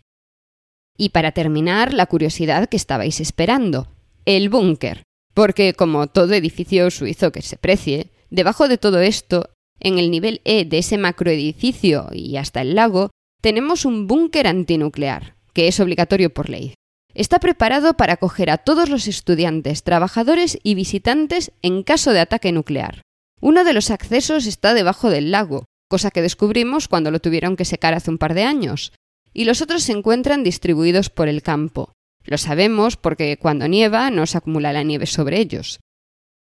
Y 0.98 1.08
para 1.08 1.32
terminar, 1.32 1.94
la 1.94 2.04
curiosidad 2.04 2.68
que 2.68 2.76
estabais 2.76 3.20
esperando, 3.20 3.88
el 4.26 4.50
búnker. 4.50 5.02
Porque 5.32 5.72
como 5.72 6.08
todo 6.08 6.34
edificio 6.34 6.90
suizo 6.90 7.32
que 7.32 7.40
se 7.40 7.56
precie, 7.56 8.10
debajo 8.28 8.68
de 8.68 8.76
todo 8.76 9.00
esto, 9.00 9.48
en 9.78 9.98
el 9.98 10.10
nivel 10.10 10.42
E 10.44 10.66
de 10.66 10.76
ese 10.76 10.98
macroedificio 10.98 12.08
y 12.12 12.36
hasta 12.36 12.60
el 12.60 12.74
lago, 12.74 13.08
tenemos 13.40 13.86
un 13.86 14.06
búnker 14.06 14.46
antinuclear, 14.46 15.36
que 15.54 15.68
es 15.68 15.80
obligatorio 15.80 16.28
por 16.28 16.50
ley. 16.50 16.74
Está 17.14 17.40
preparado 17.40 17.94
para 17.94 18.14
acoger 18.14 18.50
a 18.50 18.58
todos 18.58 18.88
los 18.88 19.08
estudiantes, 19.08 19.82
trabajadores 19.82 20.58
y 20.62 20.74
visitantes 20.74 21.52
en 21.62 21.82
caso 21.82 22.12
de 22.12 22.20
ataque 22.20 22.52
nuclear. 22.52 23.02
Uno 23.40 23.64
de 23.64 23.72
los 23.72 23.90
accesos 23.90 24.46
está 24.46 24.74
debajo 24.74 25.10
del 25.10 25.30
lago, 25.30 25.64
cosa 25.88 26.10
que 26.10 26.22
descubrimos 26.22 26.88
cuando 26.88 27.10
lo 27.10 27.20
tuvieron 27.20 27.56
que 27.56 27.64
secar 27.64 27.94
hace 27.94 28.10
un 28.10 28.18
par 28.18 28.34
de 28.34 28.44
años, 28.44 28.92
y 29.32 29.44
los 29.44 29.62
otros 29.62 29.82
se 29.82 29.92
encuentran 29.92 30.44
distribuidos 30.44 31.10
por 31.10 31.28
el 31.28 31.42
campo. 31.42 31.92
Lo 32.24 32.38
sabemos 32.38 32.96
porque 32.96 33.38
cuando 33.38 33.66
nieva 33.66 34.10
no 34.10 34.26
se 34.26 34.38
acumula 34.38 34.72
la 34.72 34.82
nieve 34.82 35.06
sobre 35.06 35.40
ellos. 35.40 35.80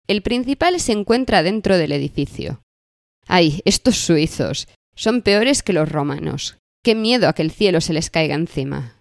El 0.08 0.22
principal 0.22 0.80
se 0.80 0.92
encuentra 0.92 1.44
dentro 1.44 1.78
del 1.78 1.92
edificio. 1.92 2.62
Ay, 3.28 3.62
estos 3.66 3.98
suizos. 3.98 4.68
Son 4.96 5.22
peores 5.22 5.64
que 5.64 5.74
los 5.74 5.90
romanos. 5.90 6.58
Qué 6.84 6.96
miedo 6.96 7.30
a 7.30 7.34
que 7.34 7.44
el 7.44 7.52
cielo 7.52 7.80
se 7.80 7.94
les 7.94 8.10
caiga 8.10 8.36
encima. 8.36 9.01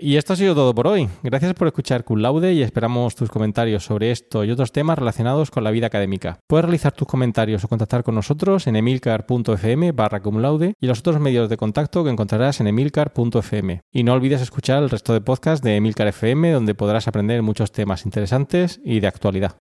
Y 0.00 0.16
esto 0.16 0.32
ha 0.32 0.36
sido 0.36 0.54
todo 0.54 0.72
por 0.76 0.86
hoy. 0.86 1.08
Gracias 1.24 1.54
por 1.54 1.66
escuchar 1.66 2.04
Cum 2.04 2.20
Laude 2.20 2.52
y 2.52 2.62
esperamos 2.62 3.16
tus 3.16 3.30
comentarios 3.30 3.84
sobre 3.84 4.12
esto 4.12 4.44
y 4.44 4.50
otros 4.52 4.70
temas 4.70 4.96
relacionados 4.96 5.50
con 5.50 5.64
la 5.64 5.72
vida 5.72 5.88
académica. 5.88 6.38
Puedes 6.46 6.66
realizar 6.66 6.92
tus 6.92 7.08
comentarios 7.08 7.64
o 7.64 7.68
contactar 7.68 8.04
con 8.04 8.14
nosotros 8.14 8.68
en 8.68 8.76
emilcar.fm 8.76 9.90
barra 9.90 10.22
y 10.80 10.86
los 10.86 11.00
otros 11.00 11.18
medios 11.18 11.48
de 11.48 11.56
contacto 11.56 12.04
que 12.04 12.10
encontrarás 12.10 12.60
en 12.60 12.68
emilcar.fm. 12.68 13.80
Y 13.90 14.04
no 14.04 14.12
olvides 14.12 14.40
escuchar 14.40 14.84
el 14.84 14.90
resto 14.90 15.12
de 15.12 15.20
podcasts 15.20 15.64
de 15.64 15.74
Emilcar 15.74 16.06
FM 16.06 16.52
donde 16.52 16.76
podrás 16.76 17.08
aprender 17.08 17.42
muchos 17.42 17.72
temas 17.72 18.04
interesantes 18.04 18.80
y 18.84 19.00
de 19.00 19.08
actualidad. 19.08 19.56